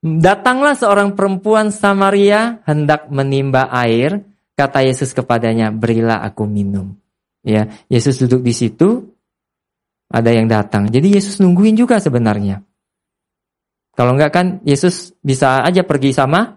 datanglah 0.00 0.72
seorang 0.72 1.12
perempuan 1.12 1.68
Samaria 1.68 2.64
hendak 2.64 3.12
menimba 3.12 3.68
air. 3.68 4.24
Kata 4.56 4.80
Yesus 4.80 5.12
kepadanya, 5.12 5.68
berilah 5.68 6.24
aku 6.24 6.48
minum. 6.48 6.96
Ya, 7.44 7.68
Yesus 7.92 8.24
duduk 8.24 8.40
di 8.40 8.56
situ, 8.56 9.04
ada 10.08 10.32
yang 10.32 10.48
datang. 10.48 10.88
Jadi 10.88 11.12
Yesus 11.12 11.38
nungguin 11.44 11.76
juga 11.76 12.00
sebenarnya. 12.00 12.64
Kalau 13.92 14.16
enggak 14.16 14.32
kan 14.32 14.46
Yesus 14.64 15.12
bisa 15.20 15.60
aja 15.60 15.84
pergi 15.84 16.16
sama 16.16 16.56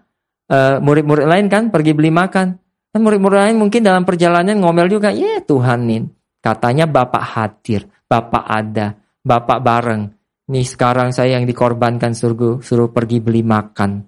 Eh, 0.49 0.77
murid-murid 0.81 1.29
uh, 1.29 1.31
lain 1.37 1.45
kan 1.45 1.69
pergi 1.69 1.93
beli 1.93 2.09
makan. 2.09 2.57
Kan 2.89 3.01
murid-murid 3.05 3.37
lain 3.37 3.57
mungkin 3.61 3.85
dalam 3.85 4.01
perjalanan 4.01 4.57
ngomel 4.57 4.89
juga, 4.89 5.13
ya 5.13 5.45
Tuhan 5.45 5.85
nih, 5.85 6.01
katanya 6.41 6.89
Bapak 6.89 7.21
hadir, 7.21 7.85
Bapak 8.09 8.49
ada, 8.49 8.97
Bapak 9.21 9.61
bareng. 9.61 10.09
Nih 10.49 10.65
sekarang 10.65 11.13
saya 11.13 11.37
yang 11.37 11.45
dikorbankan 11.45 12.17
suruh 12.17 12.57
suruh 12.59 12.89
pergi 12.89 13.21
beli 13.21 13.45
makan. 13.45 14.01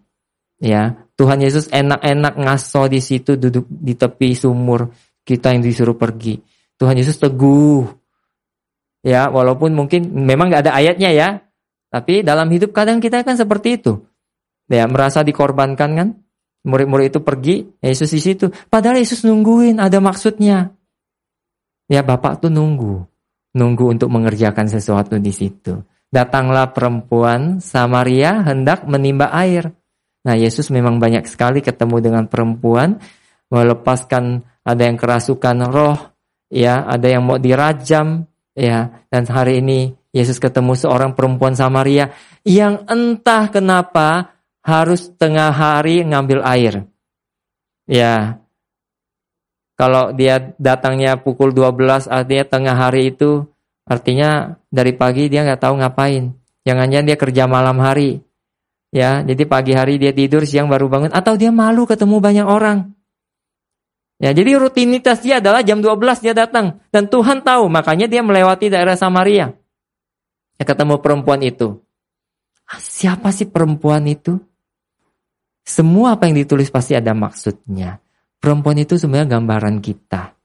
Ya, 0.62 0.94
Tuhan 1.18 1.42
Yesus 1.42 1.70
enak-enak 1.70 2.34
ngaso 2.38 2.90
di 2.90 2.98
situ 3.02 3.38
duduk 3.38 3.70
di 3.70 3.94
tepi 3.94 4.34
sumur. 4.34 4.90
Kita 5.22 5.54
yang 5.54 5.62
disuruh 5.62 5.94
pergi. 5.94 6.42
Tuhan 6.82 6.98
Yesus 6.98 7.22
teguh. 7.22 7.86
Ya, 9.06 9.30
walaupun 9.30 9.74
mungkin 9.78 10.10
memang 10.10 10.50
nggak 10.50 10.70
ada 10.70 10.74
ayatnya 10.78 11.10
ya. 11.14 11.30
Tapi 11.94 12.26
dalam 12.26 12.50
hidup 12.50 12.74
kadang 12.74 12.98
kita 12.98 13.22
kan 13.22 13.38
seperti 13.38 13.78
itu. 13.78 14.02
Ya, 14.66 14.90
merasa 14.90 15.22
dikorbankan 15.22 15.90
kan? 15.94 16.10
Murid-murid 16.62 17.10
itu 17.10 17.20
pergi, 17.26 17.56
Yesus 17.82 18.14
di 18.14 18.22
situ. 18.22 18.50
Padahal 18.70 19.02
Yesus 19.02 19.26
nungguin, 19.26 19.82
ada 19.82 19.98
maksudnya. 19.98 20.74
Ya 21.90 22.02
Bapak 22.06 22.42
tuh 22.42 22.54
nunggu. 22.54 23.02
Nunggu 23.58 23.86
untuk 23.92 24.08
mengerjakan 24.14 24.70
sesuatu 24.70 25.18
di 25.18 25.34
situ. 25.34 25.82
Datanglah 26.12 26.76
perempuan 26.76 27.64
Samaria 27.64 28.44
hendak 28.44 28.84
menimba 28.84 29.32
air. 29.32 29.72
Nah 30.28 30.36
Yesus 30.36 30.68
memang 30.68 31.00
banyak 31.00 31.24
sekali 31.24 31.64
ketemu 31.64 32.04
dengan 32.04 32.24
perempuan. 32.28 33.00
Melepaskan 33.48 34.44
ada 34.68 34.84
yang 34.84 35.00
kerasukan 35.00 35.72
roh. 35.72 35.98
ya 36.52 36.84
Ada 36.84 37.16
yang 37.16 37.24
mau 37.24 37.40
dirajam. 37.40 38.28
ya 38.52 39.08
Dan 39.08 39.24
hari 39.32 39.64
ini 39.64 39.96
Yesus 40.12 40.36
ketemu 40.44 40.76
seorang 40.76 41.16
perempuan 41.16 41.56
Samaria. 41.56 42.12
Yang 42.44 42.84
entah 42.92 43.48
kenapa 43.48 44.36
harus 44.62 45.16
tengah 45.16 45.50
hari 45.50 46.04
ngambil 46.04 46.44
air. 46.44 46.74
Ya. 47.88 48.44
Kalau 49.80 50.14
dia 50.14 50.54
datangnya 50.62 51.18
pukul 51.18 51.56
12 51.56 52.06
artinya 52.06 52.46
tengah 52.46 52.76
hari 52.78 53.16
itu 53.16 53.50
artinya 53.86 54.60
dari 54.70 54.94
pagi 54.94 55.28
dia 55.32 55.46
nggak 55.46 55.62
tahu 55.62 55.82
ngapain. 55.82 56.34
Jangan-jangan 56.62 57.06
dia 57.08 57.18
kerja 57.18 57.44
malam 57.50 57.78
hari. 57.82 58.22
Ya, 58.92 59.24
jadi 59.24 59.48
pagi 59.48 59.72
hari 59.72 59.96
dia 59.98 60.12
tidur, 60.12 60.44
siang 60.44 60.68
baru 60.68 60.92
bangun 60.92 61.16
atau 61.16 61.40
dia 61.40 61.50
malu 61.50 61.88
ketemu 61.88 62.20
banyak 62.20 62.48
orang. 62.48 62.92
Ya, 64.22 64.36
jadi 64.36 64.60
rutinitas 64.60 65.24
dia 65.26 65.42
adalah 65.42 65.66
jam 65.66 65.82
12 65.82 66.22
dia 66.22 66.36
datang 66.38 66.78
dan 66.94 67.10
Tuhan 67.10 67.42
tahu, 67.42 67.72
makanya 67.72 68.06
dia 68.06 68.22
melewati 68.22 68.70
daerah 68.70 68.94
Samaria. 68.94 69.56
Ya 70.62 70.64
ketemu 70.68 71.02
perempuan 71.02 71.42
itu. 71.42 71.82
Ah, 72.70 72.78
siapa 72.78 73.34
sih 73.34 73.50
perempuan 73.50 74.06
itu? 74.06 74.38
Semua 75.66 76.14
apa 76.14 76.30
yang 76.30 76.38
ditulis 76.38 76.70
pasti 76.70 76.94
ada 76.94 77.18
maksudnya. 77.18 77.98
Perempuan 78.38 78.78
itu 78.78 78.94
sebenarnya 79.00 79.42
gambaran 79.42 79.82
kita 79.82 80.38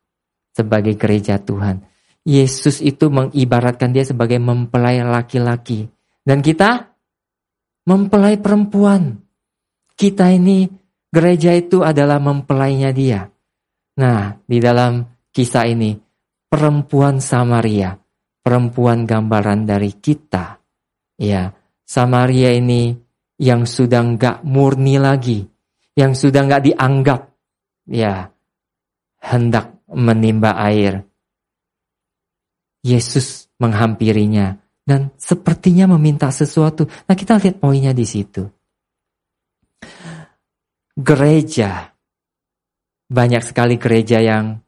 sebagai 0.57 0.97
gereja 0.97 1.37
Tuhan. 1.37 1.85
Yesus 2.27 2.83
itu 2.83 3.07
mengibaratkan 3.07 3.95
dia 3.95 4.03
sebagai 4.03 4.43
mempelai 4.43 4.99
laki-laki. 5.07 5.87
Dan 6.27 6.43
kita 6.43 6.91
mempelai 7.87 8.43
perempuan. 8.43 9.23
Kita 9.95 10.35
ini 10.35 10.67
gereja 11.07 11.55
itu 11.55 11.87
adalah 11.87 12.19
mempelainya 12.19 12.91
dia. 12.91 13.31
Nah, 14.03 14.43
di 14.43 14.59
dalam 14.59 15.07
kisah 15.31 15.71
ini 15.71 15.95
perempuan 16.51 17.23
Samaria, 17.23 17.95
perempuan 18.43 19.07
gambaran 19.07 19.63
dari 19.63 19.95
kita. 19.95 20.59
Ya, 21.17 21.55
Samaria 21.87 22.59
ini 22.59 22.91
yang 23.39 23.71
sudah 23.71 24.03
nggak 24.03 24.43
murni 24.43 24.99
lagi, 24.99 25.47
yang 25.95 26.13
sudah 26.13 26.43
nggak 26.43 26.75
dianggap, 26.75 27.21
ya 27.87 28.35
hendak 29.23 29.79
menimba 29.89 30.59
air. 30.59 31.06
Yesus 32.87 33.51
menghampirinya 33.59 34.63
dan 34.87 35.11
sepertinya 35.19 35.91
meminta 35.99 36.31
sesuatu. 36.31 36.87
Nah 36.87 37.19
kita 37.19 37.43
lihat 37.43 37.59
poinnya 37.59 37.91
di 37.91 38.07
situ. 38.07 38.47
Gereja, 40.97 41.93
banyak 43.11 43.43
sekali 43.43 43.77
gereja 43.77 44.23
yang 44.23 44.63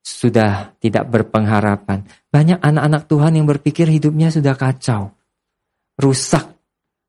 sudah 0.00 0.74
tidak 0.80 1.06
berpengharapan. 1.12 2.08
Banyak 2.32 2.58
anak-anak 2.58 3.06
Tuhan 3.06 3.36
yang 3.36 3.46
berpikir 3.46 3.86
hidupnya 3.86 4.32
sudah 4.32 4.56
kacau, 4.56 5.12
rusak 6.00 6.56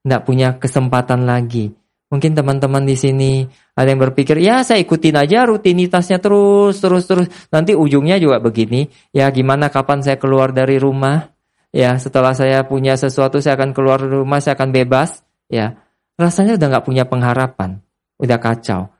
tidak 0.04 0.22
punya 0.28 0.60
kesempatan 0.60 1.26
lagi. 1.26 1.74
Mungkin 2.12 2.36
teman-teman 2.36 2.84
di 2.84 3.00
sini 3.00 3.48
ada 3.72 3.88
yang 3.88 4.04
berpikir, 4.04 4.36
ya 4.44 4.68
saya 4.68 4.84
ikutin 4.84 5.16
aja 5.16 5.48
rutinitasnya 5.48 6.20
terus, 6.20 6.84
terus, 6.84 7.08
terus. 7.08 7.32
Nanti 7.48 7.72
ujungnya 7.72 8.20
juga 8.20 8.44
begini, 8.44 8.92
ya 9.16 9.32
gimana 9.32 9.72
kapan 9.72 10.04
saya 10.04 10.20
keluar 10.20 10.52
dari 10.52 10.76
rumah? 10.76 11.32
Ya 11.72 11.96
setelah 11.96 12.36
saya 12.36 12.68
punya 12.68 13.00
sesuatu 13.00 13.40
saya 13.40 13.56
akan 13.56 13.72
keluar 13.72 14.04
dari 14.04 14.20
rumah, 14.20 14.44
saya 14.44 14.60
akan 14.60 14.76
bebas. 14.76 15.24
Ya 15.48 15.80
rasanya 16.20 16.60
udah 16.60 16.68
nggak 16.68 16.86
punya 16.86 17.08
pengharapan, 17.08 17.80
udah 18.20 18.38
kacau. 18.44 18.92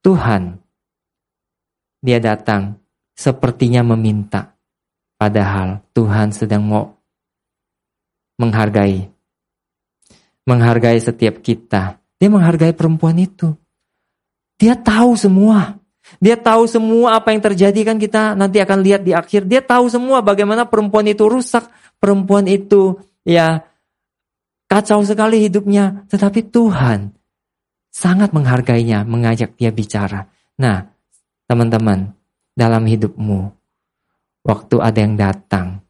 Tuhan, 0.00 0.64
dia 2.00 2.24
datang 2.24 2.80
sepertinya 3.12 3.84
meminta. 3.84 4.56
Padahal 5.20 5.84
Tuhan 5.92 6.32
sedang 6.32 6.64
mau 6.64 6.88
menghargai 8.40 9.14
menghargai 10.44 11.00
setiap 11.00 11.40
kita. 11.40 12.03
Dia 12.24 12.32
menghargai 12.32 12.72
perempuan 12.72 13.20
itu. 13.20 13.52
Dia 14.56 14.72
tahu 14.72 15.12
semua. 15.12 15.76
Dia 16.24 16.40
tahu 16.40 16.64
semua 16.64 17.20
apa 17.20 17.36
yang 17.36 17.44
terjadi 17.44 17.84
kan 17.84 18.00
kita 18.00 18.32
nanti 18.32 18.64
akan 18.64 18.80
lihat 18.80 19.04
di 19.04 19.12
akhir. 19.12 19.44
Dia 19.44 19.60
tahu 19.60 19.92
semua 19.92 20.24
bagaimana 20.24 20.64
perempuan 20.64 21.04
itu 21.04 21.28
rusak. 21.28 21.68
Perempuan 22.00 22.48
itu 22.48 22.96
ya 23.28 23.60
kacau 24.72 25.04
sekali 25.04 25.44
hidupnya. 25.44 26.08
Tetapi 26.08 26.48
Tuhan 26.48 27.12
sangat 27.92 28.32
menghargainya, 28.32 29.04
mengajak 29.04 29.52
dia 29.60 29.68
bicara. 29.68 30.24
Nah, 30.56 30.80
teman-teman, 31.44 32.08
dalam 32.56 32.88
hidupmu, 32.88 33.52
waktu 34.48 34.80
ada 34.80 34.96
yang 34.96 35.20
datang, 35.20 35.84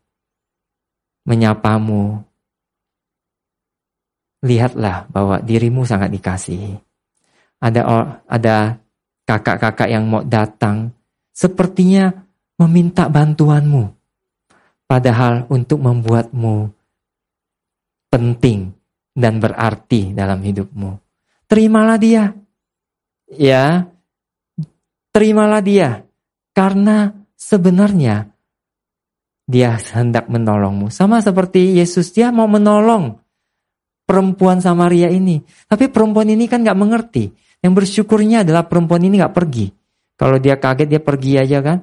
menyapamu, 1.30 2.26
lihatlah 4.44 5.08
bahwa 5.08 5.40
dirimu 5.40 5.88
sangat 5.88 6.12
dikasihi. 6.12 6.76
Ada 7.64 7.80
ada 8.28 8.76
kakak-kakak 9.24 9.88
yang 9.88 10.04
mau 10.04 10.20
datang, 10.20 10.92
sepertinya 11.32 12.12
meminta 12.60 13.08
bantuanmu. 13.08 13.88
Padahal 14.84 15.48
untuk 15.48 15.80
membuatmu 15.80 16.68
penting 18.12 18.76
dan 19.16 19.40
berarti 19.40 20.12
dalam 20.12 20.44
hidupmu. 20.44 21.00
Terimalah 21.48 21.96
dia. 21.96 22.36
Ya. 23.32 23.88
Terimalah 25.08 25.64
dia. 25.64 26.04
Karena 26.52 27.10
sebenarnya 27.32 28.28
dia 29.48 29.80
hendak 29.96 30.28
menolongmu. 30.28 30.92
Sama 30.92 31.24
seperti 31.24 31.80
Yesus, 31.80 32.12
dia 32.12 32.28
mau 32.28 32.46
menolong 32.46 33.23
perempuan 34.04 34.60
Samaria 34.60 35.08
ini. 35.10 35.40
Tapi 35.68 35.88
perempuan 35.88 36.28
ini 36.28 36.44
kan 36.48 36.62
gak 36.62 36.78
mengerti. 36.78 37.32
Yang 37.64 37.72
bersyukurnya 37.80 38.44
adalah 38.44 38.68
perempuan 38.68 39.02
ini 39.04 39.20
gak 39.20 39.34
pergi. 39.34 39.72
Kalau 40.14 40.38
dia 40.38 40.60
kaget, 40.60 40.88
dia 40.88 41.00
pergi 41.02 41.32
aja 41.40 41.58
kan. 41.64 41.78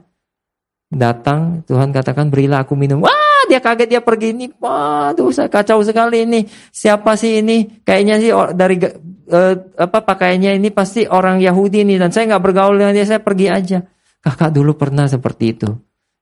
Datang, 0.92 1.64
Tuhan 1.68 1.92
katakan 1.92 2.32
berilah 2.32 2.64
aku 2.64 2.76
minum. 2.76 3.04
Wah, 3.04 3.44
dia 3.48 3.60
kaget 3.60 3.88
dia 3.88 4.02
pergi 4.04 4.32
ini. 4.36 4.46
Waduh, 4.52 5.32
saya 5.32 5.48
kacau 5.52 5.84
sekali 5.84 6.24
ini. 6.24 6.44
Siapa 6.72 7.16
sih 7.16 7.40
ini? 7.44 7.84
Kayaknya 7.84 8.16
sih 8.20 8.32
dari 8.56 8.76
uh, 9.32 9.56
apa 9.80 10.00
pakaiannya 10.04 10.60
ini 10.60 10.70
pasti 10.72 11.08
orang 11.08 11.40
Yahudi 11.40 11.88
ini 11.88 11.96
dan 11.96 12.12
saya 12.12 12.36
nggak 12.36 12.44
bergaul 12.44 12.76
dengan 12.76 12.94
dia, 12.96 13.08
saya 13.08 13.24
pergi 13.24 13.48
aja. 13.48 13.80
Kakak 14.22 14.52
dulu 14.52 14.76
pernah 14.76 15.08
seperti 15.08 15.46
itu. 15.56 15.70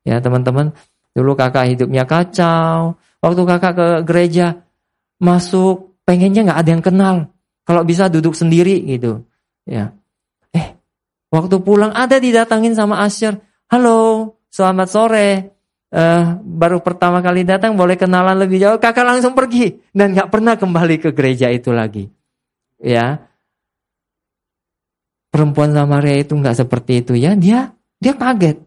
Ya, 0.05 0.21
teman-teman, 0.23 0.71
dulu 1.11 1.35
kakak 1.35 1.75
hidupnya 1.75 2.07
kacau. 2.07 2.95
Waktu 3.19 3.41
kakak 3.43 3.73
ke 3.75 3.87
gereja 4.07 4.63
masuk, 5.19 5.88
pengennya 6.09 6.41
nggak 6.49 6.59
ada 6.65 6.69
yang 6.73 6.81
kenal. 6.81 7.15
Kalau 7.69 7.85
bisa 7.85 8.09
duduk 8.09 8.33
sendiri 8.33 8.81
gitu. 8.81 9.29
Ya. 9.69 9.93
Eh, 10.49 10.73
waktu 11.29 11.61
pulang 11.61 11.93
ada 11.93 12.17
didatangin 12.17 12.73
sama 12.73 13.05
Asyar. 13.05 13.37
Halo, 13.69 14.33
selamat 14.49 14.87
sore 14.89 15.29
uh, 15.93 16.41
baru 16.41 16.81
pertama 16.81 17.21
kali 17.21 17.45
datang 17.45 17.77
boleh 17.77 17.93
kenalan 17.93 18.41
lebih 18.41 18.57
jauh, 18.57 18.81
kakak 18.81 19.05
langsung 19.05 19.37
pergi 19.37 19.77
dan 19.93 20.17
nggak 20.17 20.33
pernah 20.33 20.57
kembali 20.57 20.97
ke 20.97 21.09
gereja 21.13 21.53
itu 21.53 21.69
lagi. 21.69 22.09
Ya, 22.81 23.29
perempuan 25.29 25.77
Samaria 25.77 26.17
itu 26.17 26.33
nggak 26.33 26.65
seperti 26.65 27.05
itu 27.05 27.13
ya, 27.13 27.37
dia 27.37 27.69
dia 28.01 28.17
kaget. 28.17 28.57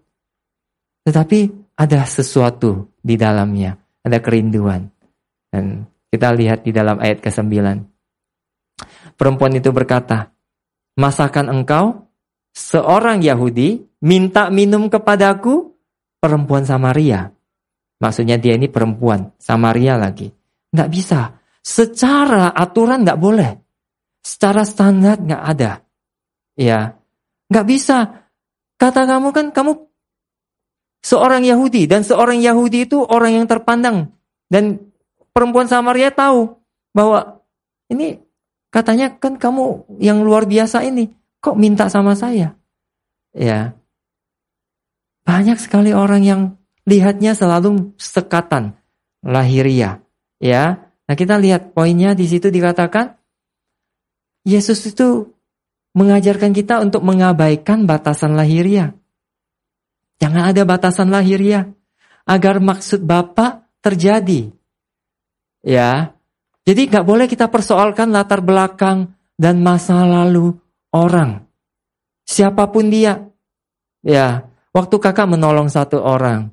Tetapi 1.03 1.39
ada 1.75 2.07
sesuatu 2.07 2.95
di 3.03 3.19
dalamnya, 3.19 3.75
ada 4.07 4.23
kerinduan. 4.23 4.87
Dan 5.51 5.91
kita 6.13 6.29
lihat 6.37 6.61
di 6.61 6.77
dalam 6.77 7.01
ayat 7.01 7.25
ke-9. 7.25 7.49
Perempuan 9.17 9.57
itu 9.57 9.73
berkata, 9.73 10.29
Masakan 10.93 11.49
engkau, 11.49 12.13
seorang 12.53 13.25
Yahudi, 13.25 13.81
minta 14.05 14.53
minum 14.53 14.93
kepadaku, 14.93 15.73
perempuan 16.21 16.69
Samaria. 16.69 17.33
Maksudnya 17.97 18.37
dia 18.37 18.61
ini 18.61 18.69
perempuan, 18.69 19.33
Samaria 19.41 19.97
lagi. 19.97 20.29
Nggak 20.69 20.91
bisa. 20.93 21.33
Secara 21.65 22.53
aturan 22.53 23.09
nggak 23.09 23.21
boleh. 23.21 23.51
Secara 24.21 24.69
standar 24.69 25.17
nggak 25.17 25.43
ada. 25.49 25.81
Ya, 26.61 26.93
nggak 27.49 27.67
bisa. 27.67 28.29
Kata 28.77 29.09
kamu 29.09 29.33
kan 29.33 29.49
kamu 29.49 29.73
seorang 31.01 31.49
Yahudi 31.49 31.89
dan 31.89 32.05
seorang 32.05 32.37
Yahudi 32.45 32.85
itu 32.85 33.01
orang 33.01 33.41
yang 33.41 33.47
terpandang 33.49 34.13
dan 34.53 34.92
perempuan 35.33 35.67
Samaria 35.67 36.13
tahu 36.13 36.57
bahwa 36.93 37.43
ini 37.89 38.21
katanya 38.73 39.13
kan 39.17 39.37
kamu 39.37 39.85
yang 40.01 40.25
luar 40.25 40.49
biasa 40.49 40.85
ini 40.85 41.13
kok 41.43 41.59
minta 41.59 41.89
sama 41.89 42.17
saya. 42.17 42.57
Ya, 43.33 43.73
banyak 45.25 45.57
sekali 45.57 45.97
orang 45.97 46.23
yang 46.23 46.41
lihatnya 46.85 47.33
selalu 47.33 47.97
sekatan 47.97 48.77
lahiria, 49.25 50.05
ya. 50.37 50.93
Nah, 51.09 51.15
kita 51.17 51.41
lihat 51.41 51.73
poinnya 51.73 52.13
di 52.13 52.29
situ 52.29 52.53
dikatakan 52.53 53.17
Yesus 54.43 54.83
itu 54.91 55.33
mengajarkan 55.95 56.51
kita 56.51 56.83
untuk 56.83 57.05
mengabaikan 57.05 57.85
batasan 57.85 58.35
lahiria. 58.35 58.97
Jangan 60.19 60.55
ada 60.55 60.63
batasan 60.67 61.11
lahiria 61.11 61.69
agar 62.27 62.63
maksud 62.63 63.03
Bapak 63.03 63.67
terjadi. 63.83 64.51
Ya. 65.63 66.15
Jadi 66.63 66.91
nggak 66.91 67.07
boleh 67.07 67.27
kita 67.27 67.51
persoalkan 67.51 68.15
latar 68.15 68.39
belakang 68.43 69.15
dan 69.35 69.63
masa 69.63 70.03
lalu 70.07 70.55
orang. 70.95 71.43
Siapa 72.23 72.71
pun 72.71 72.87
dia. 72.87 73.19
Ya, 74.03 74.53
Waktu 74.73 74.97
kakak 75.05 75.29
menolong 75.29 75.69
satu 75.69 76.01
orang, 76.01 76.49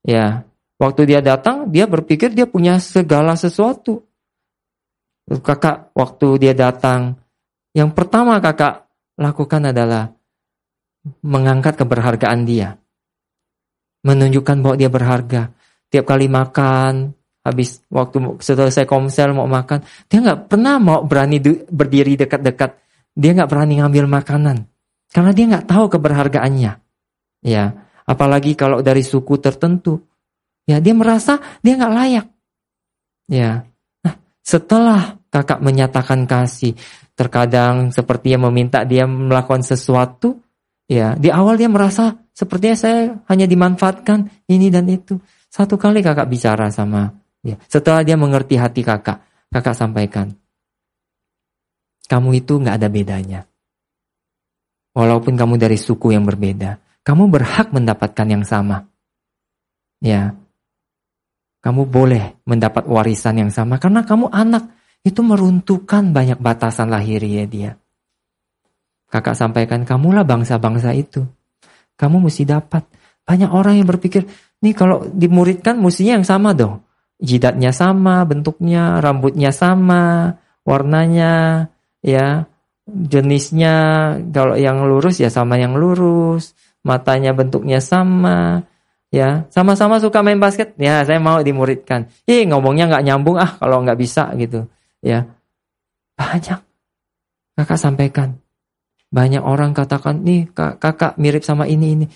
ya, 0.00 0.48
waktu 0.80 1.12
dia 1.12 1.20
datang, 1.20 1.68
dia 1.68 1.84
berpikir 1.84 2.32
dia 2.32 2.48
punya 2.48 2.80
segala 2.80 3.36
sesuatu. 3.36 4.08
Kakak, 5.28 5.92
waktu 5.92 6.40
dia 6.40 6.56
datang, 6.56 7.20
yang 7.76 7.92
pertama 7.92 8.40
kakak 8.40 8.88
lakukan 9.20 9.76
adalah 9.76 10.08
mengangkat 11.20 11.76
keberhargaan 11.76 12.48
dia. 12.48 12.80
Menunjukkan 14.08 14.64
bahwa 14.64 14.76
dia 14.80 14.88
berharga. 14.88 15.52
Tiap 15.92 16.08
kali 16.08 16.32
makan, 16.32 17.12
habis 17.40 17.80
waktu 17.88 18.36
setelah 18.44 18.68
saya 18.68 18.84
komsel 18.84 19.32
mau 19.32 19.48
makan, 19.48 19.80
dia 20.12 20.20
nggak 20.20 20.52
pernah 20.52 20.76
mau 20.76 21.00
berani 21.04 21.40
berdiri 21.68 22.20
dekat-dekat. 22.20 22.76
Dia 23.16 23.30
nggak 23.32 23.50
berani 23.50 23.80
ngambil 23.80 24.04
makanan. 24.06 24.68
Karena 25.10 25.32
dia 25.34 25.44
nggak 25.48 25.66
tahu 25.66 25.84
keberhargaannya. 25.90 26.72
Ya, 27.40 27.64
apalagi 28.04 28.52
kalau 28.54 28.84
dari 28.84 29.00
suku 29.00 29.40
tertentu. 29.40 30.04
Ya, 30.68 30.78
dia 30.78 30.94
merasa 30.94 31.40
dia 31.64 31.74
nggak 31.74 31.94
layak. 31.96 32.26
Ya. 33.26 33.64
Nah, 34.04 34.14
setelah 34.44 35.18
kakak 35.32 35.64
menyatakan 35.64 36.28
kasih, 36.28 36.76
terkadang 37.16 37.90
seperti 37.90 38.36
yang 38.36 38.46
meminta 38.46 38.84
dia 38.86 39.08
melakukan 39.08 39.64
sesuatu, 39.66 40.38
ya, 40.86 41.16
di 41.16 41.32
awal 41.32 41.56
dia 41.58 41.66
merasa 41.72 42.14
sepertinya 42.30 42.76
saya 42.76 43.00
hanya 43.26 43.48
dimanfaatkan 43.48 44.28
ini 44.46 44.68
dan 44.68 44.86
itu. 44.86 45.18
Satu 45.50 45.74
kali 45.74 45.98
kakak 45.98 46.30
bicara 46.30 46.70
sama 46.70 47.19
dia. 47.40 47.56
Setelah 47.66 48.04
dia 48.04 48.16
mengerti 48.20 48.60
hati 48.60 48.84
kakak, 48.84 49.24
kakak 49.48 49.76
sampaikan, 49.76 50.32
kamu 52.10 52.42
itu 52.42 52.60
nggak 52.60 52.76
ada 52.76 52.88
bedanya. 52.90 53.40
Walaupun 54.90 55.38
kamu 55.38 55.54
dari 55.56 55.78
suku 55.78 56.10
yang 56.10 56.26
berbeda, 56.26 56.82
kamu 57.06 57.30
berhak 57.30 57.70
mendapatkan 57.70 58.26
yang 58.26 58.42
sama. 58.42 58.84
Ya. 60.02 60.34
Kamu 61.60 61.86
boleh 61.86 62.40
mendapat 62.48 62.88
warisan 62.88 63.46
yang 63.46 63.52
sama 63.52 63.78
karena 63.78 64.02
kamu 64.02 64.32
anak. 64.32 64.66
Itu 65.00 65.24
meruntuhkan 65.24 66.12
banyak 66.12 66.36
batasan 66.44 66.92
lahiriah 66.92 67.48
dia. 67.48 67.72
Kakak 69.08 69.32
sampaikan, 69.32 69.88
kamulah 69.88 70.28
bangsa-bangsa 70.28 70.92
itu. 70.92 71.24
Kamu 71.96 72.20
mesti 72.20 72.44
dapat. 72.44 72.84
Banyak 73.24 73.48
orang 73.48 73.80
yang 73.80 73.88
berpikir, 73.88 74.28
nih 74.60 74.74
kalau 74.76 75.08
dimuridkan 75.08 75.80
mestinya 75.80 76.20
yang 76.20 76.26
sama 76.28 76.52
dong. 76.52 76.84
Jidatnya 77.20 77.68
sama, 77.76 78.24
bentuknya, 78.24 78.96
rambutnya 79.04 79.52
sama, 79.52 80.40
warnanya, 80.64 81.68
ya, 82.00 82.48
jenisnya 82.88 83.74
kalau 84.32 84.56
yang 84.56 84.82
lurus 84.88 85.20
ya 85.20 85.28
sama 85.28 85.60
yang 85.60 85.76
lurus, 85.76 86.56
matanya 86.80 87.36
bentuknya 87.36 87.78
sama, 87.78 88.64
ya 89.12 89.44
sama-sama 89.52 90.00
suka 90.00 90.24
main 90.24 90.40
basket, 90.40 90.74
ya 90.80 91.04
saya 91.04 91.20
mau 91.20 91.44
dimuridkan. 91.44 92.08
Ih 92.24 92.48
ngomongnya 92.48 92.88
nggak 92.88 93.04
nyambung 93.04 93.36
ah 93.36 93.52
kalau 93.60 93.84
nggak 93.84 94.00
bisa 94.00 94.32
gitu, 94.40 94.64
ya 95.04 95.28
banyak. 96.16 96.60
Kakak 97.60 97.76
sampaikan, 97.76 98.40
banyak 99.12 99.44
orang 99.44 99.76
katakan 99.76 100.24
nih 100.24 100.48
kakak 100.56 101.20
mirip 101.20 101.44
sama 101.44 101.68
ini 101.68 102.00
ini, 102.00 102.06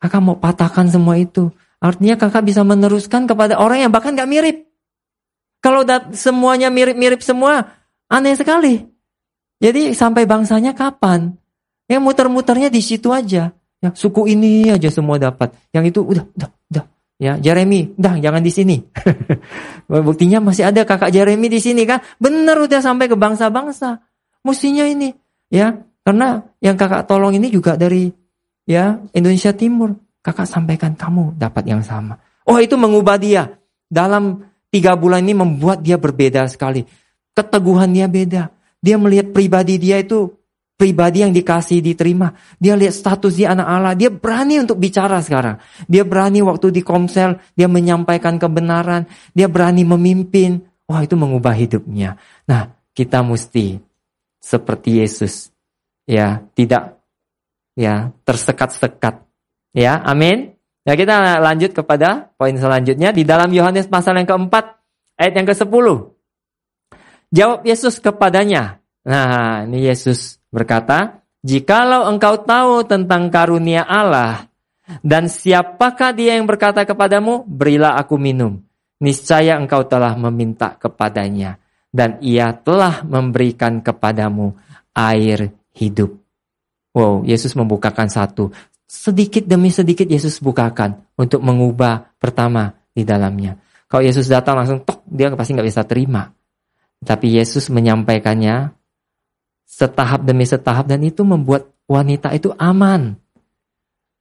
kakak 0.00 0.24
mau 0.24 0.40
patahkan 0.40 0.88
semua 0.88 1.20
itu. 1.20 1.52
Artinya 1.86 2.18
kakak 2.18 2.42
bisa 2.42 2.66
meneruskan 2.66 3.30
kepada 3.30 3.62
orang 3.62 3.86
yang 3.86 3.92
bahkan 3.94 4.18
nggak 4.18 4.26
mirip. 4.26 4.56
Kalau 5.62 5.86
semuanya 6.10 6.66
mirip-mirip 6.66 7.22
semua, 7.22 7.62
aneh 8.10 8.34
sekali. 8.34 8.82
Jadi 9.62 9.94
sampai 9.94 10.26
bangsanya 10.26 10.74
kapan? 10.74 11.38
Yang 11.86 12.02
muter-muternya 12.02 12.68
di 12.74 12.82
situ 12.82 13.14
aja. 13.14 13.54
Ya, 13.78 13.90
suku 13.94 14.26
ini 14.26 14.66
aja 14.66 14.90
semua 14.90 15.22
dapat. 15.22 15.54
Yang 15.70 15.94
itu 15.94 16.00
udah, 16.02 16.24
udah, 16.34 16.50
udah. 16.74 16.84
Ya, 17.16 17.38
Jeremy, 17.38 17.94
dah 17.94 18.18
jangan 18.18 18.42
di 18.42 18.50
sini. 18.50 18.76
Buktinya 19.88 20.42
masih 20.42 20.68
ada 20.68 20.82
kakak 20.82 21.14
Jeremy 21.14 21.46
di 21.46 21.62
sini 21.62 21.86
kan. 21.86 22.02
Benar 22.18 22.58
udah 22.66 22.82
sampai 22.82 23.06
ke 23.06 23.14
bangsa-bangsa. 23.14 24.02
Mestinya 24.42 24.84
ini, 24.84 25.14
ya. 25.48 25.78
Karena 26.06 26.38
yang 26.62 26.78
kakak 26.78 27.10
tolong 27.10 27.34
ini 27.34 27.50
juga 27.50 27.74
dari 27.74 28.10
ya 28.66 28.98
Indonesia 29.14 29.50
Timur. 29.54 30.05
Kakak 30.26 30.50
sampaikan 30.50 30.98
kamu 30.98 31.38
dapat 31.38 31.70
yang 31.70 31.86
sama. 31.86 32.18
Oh 32.50 32.58
itu 32.58 32.74
mengubah 32.74 33.14
dia. 33.14 33.62
Dalam 33.86 34.42
tiga 34.74 34.98
bulan 34.98 35.22
ini 35.22 35.38
membuat 35.38 35.86
dia 35.86 35.94
berbeda 35.94 36.50
sekali. 36.50 36.82
Keteguhan 37.30 37.94
dia 37.94 38.10
beda. 38.10 38.50
Dia 38.82 38.98
melihat 38.98 39.30
pribadi 39.30 39.78
dia 39.78 40.02
itu 40.02 40.34
pribadi 40.74 41.22
yang 41.22 41.30
dikasih 41.30 41.78
diterima. 41.78 42.34
Dia 42.58 42.74
lihat 42.74 42.94
status 42.94 43.38
dia 43.38 43.54
anak 43.54 43.66
Allah, 43.66 43.94
dia 43.94 44.10
berani 44.10 44.60
untuk 44.60 44.82
bicara 44.82 45.22
sekarang. 45.22 45.62
Dia 45.86 46.02
berani 46.02 46.42
waktu 46.42 46.74
di 46.74 46.82
komsel, 46.82 47.40
dia 47.56 47.66
menyampaikan 47.66 48.36
kebenaran, 48.36 49.06
dia 49.30 49.46
berani 49.46 49.86
memimpin. 49.86 50.58
Wah, 50.86 51.02
itu 51.02 51.18
mengubah 51.18 51.54
hidupnya. 51.54 52.14
Nah, 52.46 52.70
kita 52.94 53.22
mesti 53.22 53.78
seperti 54.38 55.02
Yesus. 55.02 55.50
Ya, 56.06 56.46
tidak 56.54 57.02
ya, 57.74 58.14
tersekat-sekat. 58.22 59.25
Ya, 59.76 60.00
amin. 60.00 60.56
Nah, 60.88 60.96
kita 60.96 61.36
lanjut 61.44 61.76
kepada 61.76 62.32
poin 62.40 62.56
selanjutnya 62.56 63.12
di 63.12 63.28
dalam 63.28 63.52
Yohanes 63.52 63.84
pasal 63.92 64.16
yang 64.16 64.24
keempat 64.24 64.80
ayat 65.20 65.36
yang 65.36 65.44
ke-10. 65.52 65.86
Jawab 67.36 67.60
Yesus 67.68 68.00
kepadanya. 68.00 68.80
Nah, 69.04 69.68
ini 69.68 69.84
Yesus 69.84 70.40
berkata, 70.48 71.20
Jikalau 71.44 72.08
engkau 72.08 72.40
tahu 72.42 72.88
tentang 72.88 73.28
karunia 73.28 73.84
Allah, 73.84 74.48
dan 75.04 75.28
siapakah 75.28 76.16
dia 76.16 76.40
yang 76.40 76.48
berkata 76.48 76.82
kepadamu, 76.88 77.46
berilah 77.46 77.94
aku 78.00 78.16
minum. 78.18 78.64
Niscaya 78.98 79.60
engkau 79.60 79.84
telah 79.86 80.16
meminta 80.16 80.74
kepadanya, 80.74 81.60
dan 81.92 82.16
ia 82.24 82.50
telah 82.50 83.04
memberikan 83.06 83.78
kepadamu 83.78 84.56
air 84.96 85.52
hidup. 85.76 86.16
Wow, 86.96 87.22
Yesus 87.28 87.52
membukakan 87.52 88.08
satu. 88.08 88.50
Sedikit 88.86 89.42
demi 89.42 89.74
sedikit 89.74 90.06
Yesus 90.06 90.38
bukakan 90.38 91.02
untuk 91.18 91.42
mengubah 91.42 92.16
pertama 92.22 92.70
di 92.94 93.02
dalamnya. 93.02 93.58
Kalau 93.90 94.02
Yesus 94.02 94.30
datang 94.30 94.58
langsung 94.58 94.82
tok, 94.82 95.02
dia 95.06 95.30
pasti 95.34 95.54
nggak 95.54 95.68
bisa 95.68 95.82
terima. 95.82 96.30
Tapi 97.02 97.38
Yesus 97.38 97.70
menyampaikannya 97.70 98.70
setahap 99.66 100.22
demi 100.22 100.46
setahap 100.46 100.86
dan 100.86 101.02
itu 101.02 101.26
membuat 101.26 101.66
wanita 101.90 102.30
itu 102.34 102.54
aman. 102.56 103.18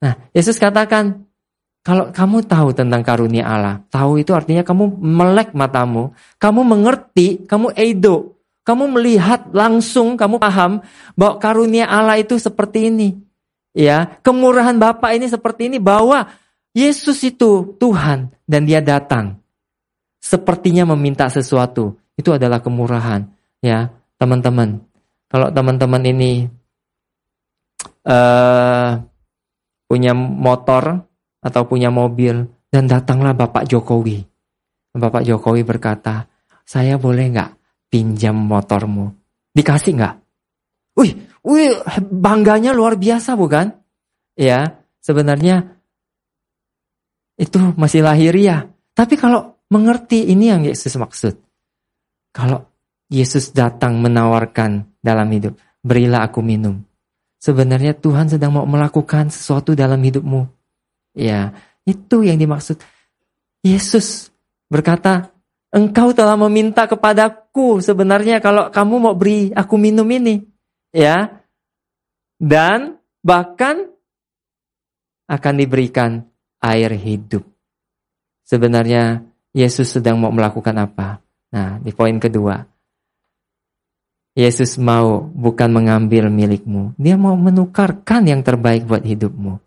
Nah, 0.01 0.13
Yesus 0.33 0.57
katakan, 0.61 1.25
kalau 1.85 2.09
kamu 2.09 2.45
tahu 2.45 2.73
tentang 2.73 3.05
karunia 3.05 3.45
Allah, 3.45 3.75
tahu 3.93 4.21
itu 4.21 4.33
artinya 4.33 4.65
kamu 4.65 4.97
melek 4.97 5.53
matamu, 5.53 6.13
kamu 6.41 6.61
mengerti, 6.65 7.45
kamu 7.45 7.73
edo, 7.77 8.35
kamu 8.65 8.89
melihat 8.89 9.49
langsung, 9.53 10.17
kamu 10.17 10.41
paham 10.41 10.81
bahwa 11.13 11.37
karunia 11.37 11.85
Allah 11.85 12.17
itu 12.17 12.41
seperti 12.41 12.89
ini. 12.89 13.24
Ya, 13.75 14.17
kemurahan 14.23 14.79
Bapa 14.79 15.11
ini 15.11 15.27
seperti 15.27 15.67
ini 15.67 15.83
bahwa 15.83 16.31
Yesus 16.71 17.19
itu 17.27 17.75
Tuhan 17.75 18.31
dan 18.47 18.63
dia 18.63 18.79
datang. 18.79 19.43
Sepertinya 20.23 20.87
meminta 20.95 21.27
sesuatu. 21.27 21.99
Itu 22.15 22.31
adalah 22.31 22.63
kemurahan, 22.63 23.27
ya, 23.59 23.91
teman-teman. 24.15 24.79
Kalau 25.27 25.51
teman-teman 25.51 26.03
ini 26.07 26.47
uh, 28.07 28.95
punya 29.91 30.15
motor 30.15 31.03
atau 31.43 31.61
punya 31.67 31.91
mobil 31.91 32.47
dan 32.71 32.87
datanglah 32.87 33.35
Bapak 33.35 33.67
Jokowi. 33.67 34.23
Bapak 34.95 35.27
Jokowi 35.27 35.67
berkata, 35.67 36.23
saya 36.63 36.95
boleh 36.95 37.27
nggak 37.35 37.51
pinjam 37.91 38.39
motormu? 38.39 39.11
Dikasih 39.51 39.93
nggak? 39.99 40.15
Wih, 40.95 41.11
wih, 41.45 41.77
bangganya 42.09 42.73
luar 42.73 42.97
biasa 42.97 43.37
bukan? 43.37 43.71
Ya, 44.35 44.81
sebenarnya 44.99 45.77
itu 47.37 47.61
masih 47.77 48.03
lahiriah. 48.03 48.67
Tapi 48.97 49.15
kalau 49.15 49.55
mengerti 49.69 50.27
ini 50.27 50.51
yang 50.51 50.65
Yesus 50.65 50.97
maksud. 50.97 51.37
Kalau 52.35 52.67
Yesus 53.07 53.53
datang 53.53 54.01
menawarkan 54.01 54.99
dalam 54.99 55.29
hidup. 55.29 55.55
Berilah 55.85 56.25
aku 56.25 56.41
minum. 56.41 56.81
Sebenarnya 57.37 57.93
Tuhan 57.93 58.25
sedang 58.25 58.57
mau 58.57 58.65
melakukan 58.65 59.29
sesuatu 59.29 59.77
dalam 59.77 60.01
hidupmu. 60.01 60.49
Ya, 61.13 61.53
itu 61.85 62.25
yang 62.25 62.41
dimaksud. 62.41 62.81
Yesus 63.61 64.33
berkata, 64.65 65.29
engkau 65.69 66.09
telah 66.11 66.33
meminta 66.33 66.89
kepadaku 66.89 67.83
sebenarnya 67.85 68.41
kalau 68.41 68.73
kamu 68.73 68.95
mau 68.97 69.13
beri 69.13 69.53
aku 69.53 69.77
minum 69.77 70.09
ini. 70.09 70.54
Ya, 70.95 71.43
dan 72.39 73.03
bahkan 73.19 73.91
akan 75.27 75.53
diberikan 75.59 76.23
air 76.63 76.95
hidup. 76.95 77.43
Sebenarnya 78.47 79.27
Yesus 79.51 79.91
sedang 79.91 80.21
mau 80.23 80.31
melakukan 80.31 80.71
apa? 80.79 81.19
Nah, 81.51 81.83
di 81.83 81.91
poin 81.91 82.15
kedua, 82.15 82.63
Yesus 84.35 84.75
mau 84.75 85.23
bukan 85.31 85.71
mengambil 85.71 86.27
milikmu. 86.31 86.95
Dia 86.99 87.15
mau 87.15 87.35
menukarkan 87.39 88.27
yang 88.27 88.43
terbaik 88.43 88.83
buat 88.87 89.03
hidupmu. 89.03 89.59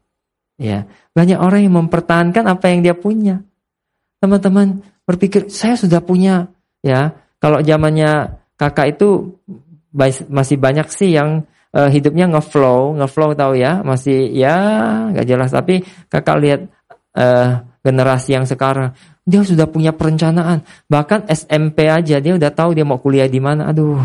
Ya, 0.60 0.84
banyak 1.12 1.38
orang 1.40 1.64
yang 1.64 1.74
mempertahankan 1.76 2.44
apa 2.44 2.72
yang 2.72 2.84
dia 2.84 2.92
punya. 2.92 3.44
Teman-teman 4.20 4.84
berpikir, 5.08 5.48
saya 5.48 5.76
sudah 5.76 6.04
punya. 6.04 6.52
Ya, 6.84 7.16
kalau 7.40 7.64
zamannya 7.64 8.38
kakak 8.60 8.98
itu 8.98 9.40
masih 10.28 10.56
banyak 10.60 10.88
sih 10.92 11.16
yang 11.16 11.44
uh, 11.72 11.88
hidupnya 11.88 12.28
ngeflow, 12.28 12.96
ngeflow 12.98 13.32
tahu 13.36 13.58
ya, 13.58 13.80
masih 13.84 14.32
ya 14.32 14.56
nggak 15.12 15.26
jelas. 15.26 15.50
Tapi 15.52 15.84
kakak 16.08 16.36
lihat 16.40 16.60
uh, 17.16 17.62
generasi 17.84 18.36
yang 18.36 18.44
sekarang, 18.44 18.92
dia 19.24 19.44
sudah 19.44 19.68
punya 19.68 19.92
perencanaan. 19.92 20.64
Bahkan 20.88 21.28
SMP 21.28 21.88
aja 21.88 22.20
dia 22.20 22.32
udah 22.36 22.50
tahu 22.52 22.76
dia 22.76 22.84
mau 22.84 23.00
kuliah 23.00 23.28
di 23.28 23.40
mana. 23.40 23.68
Aduh, 23.68 24.00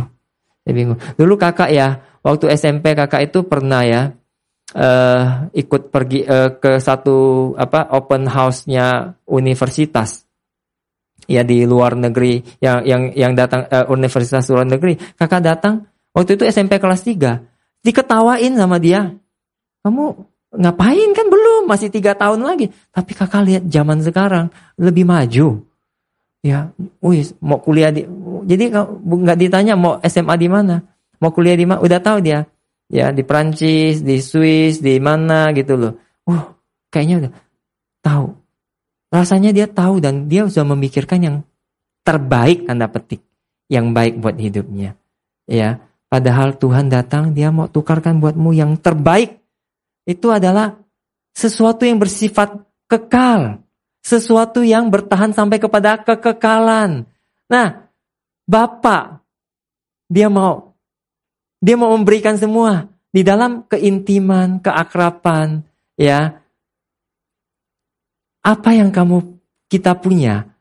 saya 0.63 0.73
bingung. 0.73 0.99
Dulu 1.19 1.35
kakak 1.39 1.71
ya, 1.71 1.99
waktu 2.23 2.51
SMP 2.55 2.95
kakak 2.95 3.31
itu 3.31 3.43
pernah 3.47 3.83
ya 3.83 4.01
uh, 4.75 5.47
ikut 5.53 5.91
pergi 5.93 6.25
uh, 6.25 6.57
ke 6.57 6.79
satu 6.79 7.51
apa 7.55 7.87
open 7.93 8.27
house-nya 8.27 9.19
universitas. 9.29 10.25
Ya 11.25 11.41
di 11.47 11.63
luar 11.63 11.95
negeri 11.95 12.43
yang 12.59 12.83
yang 12.83 13.01
yang 13.15 13.31
datang 13.33 13.67
uh, 13.67 13.87
universitas 13.91 14.47
luar 14.51 14.67
negeri. 14.67 14.99
Kakak 15.15 15.41
datang 15.43 15.87
waktu 16.11 16.35
itu 16.35 16.43
SMP 16.47 16.79
kelas 16.79 17.03
3. 17.05 17.83
Diketawain 17.83 18.53
sama 18.55 18.79
dia. 18.79 19.11
Kamu 19.83 20.03
ngapain 20.53 21.09
kan 21.15 21.27
belum 21.27 21.67
masih 21.67 21.91
tiga 21.91 22.15
tahun 22.15 22.43
lagi. 22.43 22.71
Tapi 22.91 23.11
kakak 23.15 23.43
lihat 23.47 23.63
zaman 23.67 23.99
sekarang 24.03 24.51
lebih 24.79 25.03
maju 25.07 25.63
Ya, 26.43 26.75
wih, 26.99 27.23
mau 27.39 27.55
kuliah 27.63 27.87
di, 27.87 28.03
jadi 28.43 28.67
nggak 28.99 29.39
ditanya 29.39 29.79
mau 29.79 29.95
SMA 30.03 30.35
di 30.35 30.51
mana, 30.51 30.83
mau 31.23 31.31
kuliah 31.31 31.55
di 31.55 31.63
mana, 31.63 31.79
udah 31.79 31.99
tahu 32.03 32.19
dia. 32.19 32.43
Ya, 32.91 33.15
di 33.15 33.23
Prancis, 33.23 34.03
di 34.03 34.19
Swiss, 34.19 34.83
di 34.83 34.99
mana 34.99 35.55
gitu 35.55 35.79
loh. 35.79 35.95
Uh, 36.27 36.43
kayaknya 36.91 37.15
udah 37.25 37.31
tahu. 38.03 38.27
Rasanya 39.13 39.53
dia 39.53 39.69
tahu 39.69 40.01
dan 40.01 40.25
dia 40.25 40.49
sudah 40.49 40.73
memikirkan 40.73 41.19
yang 41.21 41.37
terbaik 42.01 42.65
tanda 42.65 42.89
petik, 42.89 43.21
yang 43.69 43.93
baik 43.93 44.17
buat 44.17 44.33
hidupnya. 44.41 44.97
Ya, 45.45 45.85
padahal 46.09 46.57
Tuhan 46.57 46.89
datang 46.89 47.37
dia 47.37 47.53
mau 47.53 47.69
tukarkan 47.69 48.17
buatmu 48.17 48.57
yang 48.57 48.73
terbaik. 48.81 49.37
Itu 50.09 50.33
adalah 50.33 50.81
sesuatu 51.37 51.85
yang 51.85 52.01
bersifat 52.01 52.57
kekal 52.89 53.63
sesuatu 54.03 54.61
yang 54.61 54.91
bertahan 54.91 55.31
sampai 55.31 55.57
kepada 55.57 55.95
kekekalan. 56.03 57.07
Nah, 57.47 57.87
Bapak 58.43 59.23
dia 60.11 60.27
mau 60.27 60.75
dia 61.63 61.79
mau 61.79 61.95
memberikan 61.95 62.35
semua 62.35 62.91
di 63.15 63.23
dalam 63.23 63.63
keintiman, 63.71 64.59
keakraban, 64.59 65.63
ya. 65.95 66.42
Apa 68.43 68.75
yang 68.75 68.91
kamu 68.91 69.39
kita 69.71 69.95
punya, 70.03 70.51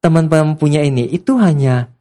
teman-teman 0.00 0.56
punya 0.56 0.80
ini, 0.80 1.04
itu 1.12 1.36
hanya 1.36 1.92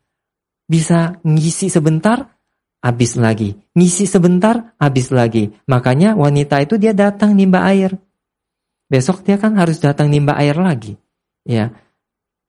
bisa 0.72 1.20
ngisi 1.28 1.68
sebentar, 1.68 2.32
habis 2.80 3.20
lagi. 3.20 3.60
Ngisi 3.76 4.08
sebentar, 4.08 4.72
habis 4.80 5.12
lagi. 5.12 5.52
Makanya 5.68 6.16
wanita 6.16 6.64
itu 6.64 6.80
dia 6.80 6.96
datang 6.96 7.36
nimba 7.36 7.68
air. 7.68 8.00
Besok 8.88 9.28
dia 9.28 9.36
kan 9.36 9.60
harus 9.60 9.84
datang 9.84 10.08
nimba 10.08 10.40
air 10.40 10.56
lagi. 10.56 10.96
Ya, 11.44 11.76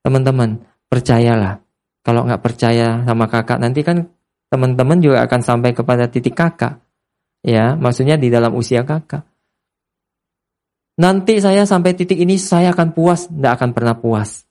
teman-teman, 0.07 0.63
percayalah. 0.87 1.59
Kalau 2.03 2.23
nggak 2.27 2.43
percaya 2.43 3.03
sama 3.03 3.27
kakak, 3.27 3.59
nanti 3.59 3.83
kan 3.83 4.07
teman-teman 4.47 5.03
juga 5.03 5.23
akan 5.27 5.41
sampai 5.43 5.75
kepada 5.75 6.07
titik 6.07 6.35
kakak. 6.35 6.79
Ya, 7.43 7.75
maksudnya 7.75 8.15
di 8.15 8.31
dalam 8.31 8.55
usia 8.55 8.87
kakak. 8.87 9.32
Nanti 10.93 11.41
saya 11.41 11.65
sampai 11.65 11.97
titik 11.97 12.21
ini 12.21 12.37
saya 12.37 12.69
akan 12.69 12.93
puas, 12.93 13.25
nggak 13.31 13.53
akan 13.57 13.69
pernah 13.73 13.95
puas. 13.97 14.45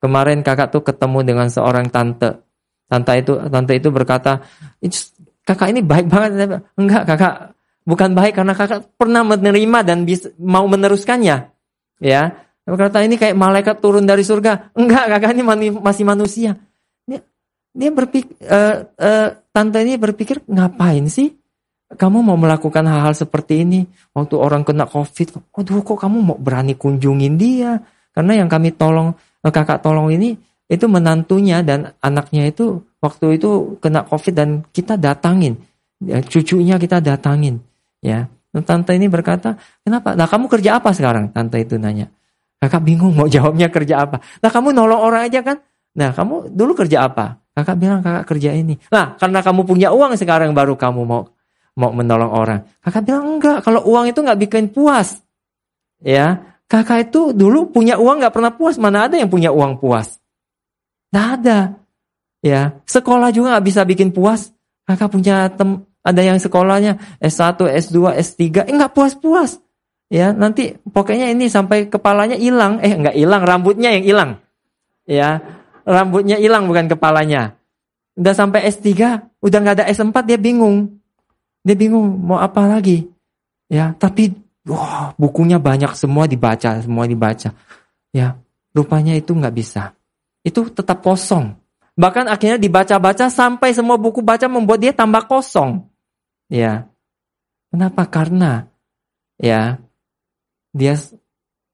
Kemarin 0.00 0.40
kakak 0.40 0.72
tuh 0.72 0.82
ketemu 0.82 1.20
dengan 1.22 1.48
seorang 1.52 1.92
tante. 1.92 2.42
Tante 2.88 3.12
itu 3.16 3.36
tante 3.36 3.72
itu 3.76 3.88
berkata, 3.92 4.40
kakak 5.44 5.68
ini 5.72 5.80
baik 5.84 6.08
banget. 6.08 6.64
Enggak, 6.76 7.04
kakak 7.04 7.52
Bukan 7.82 8.14
baik 8.14 8.38
karena 8.38 8.54
kakak 8.54 8.94
pernah 8.94 9.26
menerima 9.26 9.78
dan 9.82 10.06
bisa, 10.06 10.30
mau 10.38 10.62
meneruskannya. 10.70 11.50
Ya, 11.98 12.22
kata 12.62 13.02
ini 13.02 13.18
kayak 13.18 13.34
malaikat 13.34 13.82
turun 13.82 14.06
dari 14.06 14.22
surga. 14.22 14.70
Enggak, 14.78 15.18
kakak 15.18 15.34
ini 15.34 15.42
masih 15.82 16.04
manusia. 16.06 16.62
Dia, 17.02 17.26
dia 17.74 17.90
berpikir, 17.90 18.38
uh, 18.46 18.86
uh, 18.86 19.28
tante 19.50 19.82
ini 19.82 19.98
berpikir 19.98 20.46
ngapain 20.46 21.10
sih 21.10 21.34
kamu 21.96 22.24
mau 22.24 22.38
melakukan 22.38 22.84
hal-hal 22.88 23.12
seperti 23.12 23.64
ini 23.64 23.84
waktu 24.16 24.34
orang 24.36 24.64
kena 24.64 24.88
covid? 24.88 25.38
Waduh 25.52 25.80
kok 25.84 25.98
kamu 26.00 26.18
mau 26.20 26.36
berani 26.38 26.76
kunjungin 26.76 27.36
dia? 27.36 27.80
Karena 28.12 28.44
yang 28.44 28.48
kami 28.48 28.76
tolong 28.76 29.16
eh, 29.16 29.52
kakak 29.52 29.80
tolong 29.80 30.12
ini 30.12 30.36
itu 30.68 30.88
menantunya 30.88 31.60
dan 31.60 31.92
anaknya 32.00 32.48
itu 32.48 32.80
waktu 33.04 33.36
itu 33.36 33.76
kena 33.80 34.04
covid 34.08 34.34
dan 34.36 34.48
kita 34.72 34.96
datangin. 34.96 35.60
Ya, 36.02 36.18
cucunya 36.20 36.76
kita 36.82 36.98
datangin 36.98 37.62
ya. 38.02 38.26
Nah, 38.52 38.62
tante 38.66 38.92
ini 38.92 39.08
berkata 39.08 39.56
kenapa? 39.80 40.12
Nah 40.12 40.28
kamu 40.28 40.50
kerja 40.50 40.76
apa 40.76 40.92
sekarang? 40.92 41.32
Tante 41.32 41.56
itu 41.56 41.80
nanya. 41.80 42.12
Kakak 42.60 42.84
bingung 42.84 43.16
mau 43.16 43.24
jawabnya 43.32 43.72
kerja 43.72 44.04
apa. 44.04 44.20
Nah 44.44 44.50
kamu 44.52 44.76
nolong 44.76 45.00
orang 45.00 45.24
aja 45.26 45.40
kan? 45.40 45.56
Nah 45.96 46.12
kamu 46.12 46.52
dulu 46.52 46.72
kerja 46.84 47.08
apa? 47.08 47.40
Kakak 47.56 47.76
bilang 47.80 48.00
kakak 48.04 48.28
kerja 48.28 48.52
ini. 48.52 48.76
Nah 48.92 49.16
karena 49.16 49.40
kamu 49.40 49.64
punya 49.64 49.88
uang 49.92 50.16
sekarang 50.20 50.52
baru 50.52 50.76
kamu 50.76 51.00
mau 51.04 51.31
mau 51.76 51.92
menolong 51.92 52.32
orang. 52.32 52.60
Kakak 52.84 53.02
bilang 53.08 53.38
enggak, 53.38 53.64
kalau 53.64 53.80
uang 53.88 54.12
itu 54.12 54.20
nggak 54.20 54.40
bikin 54.48 54.64
puas. 54.72 55.20
Ya, 56.02 56.58
kakak 56.66 57.12
itu 57.12 57.32
dulu 57.32 57.70
punya 57.70 57.96
uang 57.96 58.20
nggak 58.20 58.34
pernah 58.34 58.52
puas. 58.52 58.76
Mana 58.76 59.08
ada 59.08 59.16
yang 59.16 59.30
punya 59.30 59.54
uang 59.54 59.80
puas? 59.80 60.20
Nggak 61.12 61.28
ada. 61.40 61.58
Ya, 62.42 62.76
sekolah 62.84 63.30
juga 63.30 63.56
nggak 63.56 63.66
bisa 63.66 63.80
bikin 63.86 64.10
puas. 64.10 64.50
Kakak 64.84 65.14
punya 65.14 65.46
tem 65.54 65.86
ada 66.02 66.18
yang 66.18 66.42
sekolahnya 66.42 66.98
S1, 67.22 67.62
S2, 67.62 68.18
S3, 68.18 68.66
eh 68.66 68.74
nggak 68.74 68.90
puas-puas. 68.90 69.62
Ya, 70.12 70.34
nanti 70.34 70.76
pokoknya 70.76 71.30
ini 71.32 71.48
sampai 71.48 71.88
kepalanya 71.88 72.36
hilang. 72.36 72.82
Eh, 72.82 72.92
nggak 72.98 73.16
hilang, 73.16 73.42
rambutnya 73.46 73.94
yang 73.96 74.04
hilang. 74.04 74.30
Ya, 75.06 75.40
rambutnya 75.86 76.36
hilang 76.36 76.66
bukan 76.66 76.90
kepalanya. 76.90 77.56
Udah 78.18 78.34
sampai 78.36 78.68
S3, 78.68 78.90
udah 79.40 79.58
nggak 79.62 79.76
ada 79.80 79.86
S4 79.88 80.12
dia 80.26 80.36
bingung. 80.36 81.00
Dia 81.62 81.78
bingung 81.78 82.18
mau 82.22 82.42
apa 82.42 82.66
lagi. 82.66 83.06
Ya, 83.70 83.94
tapi 83.96 84.34
wah, 84.68 85.14
bukunya 85.16 85.56
banyak 85.56 85.94
semua 85.94 86.28
dibaca, 86.28 86.82
semua 86.82 87.06
dibaca. 87.06 87.54
Ya, 88.12 88.36
rupanya 88.76 89.16
itu 89.16 89.32
nggak 89.32 89.54
bisa. 89.54 89.94
Itu 90.42 90.68
tetap 90.68 91.00
kosong. 91.00 91.56
Bahkan 91.92 92.26
akhirnya 92.28 92.58
dibaca-baca 92.58 93.28
sampai 93.28 93.76
semua 93.76 94.00
buku 94.00 94.24
baca 94.24 94.48
membuat 94.48 94.80
dia 94.80 94.92
tambah 94.96 95.28
kosong. 95.28 95.84
Ya. 96.48 96.88
Kenapa? 97.72 98.04
Karena 98.08 98.68
ya 99.40 99.80
dia 100.72 100.94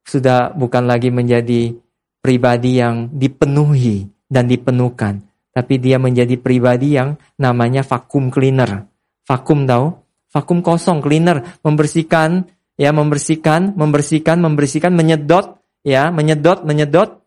sudah 0.03 0.55
bukan 0.57 0.89
lagi 0.89 1.13
menjadi 1.13 1.75
pribadi 2.19 2.83
yang 2.83 3.13
dipenuhi 3.15 4.09
dan 4.27 4.51
dipenuhkan, 4.51 5.23
tapi 5.55 5.79
dia 5.79 6.01
menjadi 6.01 6.35
pribadi 6.41 6.99
yang 6.99 7.21
namanya 7.39 7.85
vakum 7.87 8.33
cleaner. 8.33 8.88
Vakum 9.29 9.69
tahu? 9.69 9.93
Vakum 10.33 10.65
kosong, 10.65 11.05
cleaner, 11.05 11.61
membersihkan, 11.61 12.49
ya 12.81 12.97
membersihkan, 12.97 13.77
membersihkan, 13.77 14.41
membersihkan, 14.41 14.93
menyedot, 14.97 15.61
ya 15.85 16.09
menyedot, 16.09 16.65
menyedot, 16.65 17.21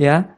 ya. 0.00 0.32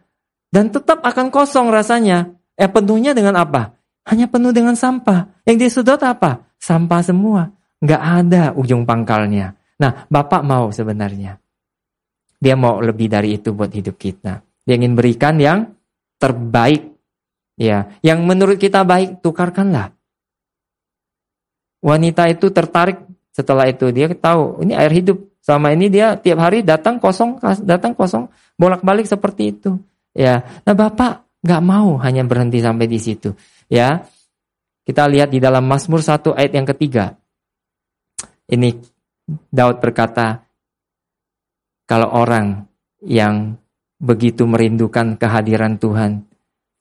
Dan 0.50 0.74
tetap 0.74 1.02
akan 1.06 1.30
kosong 1.30 1.70
rasanya. 1.70 2.34
Eh 2.54 2.70
penuhnya 2.70 3.14
dengan 3.14 3.38
apa? 3.38 3.78
Hanya 4.10 4.30
penuh 4.30 4.50
dengan 4.50 4.74
sampah. 4.74 5.42
Yang 5.46 5.70
disedot 5.70 6.02
apa? 6.02 6.50
Sampah 6.58 7.02
semua. 7.02 7.50
Nggak 7.82 8.02
ada 8.02 8.42
ujung 8.54 8.86
pangkalnya. 8.86 9.54
Nah, 9.82 10.06
Bapak 10.06 10.46
mau 10.46 10.70
sebenarnya. 10.70 11.38
Dia 12.38 12.54
mau 12.54 12.78
lebih 12.78 13.10
dari 13.10 13.34
itu 13.34 13.50
buat 13.50 13.74
hidup 13.74 13.98
kita. 13.98 14.42
Dia 14.62 14.74
ingin 14.78 14.94
berikan 14.94 15.34
yang 15.42 15.74
terbaik. 16.22 16.94
Ya, 17.58 17.90
yang 18.02 18.26
menurut 18.26 18.58
kita 18.58 18.82
baik, 18.82 19.22
tukarkanlah 19.22 19.94
wanita 21.84 22.32
itu 22.32 22.48
tertarik 22.48 23.04
setelah 23.28 23.68
itu. 23.68 23.92
Dia 23.92 24.08
tahu 24.08 24.64
ini 24.64 24.72
air 24.72 24.88
hidup. 24.88 25.20
Sama 25.44 25.76
ini 25.76 25.92
dia 25.92 26.16
tiap 26.16 26.40
hari 26.40 26.64
datang 26.64 26.96
kosong 26.96 27.36
datang 27.68 27.92
kosong 27.92 28.32
bolak-balik 28.56 29.04
seperti 29.04 29.52
itu. 29.52 29.76
Ya. 30.16 30.40
Nah 30.64 30.72
bapak 30.72 31.44
nggak 31.44 31.62
mau 31.62 32.00
hanya 32.00 32.24
berhenti 32.24 32.64
sampai 32.64 32.88
di 32.88 32.96
situ. 32.96 33.36
Ya. 33.68 34.08
Kita 34.84 35.08
lihat 35.08 35.32
di 35.32 35.40
dalam 35.40 35.64
Mazmur 35.64 36.00
1 36.00 36.36
ayat 36.36 36.52
yang 36.52 36.68
ketiga. 36.68 37.16
Ini 38.48 38.76
Daud 39.48 39.80
berkata 39.80 40.44
kalau 41.88 42.12
orang 42.12 42.68
yang 43.00 43.56
begitu 44.00 44.44
merindukan 44.44 45.16
kehadiran 45.16 45.80
Tuhan 45.80 46.28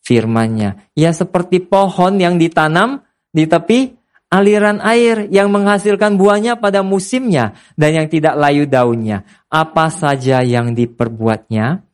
firman-Nya 0.04 0.92
ya 0.92 1.16
seperti 1.16 1.64
pohon 1.64 2.20
yang 2.20 2.36
ditanam 2.36 3.00
di 3.32 3.48
tepi 3.48 4.03
aliran 4.34 4.82
air 4.82 5.30
yang 5.30 5.54
menghasilkan 5.54 6.18
buahnya 6.18 6.58
pada 6.58 6.82
musimnya 6.82 7.54
dan 7.78 7.94
yang 7.94 8.08
tidak 8.10 8.34
layu 8.34 8.66
daunnya. 8.66 9.22
Apa 9.54 9.94
saja 9.94 10.42
yang 10.42 10.74
diperbuatnya 10.74 11.86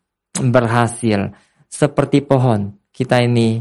berhasil. 0.47 1.35
Seperti 1.67 2.23
pohon. 2.23 2.79
Kita 2.95 3.19
ini 3.19 3.59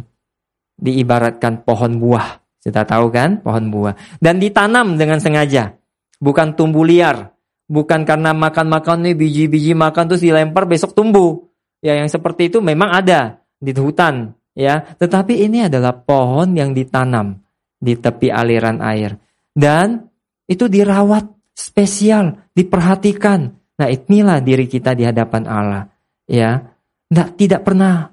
diibaratkan 0.78 1.66
pohon 1.66 1.98
buah. 1.98 2.38
Sudah 2.62 2.86
tahu 2.86 3.10
kan? 3.10 3.42
Pohon 3.42 3.66
buah. 3.66 3.94
Dan 4.22 4.38
ditanam 4.38 4.94
dengan 4.94 5.18
sengaja. 5.18 5.74
Bukan 6.22 6.54
tumbuh 6.54 6.86
liar. 6.86 7.34
Bukan 7.68 8.06
karena 8.06 8.32
makan-makan 8.32 9.10
nih 9.10 9.14
biji-biji 9.18 9.76
makan 9.76 10.08
terus 10.08 10.22
dilempar 10.24 10.64
besok 10.64 10.94
tumbuh. 10.94 11.36
Ya 11.82 11.98
yang 11.98 12.08
seperti 12.08 12.48
itu 12.48 12.62
memang 12.62 12.94
ada 12.94 13.42
di 13.58 13.74
hutan. 13.74 14.38
Ya, 14.58 14.82
tetapi 14.98 15.38
ini 15.46 15.70
adalah 15.70 15.94
pohon 15.94 16.50
yang 16.58 16.74
ditanam 16.74 17.38
di 17.78 17.94
tepi 17.94 18.28
aliran 18.28 18.82
air. 18.82 19.16
Dan 19.54 20.02
itu 20.50 20.66
dirawat 20.66 21.54
spesial, 21.54 22.50
diperhatikan. 22.54 23.40
Nah, 23.78 23.88
inilah 23.88 24.42
diri 24.42 24.66
kita 24.66 24.94
di 24.94 25.06
hadapan 25.06 25.42
Allah. 25.46 25.84
Ya, 26.28 26.74
nggak 27.08 27.30
tidak 27.38 27.62
pernah 27.64 28.10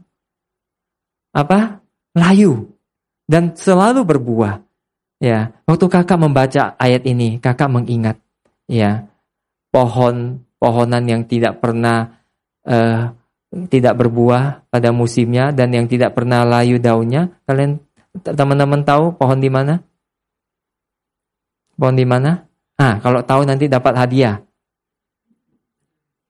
apa 1.36 1.84
layu 2.16 2.72
dan 3.28 3.54
selalu 3.58 4.06
berbuah. 4.08 4.64
Ya, 5.20 5.52
waktu 5.66 5.86
kakak 5.90 6.20
membaca 6.22 6.78
ayat 6.78 7.04
ini, 7.08 7.42
kakak 7.42 7.72
mengingat 7.72 8.22
ya 8.66 9.06
pohon 9.70 10.42
pohonan 10.58 11.06
yang 11.06 11.24
tidak 11.30 11.62
pernah 11.62 12.24
uh, 12.66 13.14
tidak 13.70 13.96
berbuah 13.96 14.68
pada 14.68 14.90
musimnya 14.92 15.56
dan 15.56 15.72
yang 15.72 15.88
tidak 15.88 16.18
pernah 16.18 16.44
layu 16.44 16.82
daunnya. 16.82 17.32
Kalian 17.48 17.80
Teman-teman 18.24 18.86
tahu 18.88 19.12
pohon 19.16 19.40
di 19.44 19.52
mana? 19.52 19.84
Pohon 21.76 21.96
di 21.96 22.08
mana? 22.08 22.48
Ah, 22.80 23.00
kalau 23.04 23.20
tahu 23.24 23.44
nanti 23.44 23.68
dapat 23.68 23.96
hadiah. 23.96 24.40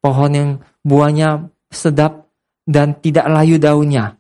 Pohon 0.02 0.32
yang 0.34 0.50
buahnya 0.86 1.50
sedap 1.70 2.30
dan 2.66 2.98
tidak 2.98 3.30
layu 3.30 3.62
daunnya. 3.62 4.18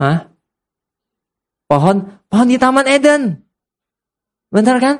Hah? 0.00 0.28
Pohon, 1.68 2.24
pohon 2.32 2.48
di 2.48 2.56
Taman 2.56 2.88
Eden. 2.88 3.44
Benar 4.48 4.76
kan? 4.80 4.96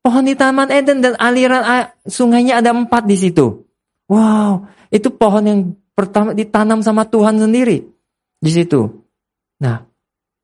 Pohon 0.00 0.24
di 0.24 0.36
Taman 0.36 0.68
Eden 0.68 1.00
dan 1.00 1.16
aliran 1.16 1.64
sungainya 2.04 2.60
ada 2.60 2.72
empat 2.76 3.08
di 3.08 3.16
situ. 3.16 3.64
Wow, 4.08 4.68
itu 4.92 5.08
pohon 5.12 5.44
yang 5.44 5.60
pertama 5.92 6.32
ditanam 6.32 6.80
sama 6.80 7.04
Tuhan 7.08 7.36
sendiri 7.40 7.84
di 8.40 8.50
situ. 8.50 8.88
Nah, 9.60 9.89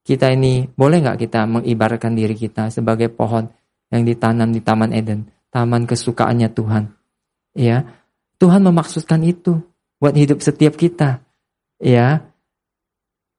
kita 0.06 0.30
ini 0.30 0.70
boleh 0.70 1.02
nggak 1.02 1.18
kita 1.26 1.42
mengibaratkan 1.50 2.14
diri 2.14 2.38
kita 2.38 2.70
sebagai 2.70 3.10
pohon 3.10 3.50
yang 3.90 4.06
ditanam 4.06 4.54
di 4.54 4.62
Taman 4.62 4.94
Eden, 4.94 5.26
taman 5.50 5.82
kesukaannya 5.82 6.46
Tuhan. 6.54 6.94
Ya, 7.58 7.82
Tuhan 8.38 8.62
memaksudkan 8.62 9.26
itu 9.26 9.58
buat 9.98 10.14
hidup 10.14 10.38
setiap 10.38 10.78
kita. 10.78 11.26
Ya, 11.82 12.22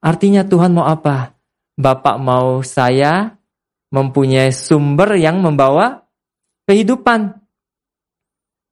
artinya 0.04 0.44
Tuhan 0.44 0.76
mau 0.76 0.84
apa? 0.84 1.40
Bapak 1.80 2.20
mau 2.20 2.60
saya 2.68 3.40
mempunyai 3.88 4.52
sumber 4.52 5.16
yang 5.16 5.40
membawa 5.40 6.04
kehidupan. 6.68 7.40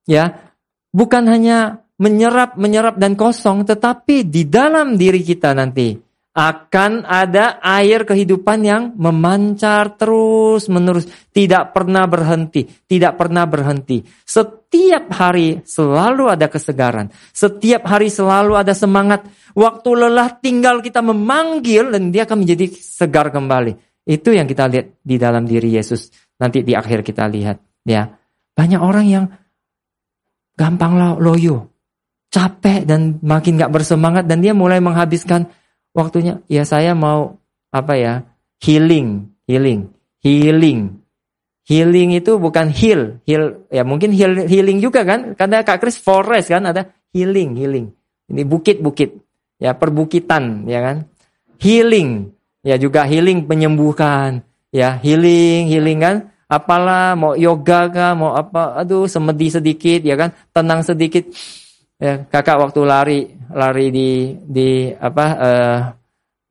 Ya, 0.04 0.52
bukan 0.92 1.24
hanya 1.32 1.88
menyerap, 1.96 2.60
menyerap 2.60 3.00
dan 3.00 3.16
kosong, 3.16 3.64
tetapi 3.64 4.28
di 4.28 4.44
dalam 4.44 5.00
diri 5.00 5.24
kita 5.24 5.56
nanti 5.56 6.05
akan 6.36 7.08
ada 7.08 7.64
air 7.64 8.04
kehidupan 8.04 8.60
yang 8.68 8.84
memancar 9.00 9.96
terus 9.96 10.68
menerus, 10.68 11.08
tidak 11.32 11.72
pernah 11.72 12.04
berhenti, 12.12 12.68
tidak 12.68 13.16
pernah 13.16 13.48
berhenti. 13.48 14.04
Setiap 14.28 15.08
hari 15.16 15.64
selalu 15.64 16.28
ada 16.28 16.52
kesegaran, 16.52 17.08
setiap 17.32 17.88
hari 17.88 18.12
selalu 18.12 18.60
ada 18.60 18.76
semangat. 18.76 19.24
Waktu 19.56 19.90
lelah 19.96 20.36
tinggal 20.44 20.84
kita 20.84 21.00
memanggil 21.00 21.96
dan 21.96 22.12
dia 22.12 22.28
akan 22.28 22.44
menjadi 22.44 22.68
segar 22.76 23.32
kembali. 23.32 24.04
Itu 24.04 24.36
yang 24.36 24.46
kita 24.46 24.68
lihat 24.68 25.00
di 25.00 25.16
dalam 25.16 25.48
diri 25.48 25.72
Yesus. 25.72 26.12
Nanti 26.36 26.68
di 26.68 26.76
akhir 26.76 27.00
kita 27.00 27.32
lihat, 27.32 27.64
ya. 27.88 28.12
Banyak 28.52 28.82
orang 28.84 29.06
yang 29.08 29.26
gampang 30.60 31.16
loyo, 31.16 31.72
capek 32.28 32.84
dan 32.84 33.24
makin 33.24 33.56
gak 33.56 33.72
bersemangat 33.72 34.28
dan 34.28 34.44
dia 34.44 34.52
mulai 34.52 34.84
menghabiskan 34.84 35.48
waktunya 35.96 36.44
ya 36.52 36.68
saya 36.68 36.92
mau 36.92 37.40
apa 37.72 37.96
ya 37.96 38.14
healing 38.60 39.32
healing 39.48 39.96
healing. 40.26 40.82
Healing 41.66 42.18
itu 42.18 42.38
bukan 42.38 42.70
heal, 42.70 43.22
heal 43.26 43.66
ya 43.70 43.82
mungkin 43.86 44.14
heal, 44.14 44.46
healing 44.50 44.82
juga 44.82 45.06
kan? 45.06 45.38
Karena 45.38 45.62
Kak 45.62 45.82
Kris 45.82 45.98
forest 45.98 46.50
kan 46.50 46.66
ada 46.66 46.94
healing, 47.14 47.58
healing. 47.58 47.90
Ini 48.30 48.42
bukit-bukit, 48.46 49.18
ya 49.62 49.74
perbukitan, 49.78 50.66
ya 50.70 50.82
kan? 50.82 50.98
Healing, 51.58 52.30
ya 52.62 52.78
juga 52.78 53.06
healing 53.10 53.50
penyembuhan, 53.50 54.46
ya 54.70 54.98
healing, 55.02 55.70
healing 55.70 55.98
kan? 56.02 56.16
Apalah 56.46 57.18
mau 57.18 57.34
yoga 57.34 57.90
kah, 57.90 58.14
mau 58.14 58.38
apa? 58.38 58.78
Aduh, 58.86 59.10
semedi 59.10 59.50
sedikit, 59.50 60.06
ya 60.06 60.14
kan? 60.14 60.30
Tenang 60.54 60.86
sedikit. 60.86 61.26
Ya, 61.96 62.28
kakak 62.28 62.60
waktu 62.60 62.82
lari, 62.84 63.20
lari 63.56 63.88
di 63.88 64.10
di 64.44 64.92
apa? 64.92 65.26
Uh, 65.40 65.80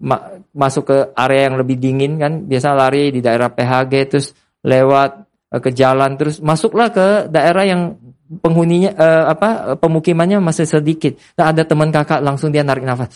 ma 0.04 0.16
masuk 0.56 0.84
ke 0.90 0.98
area 1.12 1.52
yang 1.52 1.56
lebih 1.60 1.76
dingin 1.76 2.16
kan? 2.16 2.48
Biasa 2.48 2.72
lari 2.72 3.12
di 3.12 3.20
daerah 3.20 3.52
PHG 3.52 3.92
terus 4.08 4.32
lewat 4.64 5.10
uh, 5.52 5.60
ke 5.60 5.70
jalan 5.76 6.16
terus 6.16 6.40
masuklah 6.40 6.88
ke 6.88 7.28
daerah 7.28 7.64
yang 7.68 8.00
penghuninya 8.40 8.96
uh, 8.96 9.24
apa 9.36 9.76
pemukimannya 9.76 10.40
masih 10.40 10.64
sedikit. 10.64 11.12
Nah, 11.36 11.52
ada 11.52 11.62
teman 11.68 11.92
kakak 11.92 12.24
langsung 12.24 12.48
dia 12.48 12.64
narik 12.64 12.88
nafas. 12.88 13.12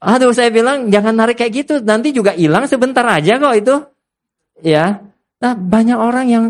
Aduh, 0.00 0.32
saya 0.36 0.52
bilang 0.52 0.92
jangan 0.92 1.16
narik 1.16 1.40
kayak 1.40 1.52
gitu, 1.64 1.74
nanti 1.80 2.12
juga 2.12 2.36
hilang 2.36 2.68
sebentar 2.68 3.04
aja 3.08 3.40
kok 3.40 3.54
itu. 3.56 3.74
Ya. 4.60 5.00
Nah, 5.40 5.56
banyak 5.56 5.96
orang 5.96 6.26
yang 6.28 6.44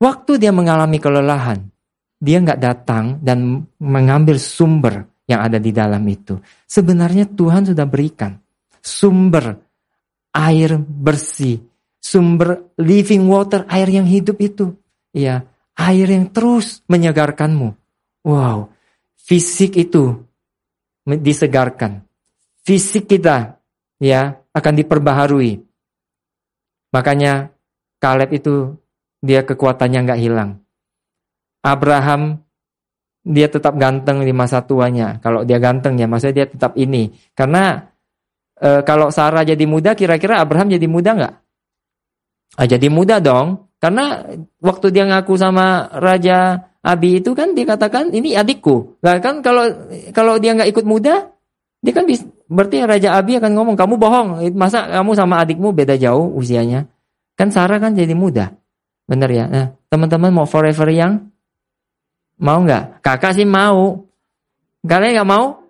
waktu 0.00 0.40
dia 0.40 0.48
mengalami 0.48 0.96
kelelahan, 0.96 1.68
dia 2.24 2.40
nggak 2.40 2.60
datang 2.60 3.20
dan 3.20 3.68
mengambil 3.76 4.40
sumber 4.40 5.04
yang 5.28 5.44
ada 5.44 5.60
di 5.60 5.68
dalam 5.76 6.00
itu. 6.08 6.40
Sebenarnya 6.64 7.28
Tuhan 7.28 7.68
sudah 7.68 7.84
berikan 7.84 8.40
sumber 8.80 9.60
air 10.32 10.80
bersih 10.80 11.60
sumber 12.04 12.76
living 12.76 13.24
water, 13.28 13.64
air 13.68 13.88
yang 13.88 14.04
hidup 14.04 14.36
itu. 14.40 14.76
Ya, 15.12 15.48
air 15.76 16.08
yang 16.08 16.28
terus 16.28 16.84
menyegarkanmu. 16.84 17.72
Wow, 18.24 18.72
fisik 19.16 19.76
itu 19.76 20.24
disegarkan. 21.04 22.04
Fisik 22.64 23.08
kita 23.08 23.60
ya 24.00 24.40
akan 24.52 24.74
diperbaharui. 24.80 25.60
Makanya 26.92 27.52
Kaleb 28.00 28.36
itu 28.36 28.76
dia 29.24 29.44
kekuatannya 29.44 30.00
nggak 30.04 30.20
hilang. 30.20 30.63
Abraham 31.64 32.44
dia 33.24 33.48
tetap 33.48 33.80
ganteng 33.80 34.20
di 34.20 34.36
masa 34.36 34.60
tuanya. 34.60 35.16
Kalau 35.24 35.48
dia 35.48 35.56
ganteng 35.56 35.96
ya, 35.96 36.04
maksudnya 36.04 36.44
dia 36.44 36.46
tetap 36.52 36.76
ini. 36.76 37.08
Karena 37.32 37.88
e, 38.60 38.84
kalau 38.84 39.08
Sarah 39.08 39.48
jadi 39.48 39.64
muda, 39.64 39.96
kira-kira 39.96 40.44
Abraham 40.44 40.68
jadi 40.68 40.84
muda 40.84 41.10
nggak? 41.16 41.34
Ah, 42.60 42.68
jadi 42.68 42.86
muda 42.92 43.18
dong. 43.24 43.72
Karena 43.80 44.20
waktu 44.60 44.92
dia 44.92 45.08
ngaku 45.08 45.34
sama 45.40 45.88
Raja 45.96 46.68
Abi 46.84 47.24
itu 47.24 47.32
kan 47.32 47.56
dia 47.56 47.64
katakan 47.64 48.12
ini 48.12 48.36
adikku. 48.36 49.00
Nah, 49.00 49.16
kan 49.24 49.40
kalau 49.40 49.72
kalau 50.12 50.36
dia 50.36 50.52
nggak 50.52 50.68
ikut 50.68 50.84
muda, 50.84 51.32
dia 51.80 51.92
kan 51.96 52.04
bisa, 52.04 52.28
berarti 52.48 52.84
Raja 52.84 53.16
Abi 53.16 53.40
akan 53.40 53.56
ngomong 53.56 53.76
kamu 53.76 53.96
bohong. 53.96 54.28
Masa 54.52 54.84
kamu 55.00 55.16
sama 55.16 55.40
adikmu 55.40 55.72
beda 55.72 55.96
jauh 55.96 56.28
usianya? 56.36 56.84
Kan 57.40 57.48
Sarah 57.48 57.80
kan 57.80 57.96
jadi 57.96 58.12
muda. 58.12 58.52
Bener 59.08 59.32
ya? 59.32 59.44
Nah, 59.48 59.66
teman-teman 59.88 60.32
mau 60.32 60.44
forever 60.44 60.88
yang 60.92 61.33
mau 62.38 62.58
nggak? 62.62 63.04
Kakak 63.04 63.36
sih 63.36 63.46
mau. 63.46 64.04
Kalian 64.84 65.20
nggak 65.20 65.30
mau? 65.30 65.64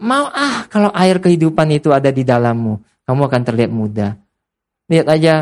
Mau 0.00 0.24
ah 0.32 0.64
kalau 0.72 0.88
air 0.96 1.20
kehidupan 1.20 1.76
itu 1.76 1.92
ada 1.92 2.08
di 2.08 2.24
dalammu, 2.24 2.80
kamu 3.04 3.20
akan 3.28 3.42
terlihat 3.44 3.68
muda. 3.68 4.16
Lihat 4.88 5.06
aja 5.12 5.34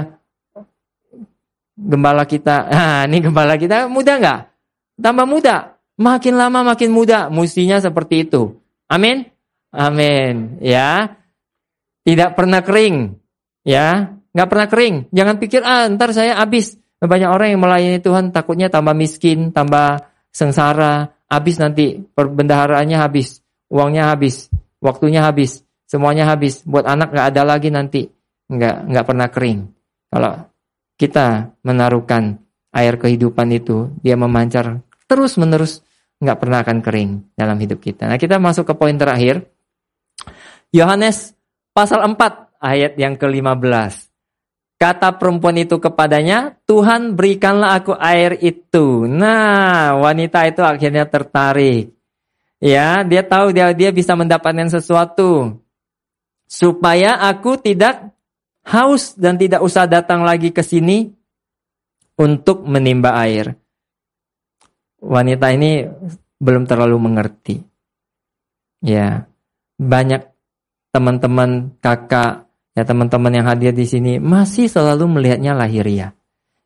gembala 1.78 2.26
kita, 2.26 2.66
nah 2.66 3.02
ini 3.06 3.22
gembala 3.22 3.54
kita 3.54 3.86
muda 3.86 4.18
nggak? 4.18 4.40
Tambah 4.98 5.26
muda, 5.30 5.78
makin 5.94 6.34
lama 6.34 6.74
makin 6.74 6.90
muda, 6.90 7.30
mestinya 7.30 7.78
seperti 7.78 8.26
itu. 8.26 8.58
Amin, 8.90 9.30
amin. 9.70 10.58
Ya, 10.58 11.14
tidak 12.02 12.34
pernah 12.34 12.58
kering, 12.66 13.14
ya, 13.62 14.18
nggak 14.34 14.48
pernah 14.50 14.66
kering. 14.66 14.94
Jangan 15.14 15.36
pikir 15.38 15.62
ah 15.62 15.86
ntar 15.86 16.10
saya 16.10 16.34
habis. 16.34 16.74
Banyak 16.98 17.30
orang 17.30 17.54
yang 17.54 17.62
melayani 17.62 18.02
Tuhan 18.02 18.34
takutnya 18.34 18.66
tambah 18.74 18.90
miskin, 18.90 19.54
tambah 19.54 20.02
sengsara, 20.32 21.12
habis 21.28 21.56
nanti 21.60 22.00
perbendaharaannya 22.00 22.98
habis, 22.98 23.44
uangnya 23.68 24.10
habis, 24.12 24.48
waktunya 24.80 25.24
habis, 25.24 25.62
semuanya 25.84 26.28
habis. 26.28 26.64
Buat 26.64 26.88
anak 26.88 27.12
nggak 27.12 27.26
ada 27.34 27.42
lagi 27.44 27.68
nanti, 27.68 28.08
nggak 28.48 28.76
nggak 28.88 29.06
pernah 29.06 29.28
kering. 29.28 29.60
Kalau 30.08 30.32
kita 30.98 31.54
menaruhkan 31.62 32.40
air 32.72 32.96
kehidupan 32.96 33.48
itu, 33.52 33.92
dia 34.00 34.16
memancar 34.16 34.80
terus 35.08 35.36
menerus, 35.36 35.84
nggak 36.18 36.38
pernah 36.38 36.64
akan 36.64 36.78
kering 36.80 37.10
dalam 37.36 37.56
hidup 37.60 37.78
kita. 37.78 38.08
Nah 38.08 38.18
kita 38.18 38.40
masuk 38.40 38.66
ke 38.68 38.74
poin 38.74 38.96
terakhir. 38.96 39.46
Yohanes 40.68 41.32
pasal 41.72 42.04
4 42.04 42.60
ayat 42.60 42.92
yang 43.00 43.16
ke-15. 43.16 44.07
Kata 44.78 45.18
perempuan 45.18 45.58
itu 45.58 45.82
kepadanya, 45.82 46.54
Tuhan 46.62 47.18
berikanlah 47.18 47.82
aku 47.82 47.98
air 47.98 48.38
itu. 48.38 49.10
Nah, 49.10 49.98
wanita 49.98 50.46
itu 50.46 50.62
akhirnya 50.62 51.02
tertarik. 51.02 51.90
Ya, 52.62 53.02
dia 53.02 53.26
tahu 53.26 53.50
dia 53.50 53.74
dia 53.74 53.90
bisa 53.90 54.14
mendapatkan 54.14 54.70
sesuatu 54.70 55.58
supaya 56.46 57.18
aku 57.22 57.58
tidak 57.58 58.14
haus 58.66 59.14
dan 59.14 59.38
tidak 59.38 59.62
usah 59.62 59.86
datang 59.86 60.26
lagi 60.26 60.50
ke 60.50 60.62
sini 60.62 61.10
untuk 62.18 62.66
menimba 62.66 63.14
air. 63.20 63.54
Wanita 64.98 65.54
ini 65.54 65.86
belum 66.42 66.66
terlalu 66.66 66.98
mengerti. 66.98 67.62
Ya, 68.82 69.30
banyak 69.78 70.26
teman-teman 70.90 71.78
kakak, 71.78 72.47
ya 72.78 72.86
teman-teman 72.86 73.34
yang 73.34 73.46
hadir 73.50 73.74
di 73.74 73.82
sini 73.82 74.22
masih 74.22 74.70
selalu 74.70 75.18
melihatnya 75.18 75.50
lahiriah. 75.58 76.14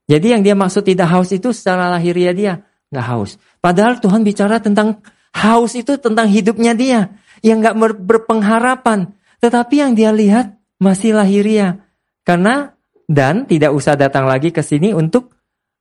Jadi 0.05 0.37
yang 0.37 0.45
dia 0.45 0.53
maksud 0.53 0.85
tidak 0.85 1.09
haus 1.09 1.33
itu 1.33 1.57
secara 1.57 1.89
lahiriah 1.89 2.37
dia 2.37 2.53
nggak 2.93 3.07
haus. 3.09 3.41
Padahal 3.65 3.97
Tuhan 3.97 4.21
bicara 4.21 4.61
tentang 4.61 5.01
haus 5.33 5.73
itu 5.73 5.97
tentang 5.97 6.29
hidupnya 6.29 6.77
dia 6.77 7.17
yang 7.41 7.65
nggak 7.65 7.97
berpengharapan. 8.05 9.17
Tetapi 9.41 9.75
yang 9.81 9.93
dia 9.97 10.13
lihat 10.13 10.53
masih 10.77 11.17
lahiriah. 11.17 11.81
Karena 12.29 12.77
dan 13.09 13.49
tidak 13.49 13.73
usah 13.73 13.97
datang 13.97 14.29
lagi 14.29 14.53
ke 14.53 14.61
sini 14.61 14.93
untuk 14.93 15.33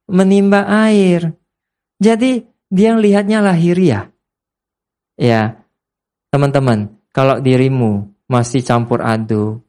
menimba 0.08 0.64
air. 0.88 1.36
Jadi 2.00 2.48
dia 2.72 2.96
lihatnya 2.96 3.44
lahiriah. 3.44 4.08
Ya, 5.20 5.62
teman-teman, 6.32 6.98
kalau 7.12 7.44
dirimu 7.44 8.10
masih 8.26 8.64
campur 8.64 9.04
aduk, 9.04 9.62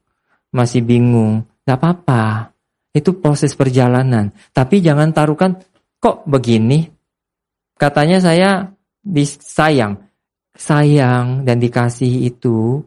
masih 0.53 0.85
bingung, 0.85 1.49
gak 1.65 1.81
apa-apa. 1.81 2.53
Itu 2.93 3.17
proses 3.19 3.57
perjalanan. 3.57 4.31
Tapi 4.53 4.85
jangan 4.85 5.11
taruhkan, 5.17 5.57
kok 5.97 6.29
begini? 6.29 6.87
Katanya 7.81 8.21
saya 8.21 8.69
disayang. 9.01 9.97
Sayang 10.53 11.49
dan 11.49 11.57
dikasih 11.57 12.29
itu 12.29 12.85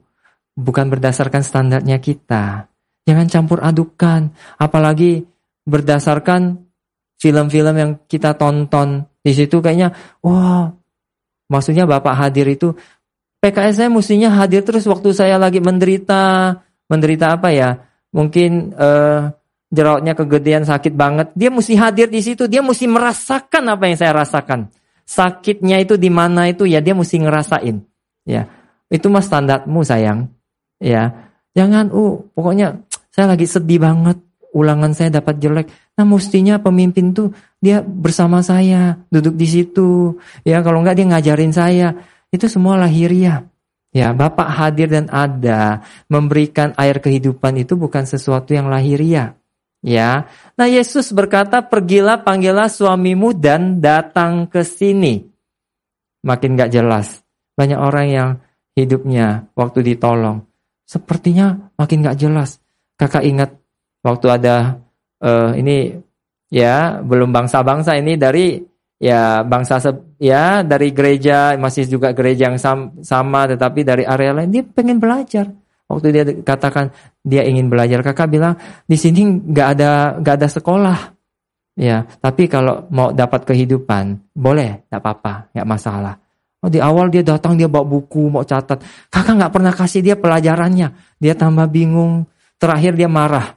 bukan 0.53 0.87
berdasarkan 0.93 1.41
standarnya 1.41 1.97
kita. 1.97 2.69
Jangan 3.09 3.25
campur 3.25 3.59
adukan. 3.65 4.29
Apalagi 4.61 5.25
berdasarkan 5.65 6.61
film-film 7.17 7.75
yang 7.75 7.91
kita 8.05 8.37
tonton. 8.37 9.09
Di 9.25 9.33
situ 9.33 9.57
kayaknya, 9.57 9.89
wah, 10.21 10.69
maksudnya 11.49 11.89
Bapak 11.89 12.13
hadir 12.13 12.45
itu, 12.45 12.77
PKS 13.41 13.81
saya 13.81 13.89
mestinya 13.89 14.29
hadir 14.37 14.61
terus 14.61 14.85
waktu 14.85 15.13
saya 15.13 15.41
lagi 15.41 15.57
menderita, 15.61 16.53
menderita 16.89 17.35
apa 17.37 17.49
ya? 17.51 17.81
Mungkin 18.15 18.71
uh, 18.75 19.31
jerawatnya 19.69 20.13
kegedean 20.15 20.63
sakit 20.63 20.93
banget. 20.95 21.31
Dia 21.35 21.51
mesti 21.51 21.75
hadir 21.75 22.07
di 22.07 22.23
situ, 22.23 22.47
dia 22.47 22.63
mesti 22.63 22.87
merasakan 22.87 23.75
apa 23.75 23.83
yang 23.89 23.97
saya 23.99 24.11
rasakan. 24.15 24.71
Sakitnya 25.05 25.83
itu 25.83 25.99
di 25.99 26.09
mana 26.09 26.49
itu 26.49 26.65
ya 26.65 26.81
dia 26.81 26.97
mesti 26.97 27.21
ngerasain. 27.21 27.77
Ya, 28.25 28.49
itu 28.89 29.05
mas 29.11 29.29
standarmu 29.29 29.85
sayang. 29.85 30.33
Ya, 30.81 31.31
jangan, 31.53 31.93
uh, 31.93 32.25
pokoknya 32.33 32.81
saya 33.13 33.31
lagi 33.31 33.45
sedih 33.45 33.79
banget, 33.79 34.17
ulangan 34.55 34.95
saya 34.95 35.19
dapat 35.19 35.35
jelek. 35.37 35.67
Nah 35.99 36.07
mestinya 36.07 36.55
pemimpin 36.59 37.11
tuh 37.11 37.35
dia 37.59 37.83
bersama 37.83 38.39
saya, 38.39 38.95
duduk 39.11 39.35
di 39.35 39.47
situ. 39.47 40.15
Ya 40.47 40.63
kalau 40.63 40.79
enggak 40.79 40.95
dia 40.99 41.07
ngajarin 41.11 41.51
saya. 41.51 41.95
Itu 42.31 42.47
semua 42.51 42.75
lahiriah. 42.79 43.43
Ya, 43.95 44.11
Bapak 44.11 44.51
hadir 44.51 44.91
dan 44.91 45.07
ada 45.07 45.79
memberikan 46.11 46.75
air 46.75 46.99
kehidupan 46.99 47.55
itu 47.55 47.79
bukan 47.79 48.03
sesuatu 48.03 48.51
yang 48.51 48.67
lahiriah. 48.67 49.39
Ya. 49.79 50.27
Nah, 50.59 50.67
Yesus 50.67 51.15
berkata, 51.15 51.63
"Pergilah, 51.63 52.19
panggillah 52.19 52.67
suamimu 52.67 53.31
dan 53.31 53.79
datang 53.79 54.51
ke 54.51 54.67
sini." 54.67 55.23
Makin 56.27 56.59
gak 56.59 56.75
jelas. 56.75 57.23
Banyak 57.55 57.79
orang 57.79 58.07
yang 58.11 58.29
hidupnya 58.75 59.47
waktu 59.55 59.95
ditolong 59.95 60.43
sepertinya 60.83 61.71
makin 61.79 62.03
gak 62.03 62.19
jelas. 62.19 62.59
Kakak 62.99 63.23
ingat 63.23 63.55
waktu 64.03 64.27
ada 64.27 64.83
uh, 65.23 65.55
ini 65.55 65.95
ya 66.51 66.99
belum 66.99 67.31
bangsa-bangsa 67.31 67.95
ini 67.95 68.19
dari 68.19 68.59
ya 68.99 69.43
bangsa 69.43 69.79
ya 70.19 70.63
dari 70.63 70.95
gereja 70.95 71.59
masih 71.59 71.87
juga 71.87 72.15
gereja 72.15 72.51
yang 72.51 72.59
sama, 72.59 72.95
sama 73.03 73.47
tetapi 73.49 73.83
dari 73.83 74.03
area 74.07 74.31
lain 74.31 74.51
dia 74.51 74.63
pengen 74.63 74.99
belajar. 74.99 75.51
Waktu 75.85 76.07
dia 76.09 76.23
katakan 76.41 76.89
dia 77.21 77.45
ingin 77.45 77.69
belajar 77.69 78.01
kakak 78.01 78.33
bilang 78.33 78.57
di 78.89 78.97
sini 78.97 79.21
nggak 79.25 79.67
ada 79.77 79.91
nggak 80.17 80.35
ada 80.41 80.47
sekolah. 80.49 80.99
Ya 81.75 82.07
tapi 82.23 82.47
kalau 82.47 82.87
mau 82.89 83.11
dapat 83.11 83.43
kehidupan 83.45 84.33
boleh 84.33 84.87
nggak 84.89 85.01
apa-apa 85.01 85.33
nggak 85.53 85.67
masalah. 85.67 86.15
Oh 86.65 86.71
di 86.71 86.81
awal 86.81 87.13
dia 87.13 87.21
datang 87.21 87.53
dia 87.53 87.69
bawa 87.69 87.85
buku 87.85 88.33
mau 88.33 88.41
catat. 88.41 88.81
Kakak 89.13 89.37
nggak 89.37 89.53
pernah 89.53 89.73
kasih 89.75 90.01
dia 90.01 90.17
pelajarannya. 90.17 91.19
Dia 91.21 91.37
tambah 91.37 91.69
bingung. 91.69 92.25
Terakhir 92.57 92.97
dia 92.97 93.05
marah. 93.05 93.53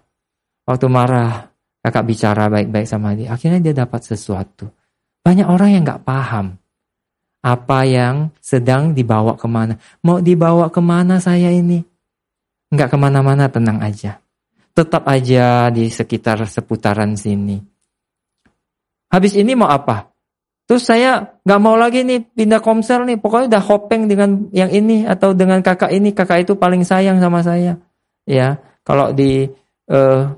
Waktu 0.69 0.87
marah 0.93 1.49
kakak 1.81 2.05
bicara 2.05 2.53
baik-baik 2.53 2.85
sama 2.85 3.17
dia. 3.17 3.33
Akhirnya 3.33 3.65
dia 3.65 3.73
dapat 3.73 4.05
sesuatu 4.05 4.69
banyak 5.29 5.45
orang 5.45 5.77
yang 5.77 5.85
nggak 5.85 6.09
paham 6.09 6.57
apa 7.45 7.85
yang 7.85 8.33
sedang 8.41 8.97
dibawa 8.97 9.37
ke 9.37 9.45
mana. 9.45 9.77
Mau 10.01 10.25
dibawa 10.25 10.73
ke 10.73 10.81
mana 10.81 11.21
saya 11.21 11.53
ini? 11.53 11.85
Nggak 12.73 12.89
ke 12.89 12.97
mana-mana, 12.97 13.45
tenang 13.53 13.77
aja. 13.85 14.25
Tetap 14.73 15.05
aja 15.05 15.69
di 15.69 15.93
sekitar 15.93 16.49
seputaran 16.49 17.13
sini. 17.13 17.61
Habis 19.13 19.37
ini 19.37 19.53
mau 19.53 19.69
apa? 19.69 20.09
Terus 20.65 20.89
saya 20.89 21.41
nggak 21.45 21.61
mau 21.61 21.77
lagi 21.77 22.09
nih 22.09 22.25
pindah 22.33 22.65
komsel 22.65 23.05
nih. 23.05 23.21
Pokoknya 23.21 23.53
udah 23.53 23.63
hopeng 23.69 24.09
dengan 24.09 24.49
yang 24.49 24.73
ini 24.73 25.05
atau 25.05 25.37
dengan 25.37 25.61
kakak 25.61 25.93
ini. 25.93 26.17
Kakak 26.17 26.49
itu 26.49 26.57
paling 26.57 26.89
sayang 26.89 27.21
sama 27.21 27.45
saya. 27.45 27.77
Ya, 28.25 28.65
kalau 28.81 29.13
di 29.13 29.45
uh, 29.93 30.33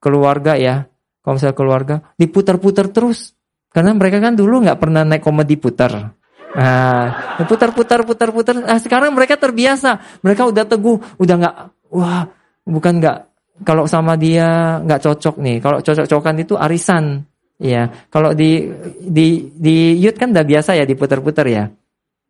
keluarga 0.00 0.56
ya, 0.56 0.88
komsel 1.20 1.52
keluarga 1.52 2.00
diputar-putar 2.16 2.88
terus 2.88 3.36
karena 3.70 3.94
mereka 3.94 4.18
kan 4.18 4.34
dulu 4.34 4.66
nggak 4.66 4.78
pernah 4.78 5.06
naik 5.06 5.22
komedi 5.22 5.54
putar. 5.54 6.10
Nah, 6.50 7.38
putar 7.46 7.70
putar 7.70 8.02
putar 8.02 8.34
putar. 8.34 8.58
Nah, 8.58 8.78
sekarang 8.82 9.14
mereka 9.14 9.38
terbiasa. 9.38 10.20
Mereka 10.26 10.50
udah 10.50 10.64
teguh, 10.66 10.98
udah 11.22 11.34
nggak 11.38 11.54
wah, 11.94 12.26
bukan 12.66 12.98
nggak 12.98 13.16
kalau 13.62 13.86
sama 13.86 14.18
dia 14.18 14.80
nggak 14.82 15.00
cocok 15.00 15.38
nih. 15.38 15.56
Kalau 15.62 15.78
cocok-cocokan 15.78 16.36
itu 16.42 16.54
arisan. 16.58 17.22
Ya, 17.60 17.92
kalau 18.08 18.32
di 18.32 18.72
di 19.04 19.52
di 19.52 20.00
youth 20.00 20.16
kan 20.16 20.32
udah 20.32 20.42
biasa 20.42 20.74
ya 20.74 20.88
diputar-putar 20.88 21.46
ya. 21.46 21.70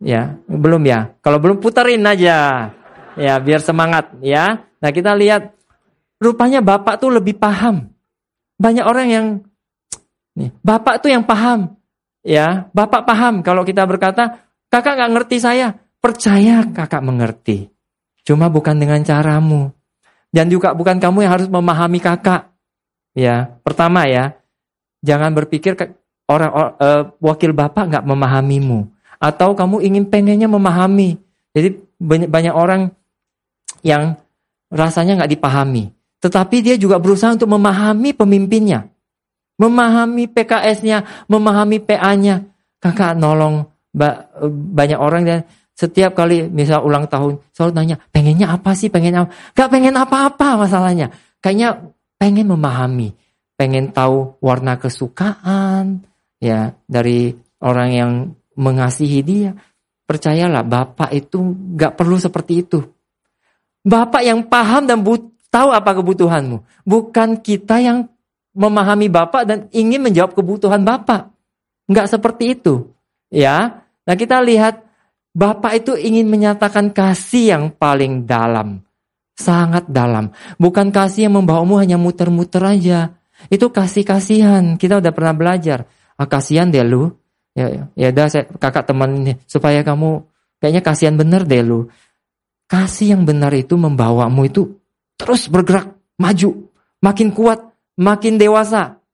Ya, 0.00 0.36
belum 0.44 0.82
ya. 0.84 1.16
Kalau 1.24 1.38
belum 1.40 1.62
puterin 1.62 2.04
aja. 2.04 2.68
Ya, 3.16 3.34
biar 3.38 3.60
semangat 3.64 4.16
ya. 4.20 4.64
Nah, 4.80 4.90
kita 4.90 5.16
lihat 5.16 5.54
rupanya 6.20 6.60
Bapak 6.60 7.00
tuh 7.00 7.14
lebih 7.14 7.36
paham. 7.36 7.88
Banyak 8.60 8.84
orang 8.84 9.08
yang 9.08 9.26
Nih, 10.40 10.50
bapak 10.64 11.04
tuh 11.04 11.12
yang 11.12 11.20
paham. 11.20 11.76
Ya, 12.24 12.72
bapak 12.72 13.04
paham 13.04 13.44
kalau 13.44 13.60
kita 13.60 13.84
berkata, 13.84 14.40
kakak 14.72 14.96
nggak 14.96 15.12
ngerti 15.20 15.36
saya. 15.36 15.76
Percaya 16.00 16.64
kakak 16.64 17.04
mengerti. 17.04 17.68
Cuma 18.24 18.48
bukan 18.48 18.80
dengan 18.80 19.04
caramu. 19.04 19.68
Dan 20.32 20.48
juga 20.48 20.72
bukan 20.72 20.96
kamu 20.96 21.28
yang 21.28 21.32
harus 21.36 21.48
memahami 21.52 22.00
kakak. 22.00 22.48
Ya, 23.12 23.60
pertama 23.60 24.08
ya, 24.08 24.40
jangan 25.04 25.36
berpikir 25.36 25.76
orang 26.24 26.50
uh, 26.80 27.12
wakil 27.20 27.52
bapak 27.52 27.92
nggak 27.92 28.04
memahamimu. 28.08 28.88
Atau 29.20 29.52
kamu 29.52 29.84
ingin 29.84 30.08
pengennya 30.08 30.48
memahami. 30.48 31.20
Jadi 31.52 31.84
banyak, 32.00 32.30
banyak 32.32 32.54
orang 32.56 32.88
yang 33.84 34.16
rasanya 34.72 35.20
nggak 35.20 35.36
dipahami. 35.36 35.92
Tetapi 36.24 36.56
dia 36.64 36.76
juga 36.80 36.96
berusaha 36.96 37.36
untuk 37.36 37.52
memahami 37.52 38.16
pemimpinnya 38.16 38.88
memahami 39.60 40.24
PKS-nya, 40.32 41.04
memahami 41.28 41.84
PA-nya. 41.84 42.48
Kakak 42.80 43.20
nolong 43.20 43.68
banyak 44.72 44.96
orang 44.96 45.22
dan 45.28 45.38
setiap 45.76 46.16
kali 46.16 46.48
misal 46.48 46.80
ulang 46.80 47.04
tahun 47.08 47.40
selalu 47.52 47.72
nanya, 47.76 47.96
pengennya 48.08 48.56
apa 48.56 48.72
sih? 48.72 48.88
Pengen 48.88 49.20
apa? 49.20 49.28
Gak 49.52 49.68
pengen 49.68 50.00
apa-apa 50.00 50.64
masalahnya. 50.64 51.12
Kayaknya 51.44 51.92
pengen 52.16 52.48
memahami, 52.52 53.12
pengen 53.56 53.92
tahu 53.92 54.40
warna 54.40 54.80
kesukaan 54.80 56.04
ya 56.40 56.72
dari 56.88 57.32
orang 57.60 57.90
yang 57.92 58.12
mengasihi 58.56 59.20
dia. 59.20 59.52
Percayalah, 60.08 60.64
Bapak 60.64 61.12
itu 61.12 61.40
gak 61.76 61.96
perlu 62.00 62.16
seperti 62.16 62.64
itu. 62.64 62.80
Bapak 63.80 64.20
yang 64.20 64.44
paham 64.44 64.84
dan 64.84 65.00
tahu 65.48 65.68
apa 65.72 65.96
kebutuhanmu. 65.96 66.84
Bukan 66.84 67.40
kita 67.40 67.80
yang 67.80 68.08
memahami 68.54 69.06
Bapak 69.06 69.42
dan 69.46 69.58
ingin 69.70 70.02
menjawab 70.02 70.34
kebutuhan 70.34 70.82
Bapak. 70.82 71.30
Enggak 71.90 72.06
seperti 72.10 72.58
itu. 72.58 72.90
Ya. 73.30 73.86
Nah, 74.06 74.14
kita 74.18 74.42
lihat 74.42 74.86
Bapak 75.30 75.84
itu 75.84 75.94
ingin 75.94 76.26
menyatakan 76.26 76.90
kasih 76.90 77.54
yang 77.54 77.64
paling 77.70 78.26
dalam. 78.26 78.82
Sangat 79.38 79.86
dalam. 79.88 80.34
Bukan 80.58 80.90
kasih 80.90 81.30
yang 81.30 81.38
membawamu 81.38 81.78
hanya 81.78 81.96
muter-muter 81.96 82.60
aja. 82.60 83.14
Itu 83.48 83.70
kasih-kasihan. 83.70 84.76
Kita 84.76 84.98
udah 85.00 85.12
pernah 85.14 85.32
belajar. 85.32 85.86
Ah, 86.18 86.28
kasihan 86.28 86.68
deh 86.68 86.84
lu. 86.84 87.08
Ya, 87.56 87.88
ya 87.98 88.14
udah 88.14 88.26
saya 88.30 88.46
kakak 88.46 88.86
teman 88.86 89.34
supaya 89.50 89.82
kamu 89.82 90.22
kayaknya 90.62 90.82
kasihan 90.84 91.16
bener 91.18 91.42
deh 91.48 91.62
lu. 91.64 91.90
Kasih 92.70 93.18
yang 93.18 93.26
benar 93.26 93.50
itu 93.56 93.74
membawamu 93.74 94.46
itu 94.46 94.78
terus 95.18 95.50
bergerak 95.50 95.90
maju, 96.20 96.70
makin 97.02 97.34
kuat, 97.34 97.69
makin 98.00 98.40
dewasa, 98.40 99.04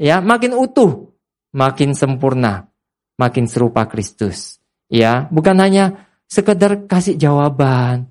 ya, 0.00 0.24
makin 0.24 0.56
utuh, 0.56 1.12
makin 1.52 1.92
sempurna, 1.92 2.72
makin 3.20 3.44
serupa 3.44 3.84
Kristus. 3.84 4.56
Ya, 4.88 5.28
bukan 5.28 5.60
hanya 5.60 6.08
sekedar 6.24 6.88
kasih 6.88 7.20
jawaban 7.20 8.08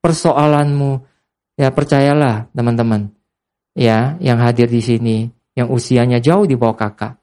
persoalanmu. 0.00 1.04
Ya, 1.60 1.68
percayalah 1.68 2.48
teman-teman. 2.56 3.12
Ya, 3.76 4.16
yang 4.24 4.40
hadir 4.40 4.66
di 4.70 4.80
sini 4.80 5.16
yang 5.58 5.74
usianya 5.74 6.22
jauh 6.22 6.46
di 6.46 6.54
bawah 6.54 6.78
kakak. 6.78 7.18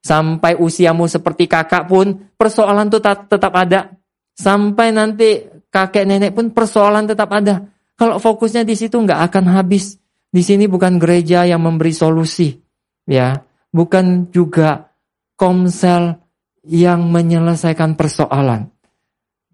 Sampai 0.00 0.56
usiamu 0.56 1.04
seperti 1.04 1.44
kakak 1.44 1.88
pun 1.88 2.32
persoalan 2.36 2.88
itu 2.88 3.00
tetap 3.00 3.52
ada. 3.52 3.92
Sampai 4.32 4.88
nanti 4.92 5.44
kakek 5.68 6.04
nenek 6.08 6.32
pun 6.32 6.48
persoalan 6.52 7.04
tetap 7.04 7.28
ada. 7.32 7.68
Kalau 7.96 8.16
fokusnya 8.16 8.64
di 8.64 8.72
situ 8.72 8.96
nggak 8.96 9.20
akan 9.28 9.44
habis. 9.52 10.00
Di 10.34 10.42
sini 10.42 10.66
bukan 10.66 10.98
gereja 10.98 11.46
yang 11.46 11.62
memberi 11.62 11.94
solusi, 11.94 12.58
ya, 13.06 13.38
bukan 13.70 14.34
juga 14.34 14.90
komsel 15.38 16.18
yang 16.66 17.06
menyelesaikan 17.06 17.94
persoalan, 17.94 18.66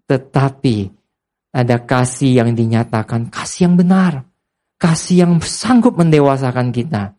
tetapi 0.09 0.89
ada 1.53 1.77
kasih 1.85 2.41
yang 2.41 2.57
dinyatakan, 2.57 3.29
kasih 3.29 3.69
yang 3.69 3.75
benar, 3.77 4.25
kasih 4.81 5.21
yang 5.21 5.37
sanggup 5.45 6.01
mendewasakan 6.01 6.73
kita, 6.73 7.13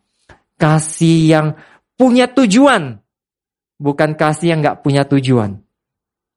kasih 0.59 1.31
yang 1.31 1.47
punya 1.95 2.27
tujuan, 2.27 2.99
bukan 3.79 4.11
kasih 4.19 4.51
yang 4.51 4.59
nggak 4.59 4.83
punya 4.83 5.07
tujuan. 5.07 5.63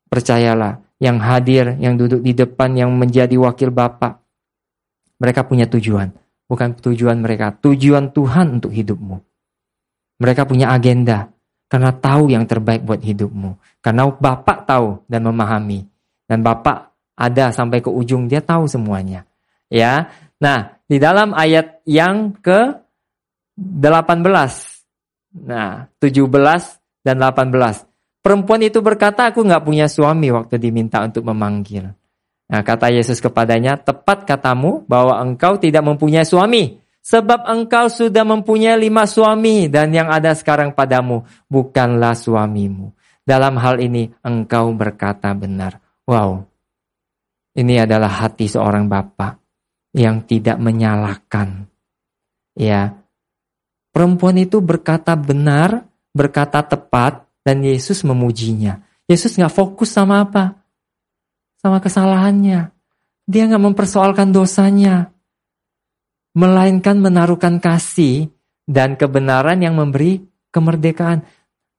Percayalah, 0.07 0.79
yang 1.03 1.19
hadir, 1.19 1.75
yang 1.83 1.99
duduk 1.99 2.23
di 2.23 2.39
depan, 2.39 2.79
yang 2.79 2.95
menjadi 2.95 3.35
wakil 3.35 3.75
Bapak, 3.75 4.23
mereka 5.19 5.43
punya 5.43 5.67
tujuan 5.67 6.15
bukan 6.47 6.79
tujuan 6.79 7.19
mereka, 7.21 7.55
tujuan 7.59 8.11
Tuhan 8.15 8.63
untuk 8.63 8.73
hidupmu. 8.73 9.17
Mereka 10.23 10.49
punya 10.49 10.73
agenda 10.73 11.29
karena 11.67 11.93
tahu 11.93 12.33
yang 12.33 12.47
terbaik 12.47 12.87
buat 12.87 13.03
hidupmu. 13.03 13.83
Karena 13.83 14.09
Bapak 14.09 14.65
tahu 14.65 15.05
dan 15.11 15.27
memahami. 15.27 15.85
Dan 16.27 16.43
Bapak 16.43 16.95
ada 17.19 17.51
sampai 17.51 17.83
ke 17.83 17.91
ujung 17.91 18.31
dia 18.31 18.41
tahu 18.41 18.67
semuanya. 18.71 19.27
Ya. 19.69 20.11
Nah, 20.39 20.79
di 20.87 20.97
dalam 21.03 21.35
ayat 21.35 21.83
yang 21.85 22.35
ke 22.39 22.75
18. 23.59 25.45
Nah, 25.47 25.91
17 25.99 26.81
dan 27.03 27.17
18. 27.21 27.85
Perempuan 28.23 28.59
itu 28.63 28.83
berkata, 28.83 29.31
aku 29.31 29.47
nggak 29.47 29.63
punya 29.63 29.87
suami 29.87 30.35
waktu 30.35 30.59
diminta 30.59 30.99
untuk 31.03 31.23
memanggil. 31.31 31.95
Nah, 32.47 32.63
kata 32.63 32.95
Yesus 32.95 33.19
kepadanya, 33.19 33.75
tepat 33.75 34.23
katamu 34.23 34.87
bahwa 34.87 35.19
engkau 35.19 35.59
tidak 35.59 35.83
mempunyai 35.83 36.23
suami. 36.23 36.79
Sebab 37.07 37.47
engkau 37.47 37.87
sudah 37.87 38.27
mempunyai 38.27 38.75
lima 38.83 39.07
suami 39.07 39.71
dan 39.71 39.95
yang 39.95 40.11
ada 40.11 40.35
sekarang 40.35 40.75
padamu 40.75 41.23
bukanlah 41.47 42.19
suamimu. 42.19 42.91
Dalam 43.23 43.59
hal 43.63 43.79
ini 43.79 44.11
engkau 44.27 44.75
berkata 44.75 45.31
benar. 45.35 45.79
Wow, 46.03 46.47
ini 47.55 47.79
adalah 47.79 48.11
hati 48.27 48.51
seorang 48.51 48.91
bapak 48.91 49.39
yang 49.95 50.27
tidak 50.27 50.59
menyalahkan. 50.59 51.71
Ya, 52.59 52.99
perempuan 53.95 54.43
itu 54.43 54.59
berkata 54.59 55.15
benar, 55.15 55.87
berkata 56.11 56.61
tepat, 56.67 57.23
dan 57.47 57.63
Yesus 57.63 58.03
memujinya. 58.03 58.83
Yesus 59.07 59.39
nggak 59.39 59.55
fokus 59.55 59.95
sama 59.95 60.27
apa? 60.27 60.66
Sama 61.67 61.83
kesalahannya. 61.83 62.71
Dia 63.27 63.43
nggak 63.51 63.65
mempersoalkan 63.67 64.31
dosanya. 64.31 65.11
Melainkan 66.39 67.03
menaruhkan 67.03 67.59
kasih 67.59 68.31
dan 68.71 68.95
kebenaran 68.95 69.59
yang 69.59 69.75
memberi 69.75 70.23
kemerdekaan. 70.55 71.27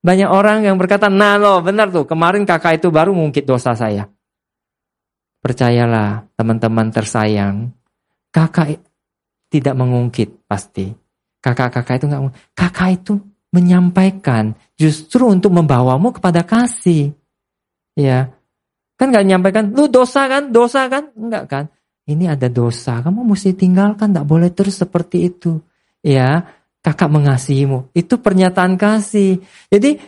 Banyak 0.04 0.28
orang 0.28 0.68
yang 0.68 0.76
berkata, 0.76 1.08
nah 1.08 1.40
lo 1.40 1.64
benar 1.64 1.88
tuh, 1.88 2.04
kemarin 2.04 2.44
kakak 2.44 2.84
itu 2.84 2.92
baru 2.92 3.16
mungkit 3.16 3.48
dosa 3.48 3.74
saya. 3.74 4.12
Percayalah 5.40 6.28
teman-teman 6.36 6.92
tersayang, 6.92 7.72
kakak 8.34 8.84
tidak 9.48 9.76
mengungkit 9.78 10.44
pasti. 10.50 10.92
Kakak-kakak 11.40 12.04
itu 12.04 12.06
nggak, 12.12 12.22
kakak 12.58 12.90
itu 13.00 13.14
menyampaikan 13.54 14.58
justru 14.76 15.32
untuk 15.32 15.56
membawamu 15.56 16.12
kepada 16.12 16.44
kasih. 16.44 17.16
Ya, 17.98 18.37
kan 18.98 19.14
nggak 19.14 19.26
menyampaikan, 19.30 19.64
lu 19.72 19.86
dosa 19.88 20.26
kan, 20.26 20.50
dosa 20.50 20.90
kan, 20.90 21.14
enggak 21.14 21.46
kan? 21.46 21.66
Ini 22.10 22.34
ada 22.34 22.50
dosa, 22.50 23.00
kamu 23.06 23.22
mesti 23.22 23.54
tinggalkan, 23.54 24.12
nggak 24.12 24.28
boleh 24.28 24.50
terus 24.50 24.82
seperti 24.82 25.30
itu. 25.30 25.62
Ya, 26.02 26.50
kakak 26.82 27.12
mengasihimu. 27.14 27.94
Itu 27.94 28.18
pernyataan 28.18 28.80
kasih. 28.80 29.44
Jadi 29.70 30.02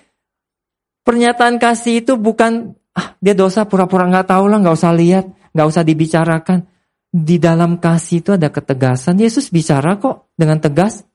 pernyataan 1.05 1.61
kasih 1.61 2.01
itu 2.01 2.17
bukan 2.17 2.73
ah 2.95 3.13
dia 3.21 3.37
dosa 3.37 3.67
pura-pura 3.69 4.09
nggak 4.09 4.31
tahu 4.31 4.45
lah, 4.49 4.57
nggak 4.63 4.75
usah 4.79 4.93
lihat, 4.95 5.25
nggak 5.53 5.67
usah 5.69 5.83
dibicarakan. 5.85 6.59
Di 7.09 7.37
dalam 7.41 7.77
kasih 7.77 8.25
itu 8.25 8.31
ada 8.33 8.49
ketegasan. 8.49 9.17
Yesus 9.19 9.53
bicara 9.53 9.99
kok 10.01 10.33
dengan 10.33 10.57
tegas. 10.57 11.05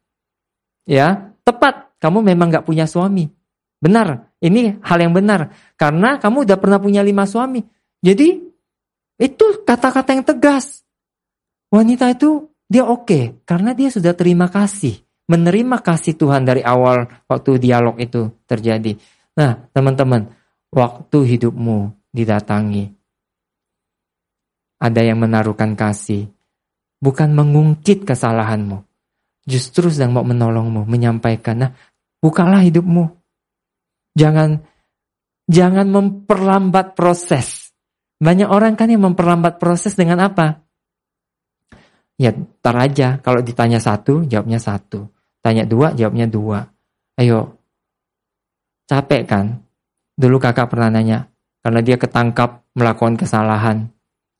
Ya, 0.85 1.33
tepat. 1.43 1.97
Kamu 1.99 2.21
memang 2.21 2.53
nggak 2.53 2.67
punya 2.69 2.85
suami. 2.85 3.31
Benar, 3.85 4.33
ini 4.41 4.81
hal 4.81 4.99
yang 5.05 5.13
benar. 5.13 5.53
Karena 5.77 6.17
kamu 6.17 6.49
udah 6.49 6.57
pernah 6.57 6.81
punya 6.81 7.05
lima 7.05 7.29
suami. 7.29 7.61
Jadi 8.01 8.41
itu 9.21 9.47
kata-kata 9.69 10.17
yang 10.17 10.25
tegas. 10.25 10.81
Wanita 11.69 12.09
itu 12.09 12.49
dia 12.65 12.89
oke 12.89 13.05
okay, 13.05 13.25
karena 13.45 13.77
dia 13.77 13.93
sudah 13.93 14.17
terima 14.17 14.49
kasih 14.49 15.05
menerima 15.29 15.81
kasih 15.81 16.17
Tuhan 16.17 16.45
dari 16.45 16.61
awal 16.61 17.09
waktu 17.29 17.57
dialog 17.61 17.97
itu 17.97 18.29
terjadi. 18.45 18.97
Nah, 19.35 19.57
teman-teman, 19.73 20.31
waktu 20.71 21.19
hidupmu 21.37 21.91
didatangi, 22.13 22.93
ada 24.79 25.01
yang 25.01 25.19
menaruhkan 25.19 25.75
kasih, 25.75 26.29
bukan 27.01 27.33
mengungkit 27.33 28.05
kesalahanmu, 28.05 28.85
justru 29.49 29.89
sedang 29.89 30.15
mau 30.15 30.25
menolongmu, 30.27 30.85
menyampaikan, 30.87 31.57
nah, 31.57 31.71
bukalah 32.21 32.63
hidupmu. 32.63 33.24
Jangan 34.15 34.63
jangan 35.51 35.87
memperlambat 35.91 36.95
proses. 36.95 37.75
Banyak 38.19 38.49
orang 38.49 38.79
kan 38.79 38.89
yang 38.89 39.05
memperlambat 39.05 39.59
proses 39.61 39.93
dengan 39.99 40.23
apa? 40.23 40.65
Ya, 42.15 42.31
tar 42.63 42.79
aja. 42.79 43.19
Kalau 43.19 43.43
ditanya 43.43 43.83
satu, 43.83 44.23
jawabnya 44.23 44.63
satu. 44.63 45.11
Tanya 45.43 45.67
dua, 45.67 45.93
jawabnya 45.93 46.31
dua. 46.31 46.63
Ayo, 47.19 47.59
capek 48.87 49.23
kan? 49.27 49.47
Dulu 50.15 50.39
kakak 50.39 50.71
pernah 50.71 50.95
nanya, 50.95 51.27
karena 51.61 51.83
dia 51.83 51.99
ketangkap 51.99 52.63
melakukan 52.79 53.19
kesalahan. 53.19 53.91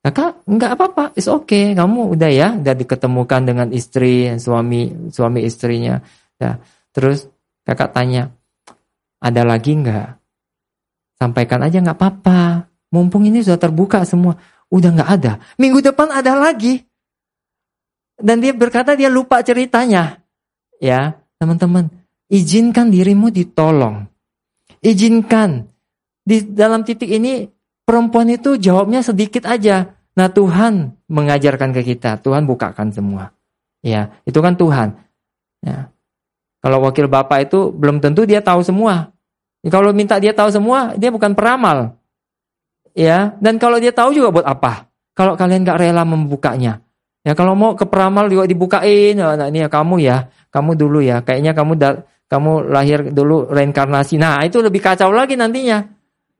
Kakak, 0.05 0.47
enggak 0.47 0.71
apa-apa, 0.77 1.11
it's 1.19 1.27
okay. 1.27 1.75
Kamu 1.75 2.15
udah 2.15 2.31
ya, 2.31 2.55
udah 2.55 2.75
diketemukan 2.77 3.41
dengan 3.43 3.67
istri, 3.75 4.31
suami, 4.39 5.11
suami 5.11 5.43
istrinya. 5.43 5.99
Ya. 6.39 6.61
Terus 6.95 7.27
kakak 7.67 7.91
tanya, 7.91 8.31
ada 9.19 9.41
lagi 9.47 9.75
enggak? 9.75 10.19
Sampaikan 11.15 11.63
aja 11.63 11.79
enggak 11.79 11.97
apa-apa. 11.97 12.67
Mumpung 12.91 13.27
ini 13.27 13.41
sudah 13.41 13.59
terbuka 13.59 14.03
semua. 14.03 14.35
Udah 14.71 14.91
enggak 14.91 15.09
ada. 15.09 15.33
Minggu 15.59 15.79
depan 15.83 16.11
ada 16.11 16.35
lagi. 16.35 16.83
Dan 18.15 18.39
dia 18.39 18.55
berkata 18.55 18.95
dia 18.95 19.11
lupa 19.11 19.43
ceritanya. 19.43 20.23
Ya, 20.79 21.19
teman-teman, 21.39 21.91
izinkan 22.31 22.91
dirimu 22.91 23.31
ditolong. 23.31 24.07
Izinkan. 24.79 25.71
Di 26.25 26.41
dalam 26.41 26.81
titik 26.87 27.11
ini 27.11 27.47
perempuan 27.85 28.31
itu 28.31 28.55
jawabnya 28.57 29.03
sedikit 29.05 29.45
aja. 29.45 29.93
Nah, 30.15 30.31
Tuhan 30.31 30.95
mengajarkan 31.11 31.75
ke 31.75 31.81
kita, 31.83 32.23
Tuhan 32.23 32.47
bukakan 32.47 32.95
semua. 32.95 33.35
Ya, 33.83 34.15
itu 34.23 34.39
kan 34.39 34.55
Tuhan. 34.55 34.95
Ya. 35.61 35.94
Kalau 36.65 36.81
wakil 36.81 37.05
bapak 37.05 37.45
itu 37.45 37.69
belum 37.69 38.01
tentu 38.01 38.25
dia 38.25 38.41
tahu 38.41 38.65
semua. 38.65 39.13
Ya, 39.61 39.69
kalau 39.69 39.93
minta 39.93 40.17
dia 40.17 40.33
tahu 40.33 40.49
semua, 40.49 40.97
dia 40.97 41.13
bukan 41.13 41.37
peramal. 41.37 41.93
Ya, 42.97 43.37
dan 43.37 43.61
kalau 43.61 43.77
dia 43.77 43.93
tahu 43.93 44.17
juga 44.17 44.33
buat 44.33 44.47
apa? 44.49 44.89
Kalau 45.13 45.37
kalian 45.37 45.61
gak 45.61 45.77
rela 45.77 46.01
membukanya. 46.01 46.81
Ya 47.25 47.33
kalau 47.33 47.57
mau 47.57 47.73
ke 47.73 47.89
peramal 47.89 48.29
juga 48.29 48.45
dibukain, 48.45 49.17
nah, 49.17 49.49
ini 49.49 49.65
ya 49.65 49.69
kamu 49.69 49.97
ya, 49.97 50.29
kamu 50.53 50.77
dulu 50.77 51.01
ya, 51.01 51.25
kayaknya 51.25 51.57
kamu 51.57 51.73
da, 51.73 52.05
kamu 52.29 52.69
lahir 52.69 53.09
dulu 53.09 53.49
reinkarnasi. 53.49 54.21
Nah 54.21 54.45
itu 54.45 54.61
lebih 54.61 54.77
kacau 54.77 55.09
lagi 55.09 55.33
nantinya, 55.33 55.81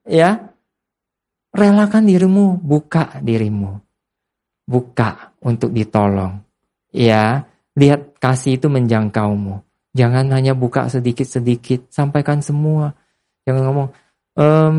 ya. 0.06 0.54
Relakan 1.50 2.06
dirimu, 2.06 2.62
buka 2.62 3.18
dirimu, 3.18 3.82
buka 4.62 5.34
untuk 5.42 5.74
ditolong. 5.74 6.38
Ya, 6.94 7.50
lihat 7.74 8.14
kasih 8.22 8.54
itu 8.54 8.70
menjangkaumu. 8.70 9.65
Jangan 9.96 10.28
hanya 10.36 10.52
buka 10.52 10.92
sedikit-sedikit, 10.92 11.88
sampaikan 11.88 12.44
semua. 12.44 12.92
Jangan 13.48 13.62
ngomong, 13.64 13.88
ehm, 14.36 14.76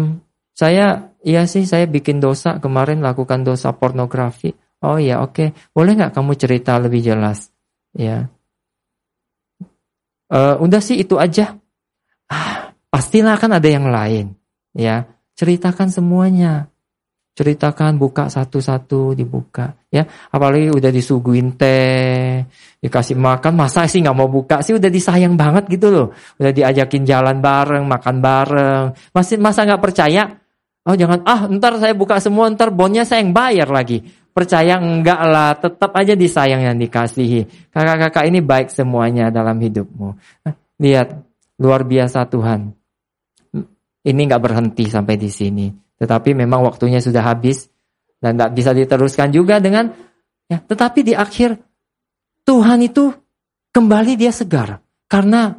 saya, 0.54 1.10
iya 1.26 1.50
sih 1.50 1.66
saya 1.66 1.90
bikin 1.90 2.22
dosa 2.22 2.62
kemarin 2.62 3.02
lakukan 3.02 3.42
dosa 3.42 3.74
pornografi 3.74 4.54
Oh 4.86 5.02
ya 5.02 5.26
oke, 5.26 5.34
okay. 5.34 5.48
boleh 5.74 5.98
nggak 5.98 6.14
kamu 6.14 6.38
cerita 6.38 6.78
lebih 6.78 7.02
jelas? 7.02 7.50
Ya, 7.98 8.30
uh, 10.30 10.56
udah 10.62 10.78
sih 10.78 11.02
itu 11.02 11.18
aja. 11.18 11.58
Ah, 12.30 12.78
pastilah 12.94 13.42
kan 13.42 13.58
ada 13.58 13.66
yang 13.66 13.90
lain. 13.90 14.38
Ya, 14.78 15.10
ceritakan 15.34 15.90
semuanya. 15.90 16.70
Ceritakan, 17.38 18.02
buka 18.02 18.34
satu-satu, 18.34 19.14
dibuka. 19.14 19.70
Ya, 19.94 20.10
apalagi 20.34 20.74
udah 20.74 20.90
disuguhin 20.90 21.54
teh, 21.54 22.42
dikasih 22.82 23.14
makan, 23.14 23.54
masa 23.54 23.86
sih 23.86 24.02
nggak 24.02 24.18
mau 24.18 24.26
buka 24.26 24.66
sih? 24.66 24.74
Udah 24.74 24.90
disayang 24.90 25.38
banget 25.38 25.70
gitu 25.70 25.94
loh. 25.94 26.08
Udah 26.42 26.50
diajakin 26.50 27.06
jalan 27.06 27.38
bareng, 27.38 27.86
makan 27.86 28.26
bareng. 28.26 28.86
Masih 29.14 29.38
masa 29.38 29.70
nggak 29.70 29.78
percaya? 29.86 30.34
Oh 30.90 30.98
jangan, 30.98 31.22
ah 31.30 31.46
ntar 31.46 31.78
saya 31.78 31.94
buka 31.94 32.18
semua, 32.18 32.50
ntar 32.50 32.74
bonnya 32.74 33.06
saya 33.06 33.22
yang 33.22 33.38
bayar 33.38 33.70
lagi. 33.70 34.02
Percaya 34.34 34.82
enggak 34.82 35.22
lah, 35.22 35.54
tetap 35.62 35.94
aja 35.94 36.18
disayang 36.18 36.66
yang 36.66 36.78
dikasihi. 36.82 37.70
Kakak-kakak 37.70 38.26
ini 38.34 38.42
baik 38.42 38.74
semuanya 38.74 39.30
dalam 39.30 39.62
hidupmu. 39.62 40.10
Lihat, 40.82 41.08
luar 41.62 41.86
biasa 41.86 42.26
Tuhan. 42.26 42.74
Ini 44.02 44.22
enggak 44.26 44.42
berhenti 44.42 44.90
sampai 44.90 45.22
di 45.22 45.30
sini. 45.30 45.87
Tetapi 45.98 46.38
memang 46.38 46.66
waktunya 46.66 47.02
sudah 47.02 47.26
habis. 47.26 47.70
Dan 48.18 48.38
enggak 48.38 48.54
bisa 48.58 48.74
diteruskan 48.74 49.30
juga 49.30 49.62
dengan, 49.62 49.94
ya, 50.50 50.58
tetapi 50.58 51.06
di 51.06 51.14
akhir, 51.14 51.54
Tuhan 52.42 52.82
itu 52.82 53.14
kembali 53.70 54.18
dia 54.18 54.34
segar. 54.34 54.82
Karena 55.06 55.54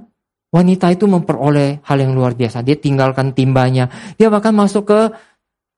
wanita 0.51 0.91
itu 0.91 1.07
memperoleh 1.07 1.85
hal 1.87 1.99
yang 2.03 2.19
luar 2.19 2.35
biasa. 2.35 2.67
Dia 2.67 2.75
tinggalkan 2.75 3.31
timbanya. 3.37 3.87
Dia 4.19 4.27
bahkan 4.27 4.57
masuk 4.57 4.91
ke 4.91 5.01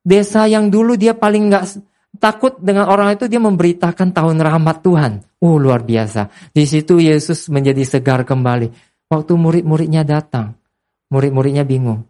desa 0.01 0.49
yang 0.49 0.73
dulu 0.73 0.97
dia 0.97 1.13
paling 1.13 1.53
enggak 1.53 1.69
takut 2.17 2.57
dengan 2.59 2.89
orang 2.89 3.15
itu 3.15 3.31
dia 3.31 3.39
memberitakan 3.39 4.11
tahun 4.11 4.41
rahmat 4.41 4.83
Tuhan. 4.83 5.13
Oh 5.41 5.57
luar 5.61 5.85
biasa. 5.85 6.53
Di 6.53 6.65
situ 6.65 6.99
Yesus 6.99 7.49
menjadi 7.53 7.85
segar 7.87 8.25
kembali. 8.25 8.73
Waktu 9.11 9.33
murid-muridnya 9.35 10.07
datang, 10.07 10.55
murid-muridnya 11.11 11.67
bingung. 11.67 12.07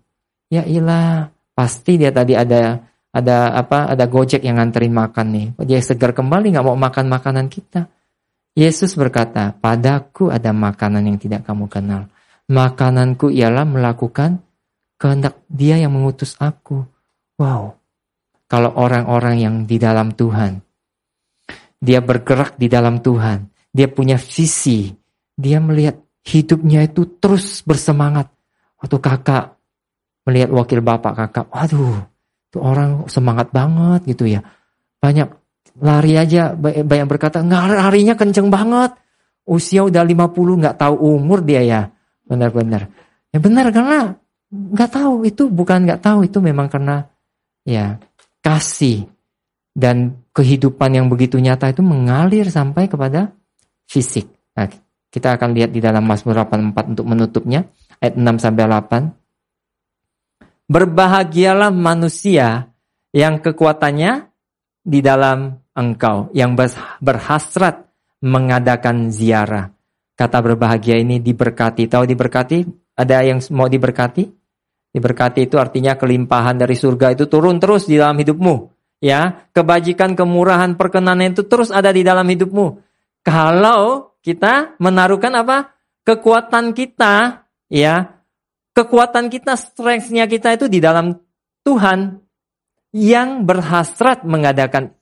Ya 0.52 0.66
ilah, 0.68 1.32
pasti 1.60 2.00
dia 2.00 2.08
tadi 2.08 2.32
ada 2.32 2.80
ada 3.12 3.52
apa? 3.52 3.92
Ada 3.92 4.08
Gojek 4.08 4.40
yang 4.40 4.56
nganterin 4.56 4.96
makan 4.96 5.26
nih. 5.28 5.46
Dia 5.68 5.84
segar 5.84 6.16
kembali 6.16 6.56
nggak 6.56 6.64
mau 6.64 6.78
makan 6.78 7.12
makanan 7.12 7.52
kita. 7.52 7.84
Yesus 8.56 8.96
berkata, 8.96 9.52
padaku 9.52 10.32
ada 10.32 10.56
makanan 10.56 11.04
yang 11.04 11.18
tidak 11.20 11.44
kamu 11.44 11.68
kenal. 11.68 12.08
Makananku 12.48 13.30
ialah 13.30 13.62
melakukan 13.68 14.42
kehendak 14.96 15.38
dia 15.46 15.76
yang 15.78 15.94
mengutus 15.94 16.34
aku. 16.40 16.82
Wow, 17.38 17.78
kalau 18.48 18.72
orang-orang 18.74 19.36
yang 19.38 19.54
di 19.68 19.76
dalam 19.76 20.16
Tuhan. 20.16 20.64
Dia 21.80 22.04
bergerak 22.04 22.60
di 22.60 22.68
dalam 22.68 23.00
Tuhan. 23.00 23.48
Dia 23.72 23.88
punya 23.88 24.20
visi. 24.20 24.92
Dia 25.32 25.56
melihat 25.62 25.96
hidupnya 26.26 26.84
itu 26.84 27.16
terus 27.16 27.64
bersemangat. 27.64 28.28
Waktu 28.76 28.96
kakak 29.00 29.59
melihat 30.28 30.51
wakil 30.52 30.80
bapak 30.84 31.12
kakak, 31.16 31.47
waduh, 31.52 32.05
itu 32.51 32.59
orang 32.60 33.06
semangat 33.06 33.48
banget 33.55 34.05
gitu 34.10 34.26
ya. 34.26 34.40
Banyak 35.01 35.28
lari 35.80 36.18
aja, 36.18 36.52
banyak 36.59 37.06
berkata, 37.09 37.40
nggak 37.40 37.62
larinya 37.78 38.14
kenceng 38.18 38.52
banget. 38.52 38.92
Usia 39.48 39.82
udah 39.86 40.05
50 40.05 40.60
nggak 40.60 40.76
tahu 40.78 40.94
umur 41.16 41.40
dia 41.42 41.62
ya. 41.64 41.82
Benar-benar. 42.28 42.86
Ya 43.30 43.38
benar 43.38 43.70
karena 43.70 44.14
nggak 44.51 44.90
tahu 44.90 45.26
itu 45.26 45.47
bukan 45.47 45.86
nggak 45.86 46.02
tahu 46.02 46.26
itu 46.26 46.42
memang 46.42 46.66
karena 46.66 47.06
ya 47.62 48.02
kasih 48.42 49.06
dan 49.70 50.26
kehidupan 50.34 50.90
yang 50.90 51.06
begitu 51.06 51.38
nyata 51.38 51.70
itu 51.70 51.82
mengalir 51.82 52.51
sampai 52.51 52.90
kepada 52.90 53.30
fisik. 53.86 54.26
Nah, 54.59 54.70
Kita 55.10 55.34
akan 55.34 55.59
lihat 55.59 55.74
di 55.74 55.82
dalam 55.82 56.06
Mazmur 56.06 56.38
84 56.38 56.94
untuk 56.94 57.02
menutupnya 57.02 57.66
ayat 57.98 58.14
6 58.14 58.38
sampai 58.38 58.62
8. 58.62 59.19
Berbahagialah 60.70 61.74
manusia 61.74 62.70
yang 63.10 63.42
kekuatannya 63.42 64.30
di 64.86 65.02
dalam 65.02 65.59
engkau, 65.74 66.30
yang 66.30 66.55
berhasrat 67.02 67.90
mengadakan 68.22 69.10
ziarah. 69.10 69.74
Kata 70.14 70.38
berbahagia 70.38 71.01
ini 71.01 71.18
diberkati. 71.18 71.90
Tahu 71.90 72.05
diberkati? 72.06 72.59
Ada 72.94 73.24
yang 73.24 73.42
mau 73.51 73.66
diberkati? 73.66 74.28
Diberkati 74.94 75.48
itu 75.48 75.56
artinya 75.56 75.97
kelimpahan 75.97 76.60
dari 76.60 76.76
surga 76.76 77.18
itu 77.18 77.24
turun 77.26 77.56
terus 77.59 77.88
di 77.88 77.97
dalam 77.97 78.14
hidupmu. 78.20 78.68
Ya, 79.01 79.48
kebajikan, 79.56 80.12
kemurahan, 80.12 80.76
perkenanan 80.76 81.32
itu 81.32 81.48
terus 81.48 81.72
ada 81.72 81.88
di 81.88 82.05
dalam 82.05 82.28
hidupmu. 82.28 82.84
Kalau 83.24 84.12
kita 84.20 84.76
menaruhkan 84.76 85.32
apa? 85.40 85.72
Kekuatan 86.05 86.76
kita, 86.76 87.48
ya, 87.72 88.19
kekuatan 88.74 89.28
kita, 89.28 89.59
strength-nya 89.59 90.30
kita 90.30 90.56
itu 90.56 90.66
di 90.70 90.78
dalam 90.78 91.16
Tuhan 91.66 92.18
yang 92.90 93.47
berhasrat 93.47 94.26
mengadakan 94.26 94.94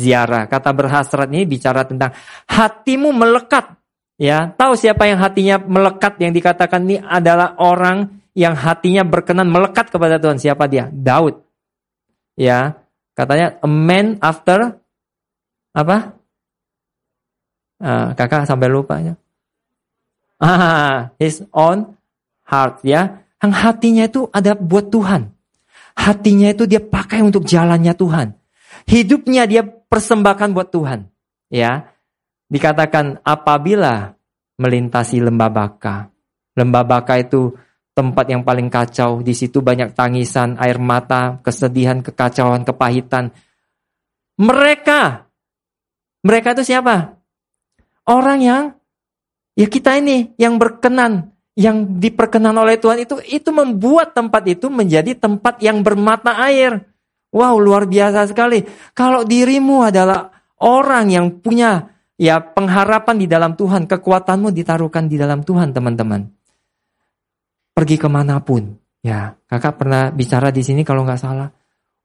ziarah. 0.00 0.48
Kata 0.48 0.70
berhasrat 0.72 1.28
ini 1.30 1.44
bicara 1.44 1.84
tentang 1.84 2.12
hatimu 2.48 3.12
melekat. 3.12 3.76
Ya, 4.14 4.54
tahu 4.54 4.78
siapa 4.78 5.10
yang 5.10 5.18
hatinya 5.18 5.58
melekat 5.58 6.22
yang 6.22 6.30
dikatakan 6.30 6.86
ini 6.86 7.02
adalah 7.02 7.58
orang 7.58 8.22
yang 8.34 8.54
hatinya 8.54 9.02
berkenan 9.02 9.50
melekat 9.50 9.90
kepada 9.90 10.22
Tuhan. 10.22 10.38
Siapa 10.38 10.70
dia? 10.70 10.86
Daud. 10.90 11.42
Ya, 12.38 12.78
katanya 13.18 13.58
a 13.58 13.68
man 13.70 14.18
after 14.22 14.78
apa? 15.74 16.14
Uh, 17.82 18.14
kakak 18.14 18.46
sampai 18.46 18.70
lupa 18.70 19.02
ya. 19.02 19.14
Ah, 20.38 21.10
his 21.18 21.42
own 21.50 21.98
heart 22.54 22.86
ya. 22.86 23.26
Yang 23.42 23.52
hatinya 23.60 24.04
itu 24.06 24.20
ada 24.30 24.54
buat 24.54 24.88
Tuhan. 24.88 25.34
Hatinya 25.94 26.48
itu 26.54 26.64
dia 26.64 26.80
pakai 26.80 27.20
untuk 27.20 27.44
jalannya 27.44 27.92
Tuhan. 27.92 28.34
Hidupnya 28.88 29.44
dia 29.44 29.62
persembahkan 29.66 30.50
buat 30.54 30.70
Tuhan. 30.70 31.10
Ya. 31.50 31.92
Dikatakan 32.48 33.20
apabila 33.26 34.14
melintasi 34.56 35.20
lembah 35.20 35.50
baka. 35.50 36.08
Lembah 36.54 36.84
baka 36.86 37.18
itu 37.18 37.52
tempat 37.94 38.26
yang 38.30 38.42
paling 38.42 38.70
kacau. 38.70 39.22
Di 39.22 39.34
situ 39.34 39.60
banyak 39.60 39.94
tangisan, 39.94 40.56
air 40.58 40.78
mata, 40.78 41.38
kesedihan, 41.42 42.02
kekacauan, 42.02 42.66
kepahitan. 42.66 43.34
Mereka, 44.34 45.30
mereka 46.26 46.58
itu 46.58 46.74
siapa? 46.74 47.20
Orang 48.08 48.42
yang 48.42 48.74
ya 49.54 49.70
kita 49.70 50.00
ini 50.02 50.34
yang 50.34 50.58
berkenan, 50.58 51.33
yang 51.54 52.02
diperkenan 52.02 52.54
oleh 52.58 52.82
Tuhan 52.82 53.06
itu 53.06 53.22
itu 53.30 53.50
membuat 53.54 54.10
tempat 54.10 54.42
itu 54.50 54.66
menjadi 54.66 55.14
tempat 55.14 55.62
yang 55.62 55.86
bermata 55.86 56.34
air. 56.50 56.82
Wow, 57.34 57.58
luar 57.58 57.86
biasa 57.90 58.30
sekali. 58.30 58.62
Kalau 58.94 59.26
dirimu 59.26 59.82
adalah 59.82 60.30
orang 60.62 61.10
yang 61.10 61.26
punya 61.42 61.90
ya 62.14 62.38
pengharapan 62.38 63.16
di 63.18 63.26
dalam 63.26 63.58
Tuhan, 63.58 63.90
kekuatanmu 63.90 64.54
ditaruhkan 64.54 65.10
di 65.10 65.18
dalam 65.18 65.42
Tuhan, 65.42 65.74
teman-teman. 65.74 66.30
Pergi 67.74 67.98
ke 67.98 68.06
mana 68.06 68.38
pun, 68.38 68.78
ya 69.02 69.34
kakak 69.50 69.82
pernah 69.82 70.14
bicara 70.14 70.54
di 70.54 70.62
sini 70.62 70.86
kalau 70.86 71.02
nggak 71.02 71.18
salah. 71.18 71.50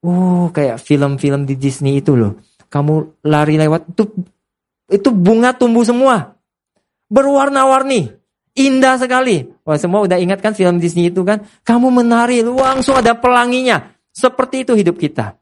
Oh, 0.02 0.50
kayak 0.50 0.82
film-film 0.82 1.46
di 1.46 1.62
Disney 1.62 2.02
itu 2.02 2.18
loh. 2.18 2.42
Kamu 2.70 3.22
lari 3.30 3.58
lewat 3.60 3.94
itu 3.94 4.04
itu 4.90 5.10
bunga 5.14 5.54
tumbuh 5.54 5.86
semua. 5.86 6.38
Berwarna-warni. 7.10 8.19
Indah 8.60 9.00
sekali. 9.00 9.48
Wah, 9.64 9.80
semua 9.80 10.04
udah 10.04 10.20
ingat 10.20 10.44
kan 10.44 10.52
film 10.52 10.84
Disney 10.84 11.08
itu 11.08 11.24
kan? 11.24 11.48
Kamu 11.64 11.88
menari, 11.96 12.44
langsung 12.44 13.00
ada 13.00 13.16
pelanginya. 13.16 13.96
Seperti 14.12 14.68
itu 14.68 14.76
hidup 14.76 15.00
kita. 15.00 15.40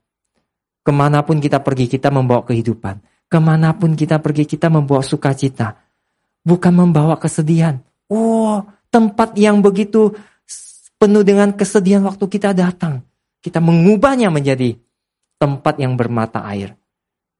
Ke 0.85 0.93
mana 0.93 1.25
pun 1.25 1.41
kita 1.41 1.57
pergi, 1.65 1.89
kita 1.89 2.13
membawa 2.13 2.45
kehidupan. 2.45 3.01
Ke 3.25 3.41
mana 3.41 3.73
pun 3.73 3.97
kita 3.97 4.21
pergi, 4.21 4.45
kita 4.45 4.69
membawa 4.69 5.01
sukacita. 5.01 5.81
Bukan 6.45 6.71
membawa 6.77 7.17
kesedihan. 7.17 7.81
Oh, 8.05 8.61
tempat 8.93 9.33
yang 9.33 9.65
begitu 9.65 10.13
penuh 11.01 11.25
dengan 11.25 11.51
kesedihan 11.57 12.05
waktu 12.05 12.25
kita 12.29 12.53
datang. 12.53 13.01
Kita 13.41 13.57
mengubahnya 13.57 14.29
menjadi 14.29 14.77
tempat 15.41 15.81
yang 15.81 15.97
bermata 15.97 16.45
air. 16.45 16.77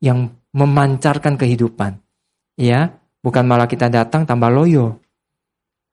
Yang 0.02 0.34
memancarkan 0.58 1.38
kehidupan. 1.38 2.02
Ya, 2.58 2.98
bukan 3.22 3.46
malah 3.46 3.70
kita 3.70 3.94
datang 3.94 4.26
tambah 4.26 4.50
loyo. 4.50 4.98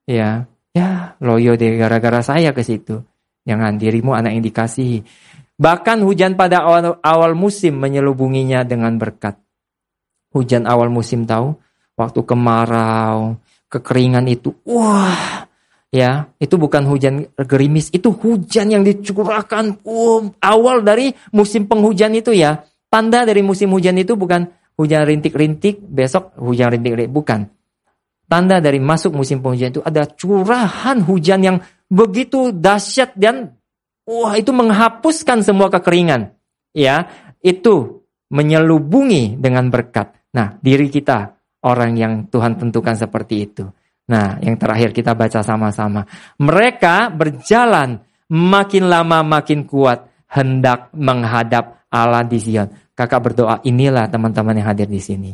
Ya, 0.05 0.45
ya 0.73 1.17
loyo 1.17 1.57
deh 1.57 1.81
gara-gara 1.81 2.21
saya 2.21 2.53
ke 2.53 2.61
situ. 2.61 3.01
Jangan 3.45 3.77
dirimu 3.77 4.13
anak 4.13 4.37
yang 4.37 4.45
dikasihi. 4.45 5.05
Bahkan 5.55 6.03
hujan 6.03 6.35
pada 6.35 6.65
awal, 6.65 6.99
awal 6.99 7.31
musim 7.33 7.77
menyelubunginya 7.81 8.65
dengan 8.65 8.97
berkat. 9.01 9.37
Hujan 10.35 10.67
awal 10.67 10.91
musim 10.91 11.23
tahu, 11.23 11.55
waktu 11.95 12.21
kemarau, 12.27 13.39
kekeringan 13.71 14.27
itu, 14.27 14.51
wah, 14.67 15.47
ya 15.95 16.27
itu 16.43 16.59
bukan 16.59 16.83
hujan 16.91 17.31
gerimis, 17.39 17.87
itu 17.95 18.11
hujan 18.11 18.67
yang 18.67 18.83
dicurahkan 18.83 19.79
um, 19.87 20.35
awal 20.43 20.83
dari 20.83 21.15
musim 21.31 21.71
penghujan 21.71 22.11
itu 22.19 22.35
ya. 22.35 22.67
Tanda 22.91 23.23
dari 23.23 23.39
musim 23.39 23.71
hujan 23.71 23.95
itu 23.95 24.19
bukan 24.19 24.51
hujan 24.75 25.07
rintik-rintik, 25.07 25.79
besok 25.79 26.35
hujan 26.35 26.75
rintik-rintik. 26.75 27.11
Bukan. 27.11 27.54
Tanda 28.25 28.57
dari 28.57 28.81
masuk 28.81 29.13
musim 29.13 29.39
penghujan 29.41 29.69
itu 29.69 29.81
ada 29.85 30.09
curahan 30.09 30.97
hujan 31.05 31.39
yang 31.45 31.57
begitu 31.85 32.49
dahsyat 32.49 33.13
dan 33.13 33.53
wah 34.09 34.33
itu 34.33 34.49
menghapuskan 34.49 35.45
semua 35.45 35.69
kekeringan. 35.69 36.33
Ya, 36.75 37.07
itu 37.45 38.05
menyelubungi 38.33 39.37
dengan 39.37 39.69
berkat. 39.69 40.11
Nah, 40.33 40.57
diri 40.59 40.89
kita 40.89 41.37
orang 41.63 41.95
yang 41.95 42.13
Tuhan 42.27 42.57
tentukan 42.57 42.97
seperti 42.97 43.35
itu. 43.45 43.63
Nah, 44.05 44.37
yang 44.41 44.57
terakhir 44.57 44.93
kita 44.93 45.17
baca 45.17 45.41
sama-sama. 45.41 46.05
Mereka 46.37 47.13
berjalan 47.13 48.01
makin 48.29 48.89
lama 48.89 49.21
makin 49.21 49.65
kuat 49.65 50.05
hendak 50.29 50.93
menghadap 50.93 51.85
Allah 51.89 52.25
di 52.25 52.37
Zion. 52.41 52.69
Kakak 52.93 53.31
berdoa 53.31 53.61
inilah 53.65 54.09
teman-teman 54.09 54.57
yang 54.57 54.67
hadir 54.73 54.89
di 54.89 55.01
sini. 55.01 55.31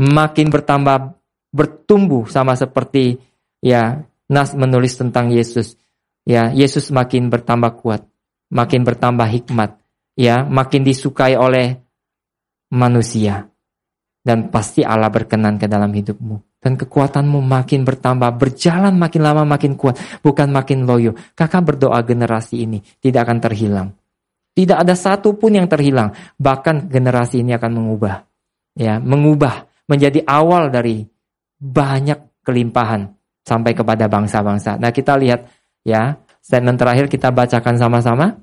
Makin 0.00 0.48
bertambah 0.48 1.23
bertumbuh 1.54 2.26
sama 2.26 2.58
seperti 2.58 3.22
ya 3.62 4.02
Nas 4.26 4.56
menulis 4.56 4.96
tentang 4.98 5.30
Yesus. 5.30 5.76
Ya, 6.24 6.48
Yesus 6.50 6.88
makin 6.88 7.28
bertambah 7.28 7.84
kuat, 7.84 8.08
makin 8.48 8.80
bertambah 8.80 9.28
hikmat, 9.28 9.76
ya, 10.16 10.40
makin 10.40 10.80
disukai 10.80 11.36
oleh 11.36 11.76
manusia. 12.72 13.52
Dan 14.24 14.48
pasti 14.48 14.80
Allah 14.80 15.12
berkenan 15.12 15.60
ke 15.60 15.68
dalam 15.68 15.92
hidupmu. 15.92 16.56
Dan 16.56 16.80
kekuatanmu 16.80 17.44
makin 17.44 17.84
bertambah, 17.84 18.40
berjalan 18.40 18.96
makin 18.96 19.20
lama 19.20 19.44
makin 19.44 19.76
kuat, 19.76 20.00
bukan 20.24 20.48
makin 20.48 20.88
loyo. 20.88 21.12
Kakak 21.36 21.60
berdoa 21.60 22.00
generasi 22.00 22.64
ini 22.64 22.80
tidak 23.04 23.28
akan 23.28 23.38
terhilang. 23.44 23.88
Tidak 24.56 24.80
ada 24.80 24.96
satu 24.96 25.36
pun 25.36 25.52
yang 25.52 25.68
terhilang. 25.68 26.16
Bahkan 26.40 26.88
generasi 26.88 27.44
ini 27.44 27.52
akan 27.52 27.68
mengubah. 27.68 28.24
Ya, 28.80 28.96
mengubah 28.96 29.68
menjadi 29.84 30.24
awal 30.24 30.72
dari 30.72 31.04
banyak 31.64 32.44
kelimpahan 32.44 33.16
sampai 33.40 33.72
kepada 33.72 34.04
bangsa-bangsa. 34.04 34.76
Nah, 34.76 34.92
kita 34.92 35.16
lihat 35.16 35.48
ya, 35.80 36.20
statement 36.44 36.76
terakhir 36.76 37.08
kita 37.08 37.32
bacakan 37.32 37.80
sama-sama. 37.80 38.36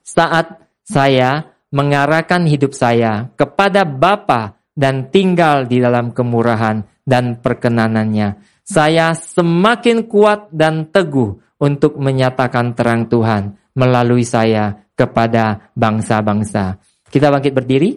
Saat 0.00 0.56
saya 0.88 1.44
mengarahkan 1.68 2.48
hidup 2.48 2.72
saya 2.72 3.28
kepada 3.36 3.84
Bapa 3.84 4.56
dan 4.72 5.12
tinggal 5.12 5.68
di 5.68 5.84
dalam 5.84 6.16
kemurahan 6.16 6.80
dan 7.04 7.36
perkenanannya, 7.44 8.40
saya 8.64 9.12
semakin 9.12 10.08
kuat 10.08 10.48
dan 10.48 10.88
teguh 10.88 11.36
untuk 11.60 12.00
menyatakan 12.00 12.72
terang 12.72 13.12
Tuhan 13.12 13.56
melalui 13.76 14.24
saya 14.24 14.88
kepada 14.96 15.72
bangsa-bangsa. 15.76 16.80
Kita 17.08 17.28
bangkit 17.28 17.52
berdiri. 17.52 17.90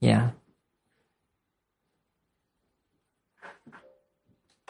Ya. 0.00 0.36